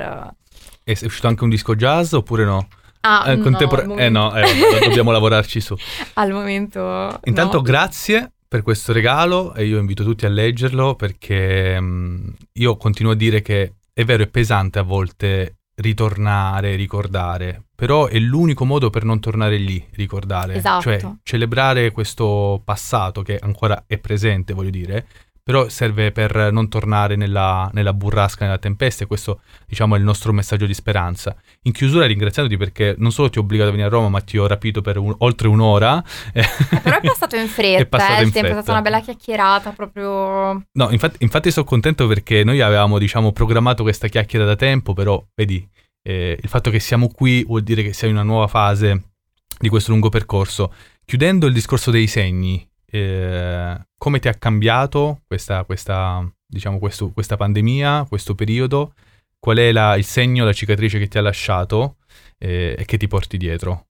È 0.84 0.98
è 0.98 1.06
uscito 1.06 1.28
anche 1.28 1.44
un 1.44 1.50
disco 1.50 1.76
jazz 1.76 2.14
oppure 2.14 2.46
no? 2.46 2.68
Ah, 3.02 3.32
Eh, 3.32 3.36
no, 3.36 3.44
contempora- 3.44 3.84
al 3.84 4.00
eh 4.00 4.10
no, 4.10 4.26
momento- 4.30 4.78
eh, 4.78 4.88
dobbiamo 4.88 5.12
lavorarci 5.12 5.60
su. 5.62 5.76
al 6.16 6.32
momento... 6.32 7.20
Intanto 7.26 7.58
no. 7.58 7.62
grazie 7.62 8.32
per 8.48 8.62
questo 8.62 8.94
regalo 8.94 9.54
e 9.54 9.66
io 9.66 9.78
invito 9.78 10.04
tutti 10.04 10.26
a 10.26 10.30
leggerlo 10.30 10.96
perché 10.96 11.80
mm, 11.80 12.30
io 12.54 12.78
continuo 12.78 13.12
a 13.12 13.16
dire 13.16 13.42
che 13.42 13.74
è 13.94 14.04
vero, 14.06 14.24
è 14.24 14.28
pesante 14.28 14.80
a 14.80 14.84
volte 14.84 15.59
ritornare, 15.80 16.76
ricordare, 16.76 17.64
però 17.76 18.08
è 18.08 18.18
l'unico 18.20 18.66
modo 18.66 18.90
per 18.90 19.04
non 19.04 19.20
tornare 19.20 19.58
lì, 19.58 19.84
ricordare. 19.92 20.56
Esatto. 20.56 20.82
Cioè, 20.82 21.00
celebrare 21.24 21.92
questo 21.92 22.62
passato 22.64 23.22
che 23.22 23.38
ancora 23.38 23.84
è 23.88 23.98
presente, 23.98 24.54
voglio 24.54 24.70
dire, 24.70 25.08
però 25.50 25.68
serve 25.68 26.12
per 26.12 26.52
non 26.52 26.70
tornare 26.70 27.16
nella, 27.16 27.72
nella 27.74 27.91
burrasca, 27.91 28.45
nella 28.45 28.60
tempesta 28.60 29.04
e 29.04 29.08
questo, 29.08 29.41
diciamo, 29.66 29.95
è 29.95 29.97
il 29.97 30.04
nostro 30.04 30.32
messaggio 30.32 30.68
di 30.68 30.76
speranza. 30.76 31.36
In 31.64 31.72
chiusura 31.72 32.06
ringraziandoti 32.06 32.56
perché 32.56 32.93
non 33.00 33.12
solo 33.12 33.32
ti 33.32 33.39
ho 33.39 33.41
obbligato 33.41 33.70
a 33.70 33.72
venire 33.72 33.89
a 33.89 33.91
Roma, 33.91 34.10
ma 34.10 34.22
ti 34.22 34.38
ho 34.38 34.45
rapito 34.45 34.82
per 34.82 35.00
un- 35.00 35.16
oltre 35.18 35.47
un'ora. 35.47 36.04
Eh, 36.34 36.45
però 36.84 37.00
è 37.00 37.02
passato 37.02 37.36
in 37.36 37.47
fretta, 37.47 37.82
È 37.82 37.86
passato 37.88 38.22
eh, 38.22 38.26
in 38.26 38.32
tempo 38.32 38.38
è 38.38 38.52
fretta. 38.52 38.62
stata 38.62 38.72
una 38.74 38.82
bella 38.82 39.00
chiacchierata 39.02 39.72
proprio... 39.72 40.66
No, 40.72 40.91
infatti, 40.91 41.16
infatti 41.22 41.50
sono 41.50 41.66
contento 41.66 42.06
perché 42.06 42.43
noi 42.43 42.62
avevamo, 42.62 43.00
diciamo, 43.00 43.32
programmato 43.32 43.82
questa 43.82 44.08
chiacchiera 44.08 44.45
da 44.45 44.56
tempo, 44.56 44.93
però 44.93 45.20
vedi, 45.34 45.68
eh, 46.04 46.38
il 46.39 46.47
fatto 46.47 46.70
che 46.70 46.80
siamo 46.80 47.08
qui 47.08 47.43
vuol 47.43 47.64
dire 47.64 47.82
che 47.82 47.93
siamo 47.93 48.14
in 48.14 48.20
una 48.20 48.30
nuova 48.32 48.45
fase 48.45 49.14
di 49.60 49.68
questo 49.68 49.89
lungo 49.89 50.10
percorso. 50.10 50.72
Chiudendo 51.04 51.47
il 51.47 51.54
discorso 51.54 51.89
dei 51.89 52.06
segni, 52.06 52.68
eh, 52.92 53.88
come 53.98 54.20
ti 54.20 54.28
ha 54.28 54.34
cambiato 54.34 55.22
questa, 55.28 55.64
questa, 55.64 56.28
diciamo, 56.46 56.80
questo- 56.80 57.12
questa 57.12 57.38
pandemia, 57.38 58.06
questo 58.08 58.36
periodo? 58.36 58.94
Qual 59.40 59.58
è 59.58 59.72
la- 59.72 59.96
il 59.96 60.04
segno, 60.06 60.46
la 60.46 60.54
cicatrice 60.54 61.00
che 61.00 61.08
ti 61.08 61.18
ha 61.18 61.22
lasciato 61.22 61.96
eh, 62.38 62.76
e 62.78 62.86
che 62.86 62.98
ti 62.98 63.08
porti 63.08 63.38
dietro? 63.38 63.86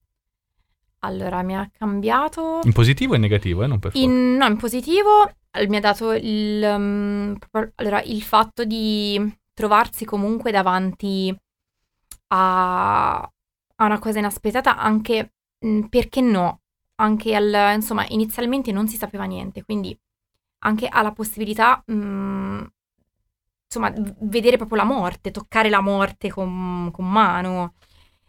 Allora, 0.99 1.41
mi 1.43 1.55
ha 1.55 1.69
cambiato... 1.77 2.59
In 2.63 2.73
positivo 2.73 3.13
e 3.13 3.15
in 3.15 3.21
negativo, 3.21 3.63
eh? 3.63 3.67
Non 3.67 3.79
per. 3.79 3.91
In, 3.95 4.35
no, 4.35 4.45
in 4.45 4.57
positivo 4.57 5.31
eh, 5.51 5.67
mi 5.67 5.77
ha 5.77 5.79
dato 5.79 6.11
il, 6.11 6.61
um, 6.61 7.37
allora, 7.75 8.01
il 8.01 8.21
fatto 8.21 8.65
di 8.65 9.33
trovarsi 9.53 10.03
comunque 10.03 10.51
davanti 10.51 11.33
a, 12.27 13.17
a 13.21 13.85
una 13.85 13.99
cosa 13.99 14.19
inaspettata, 14.19 14.77
anche 14.77 15.33
mh, 15.59 15.81
perché 15.83 16.21
no, 16.21 16.61
anche 16.99 17.35
al, 17.35 17.73
insomma, 17.75 18.05
inizialmente 18.09 18.71
non 18.71 18.87
si 18.87 18.97
sapeva 18.97 19.25
niente, 19.25 19.63
quindi 19.63 19.97
anche 20.59 20.87
alla 20.87 21.11
possibilità, 21.13 21.81
mh, 21.85 22.65
insomma, 23.65 23.89
v- 23.91 24.15
vedere 24.21 24.57
proprio 24.57 24.77
la 24.77 24.83
morte, 24.85 25.31
toccare 25.31 25.69
la 25.69 25.81
morte 25.81 26.29
con, 26.29 26.89
con 26.91 27.09
mano. 27.09 27.75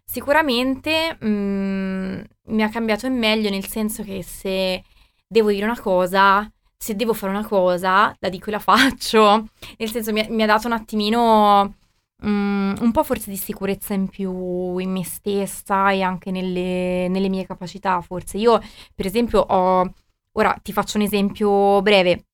Sicuramente 0.04 1.16
mh, 1.20 2.24
mi 2.52 2.62
ha 2.62 2.68
cambiato 2.68 3.06
in 3.06 3.16
meglio 3.18 3.48
nel 3.50 3.66
senso 3.66 4.02
che 4.02 4.22
se 4.22 4.82
devo 5.26 5.50
dire 5.50 5.64
una 5.64 5.78
cosa, 5.80 6.50
se 6.76 6.96
devo 6.96 7.14
fare 7.14 7.32
una 7.32 7.46
cosa, 7.46 8.14
la 8.18 8.28
dico 8.28 8.48
e 8.48 8.52
la 8.52 8.58
faccio. 8.60 9.48
Nel 9.78 9.90
senso 9.90 10.12
mi 10.12 10.26
mi 10.30 10.42
ha 10.42 10.46
dato 10.46 10.66
un 10.66 10.72
attimino 10.74 11.76
mm, 12.24 12.74
un 12.80 12.90
po' 12.92 13.02
forse 13.02 13.30
di 13.30 13.36
sicurezza 13.36 13.94
in 13.94 14.08
più 14.08 14.78
in 14.78 14.90
me 14.90 15.04
stessa 15.04 15.90
e 15.90 16.02
anche 16.02 16.30
nelle, 16.30 17.08
nelle 17.08 17.28
mie 17.28 17.46
capacità, 17.46 18.00
forse. 18.00 18.38
Io, 18.38 18.60
per 18.94 19.06
esempio, 19.06 19.40
ho... 19.40 19.92
Ora 20.32 20.56
ti 20.62 20.72
faccio 20.72 20.96
un 20.96 21.04
esempio 21.04 21.82
breve. 21.82 22.26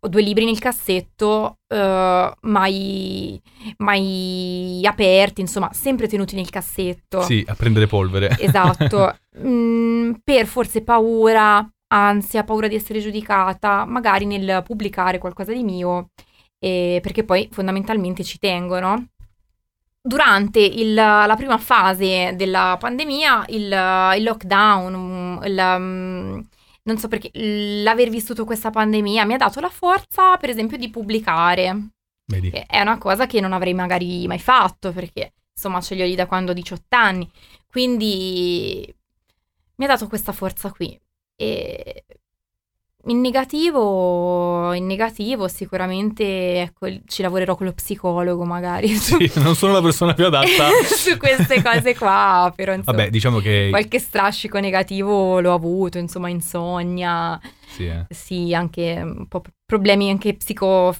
Ho 0.00 0.08
due 0.08 0.20
libri 0.22 0.44
nel 0.44 0.58
cassetto, 0.58 1.58
eh, 1.68 2.32
mai, 2.40 3.40
mai 3.78 4.80
aperti, 4.84 5.40
insomma, 5.40 5.72
sempre 5.72 6.08
tenuti 6.08 6.34
nel 6.34 6.50
cassetto. 6.50 7.22
Sì, 7.22 7.44
a 7.46 7.54
prendere 7.54 7.86
polvere. 7.86 8.36
Esatto, 8.38 9.14
Mm, 9.44 10.12
per 10.24 10.46
forse 10.46 10.82
paura, 10.82 11.68
ansia, 11.88 12.44
paura 12.44 12.68
di 12.68 12.74
essere 12.74 13.00
giudicata, 13.00 13.84
magari 13.84 14.24
nel 14.24 14.62
pubblicare 14.64 15.18
qualcosa 15.18 15.52
di 15.52 15.62
mio, 15.62 16.10
eh, 16.58 17.00
perché 17.02 17.24
poi 17.24 17.48
fondamentalmente 17.50 18.24
ci 18.24 18.38
tengono. 18.38 19.08
Durante 20.06 20.60
il- 20.60 20.94
la 20.94 21.34
prima 21.36 21.58
fase 21.58 22.34
della 22.36 22.76
pandemia, 22.78 23.44
il, 23.48 23.64
il 24.16 24.22
lockdown, 24.22 24.94
mm, 24.94 25.42
il, 25.44 25.76
mm, 25.78 26.40
non 26.84 26.98
so 26.98 27.08
perché, 27.08 27.30
l'aver 27.82 28.08
vissuto 28.08 28.44
questa 28.44 28.70
pandemia 28.70 29.24
mi 29.24 29.34
ha 29.34 29.36
dato 29.36 29.58
la 29.60 29.68
forza, 29.68 30.36
per 30.36 30.50
esempio, 30.50 30.76
di 30.76 30.90
pubblicare. 30.90 31.88
Vedi. 32.28 32.50
che 32.50 32.66
è 32.66 32.80
una 32.80 32.98
cosa 32.98 33.26
che 33.26 33.40
non 33.40 33.52
avrei 33.52 33.72
magari 33.72 34.26
mai 34.26 34.40
fatto 34.40 34.90
perché 34.90 35.32
insomma 35.54 35.80
ce 35.80 35.94
li 35.94 36.02
ho 36.02 36.04
lì 36.04 36.16
da 36.16 36.26
quando 36.26 36.50
ho 36.50 36.54
18 36.54 36.96
anni. 36.96 37.30
Quindi 37.68 38.92
mi 39.76 39.84
ha 39.84 39.88
dato 39.88 40.08
questa 40.08 40.32
forza 40.32 40.70
qui. 40.72 40.98
E 41.36 42.04
in 43.08 43.20
negativo 43.20 44.72
in 44.72 44.86
negativo 44.86 45.48
sicuramente 45.48 46.60
ecco 46.62 46.88
ci 47.06 47.22
lavorerò 47.22 47.54
con 47.56 47.66
lo 47.66 47.72
psicologo 47.72 48.44
magari 48.44 48.88
Sì, 48.88 49.30
non 49.40 49.54
sono 49.54 49.72
la 49.74 49.82
persona 49.82 50.12
più 50.14 50.26
adatta. 50.26 50.68
su 50.84 51.16
queste 51.16 51.62
cose 51.62 51.94
qua 51.96 52.52
però 52.54 52.72
insomma 52.72 52.96
Vabbè, 52.96 53.10
diciamo 53.10 53.38
che... 53.38 53.68
qualche 53.70 53.98
strascico 53.98 54.58
negativo 54.58 55.40
l'ho 55.40 55.54
avuto 55.54 55.98
insomma 55.98 56.28
insonnia 56.28 57.38
Sì, 57.66 57.86
eh. 57.86 58.06
sì, 58.08 58.54
anche 58.54 59.00
un 59.02 59.26
po' 59.28 59.42
problemi 59.66 60.10
anche 60.10 60.34
psico, 60.34 60.94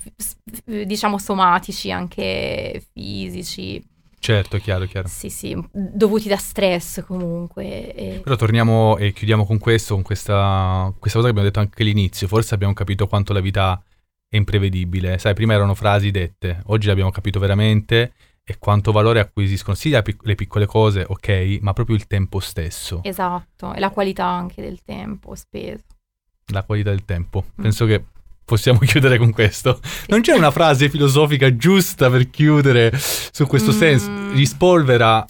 diciamo 0.64 1.18
somatici, 1.18 1.90
anche 1.90 2.84
fisici. 2.92 3.82
Certo, 4.18 4.58
chiaro, 4.58 4.86
chiaro. 4.86 5.06
Sì, 5.08 5.30
sì, 5.30 5.56
dovuti 5.72 6.28
da 6.28 6.36
stress 6.36 7.04
comunque. 7.04 7.94
e- 7.94 8.20
Però 8.22 8.34
torniamo 8.36 8.96
e 8.96 9.12
chiudiamo 9.12 9.44
con 9.46 9.58
questo, 9.58 9.94
con 9.94 10.02
questa, 10.02 10.92
questa 10.98 11.18
cosa 11.18 11.30
che 11.30 11.38
abbiamo 11.38 11.42
detto 11.48 11.60
anche 11.60 11.82
all'inizio. 11.82 12.26
Forse 12.26 12.54
abbiamo 12.54 12.72
capito 12.72 13.06
quanto 13.06 13.32
la 13.32 13.40
vita 13.40 13.80
è 14.28 14.36
imprevedibile. 14.36 15.18
Sai, 15.18 15.34
prima 15.34 15.54
erano 15.54 15.74
frasi 15.74 16.10
dette, 16.10 16.60
oggi 16.66 16.88
l'abbiamo 16.88 17.10
capito 17.10 17.38
veramente 17.38 18.14
e 18.42 18.58
quanto 18.58 18.90
valore 18.92 19.20
acquisiscono 19.20 19.74
sì 19.76 19.90
pic- 20.02 20.24
le 20.24 20.34
piccole 20.34 20.66
cose, 20.66 21.04
ok, 21.06 21.58
ma 21.60 21.72
proprio 21.72 21.96
il 21.96 22.06
tempo 22.06 22.38
stesso, 22.40 23.00
Esatto, 23.02 23.74
e 23.74 23.80
la 23.80 23.90
qualità 23.90 24.24
anche 24.26 24.62
del 24.62 24.82
tempo 24.84 25.34
speso. 25.34 25.82
la 26.52 26.62
qualità 26.64 26.90
del 26.90 27.04
tempo. 27.04 27.44
Mm. 27.60 27.62
Penso 27.62 27.86
che 27.86 28.04
possiamo 28.46 28.78
chiudere 28.86 29.18
con 29.18 29.30
questo. 29.32 29.80
Non 30.06 30.22
c'è 30.22 30.32
una 30.32 30.50
frase 30.50 30.88
filosofica 30.88 31.54
giusta 31.56 32.08
per 32.08 32.30
chiudere 32.30 32.90
su 32.96 33.46
questo 33.46 33.72
Mm. 33.72 33.76
senso. 33.76 34.10
Rispolvera 34.32 35.22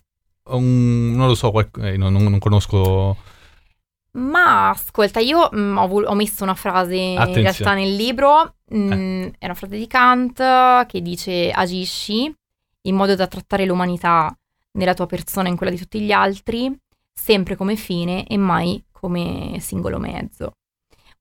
un... 0.51 1.11
non 1.17 1.27
lo 1.27 1.35
so, 1.35 1.51
qualc- 1.51 1.79
eh, 1.79 1.97
non- 1.97 2.13
non- 2.13 2.39
conosco... 2.39 3.17
Ma 4.13 4.71
ascolta, 4.71 5.21
io 5.21 5.51
mm, 5.55 5.77
ho, 5.77 5.87
vol- 5.89 6.07
ho 6.07 6.15
messo 6.15 6.43
una 6.45 6.55
frase 6.55 6.95
in 6.95 7.19
Attenzione. 7.19 7.43
realtà 7.51 7.75
nel 7.75 7.95
libro, 7.95 8.55
mm, 8.75 9.23
è 9.39 9.45
una 9.45 9.55
frase 9.55 9.77
di 9.77 9.87
Kant 9.87 10.87
che 10.87 11.03
dice 11.03 11.51
agisci 11.51 12.33
in 12.83 12.95
modo 12.95 13.15
da 13.15 13.27
trattare 13.27 13.67
l'umanità 13.67 14.35
nella 14.79 14.95
tua 14.95 15.05
persona 15.07 15.49
e 15.49 15.51
in 15.51 15.57
quella 15.57 15.73
di 15.73 15.79
tutti 15.79 16.01
gli 16.01 16.13
altri, 16.13 16.75
sempre 17.13 17.57
come 17.57 17.77
fine 17.77 18.27
e 18.27 18.37
mai 18.39 18.83
come 18.91 19.57
singolo 19.61 19.99
mezzo. 19.99 20.53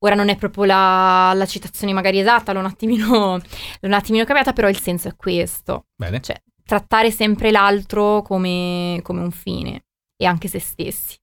Ora 0.05 0.13
non 0.13 0.29
è 0.29 0.35
proprio 0.35 0.65
la, 0.65 1.33
la 1.33 1.47
citazione 1.47 1.91
magari 1.91 2.19
esatta, 2.19 2.53
l'ho 2.53 2.59
un 2.59 2.65
attimino, 2.65 3.37
l'ho 3.41 3.87
un 3.87 3.93
attimino 3.93 4.23
cambiata, 4.23 4.53
però 4.53 4.69
il 4.69 4.79
senso 4.79 5.07
è 5.07 5.15
questo, 5.15 5.87
Bene. 5.95 6.21
cioè 6.21 6.39
trattare 6.63 7.09
sempre 7.09 7.49
l'altro 7.49 8.21
come, 8.21 8.99
come 9.01 9.21
un 9.21 9.31
fine 9.31 9.85
e 10.15 10.25
anche 10.25 10.47
se 10.47 10.59
stessi. 10.59 11.15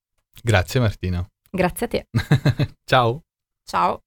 Grazie 0.42 0.80
Martina. 0.80 1.24
Grazie 1.48 1.86
a 1.86 1.88
te. 1.88 2.06
Ciao. 2.84 3.22
Ciao. 3.64 4.00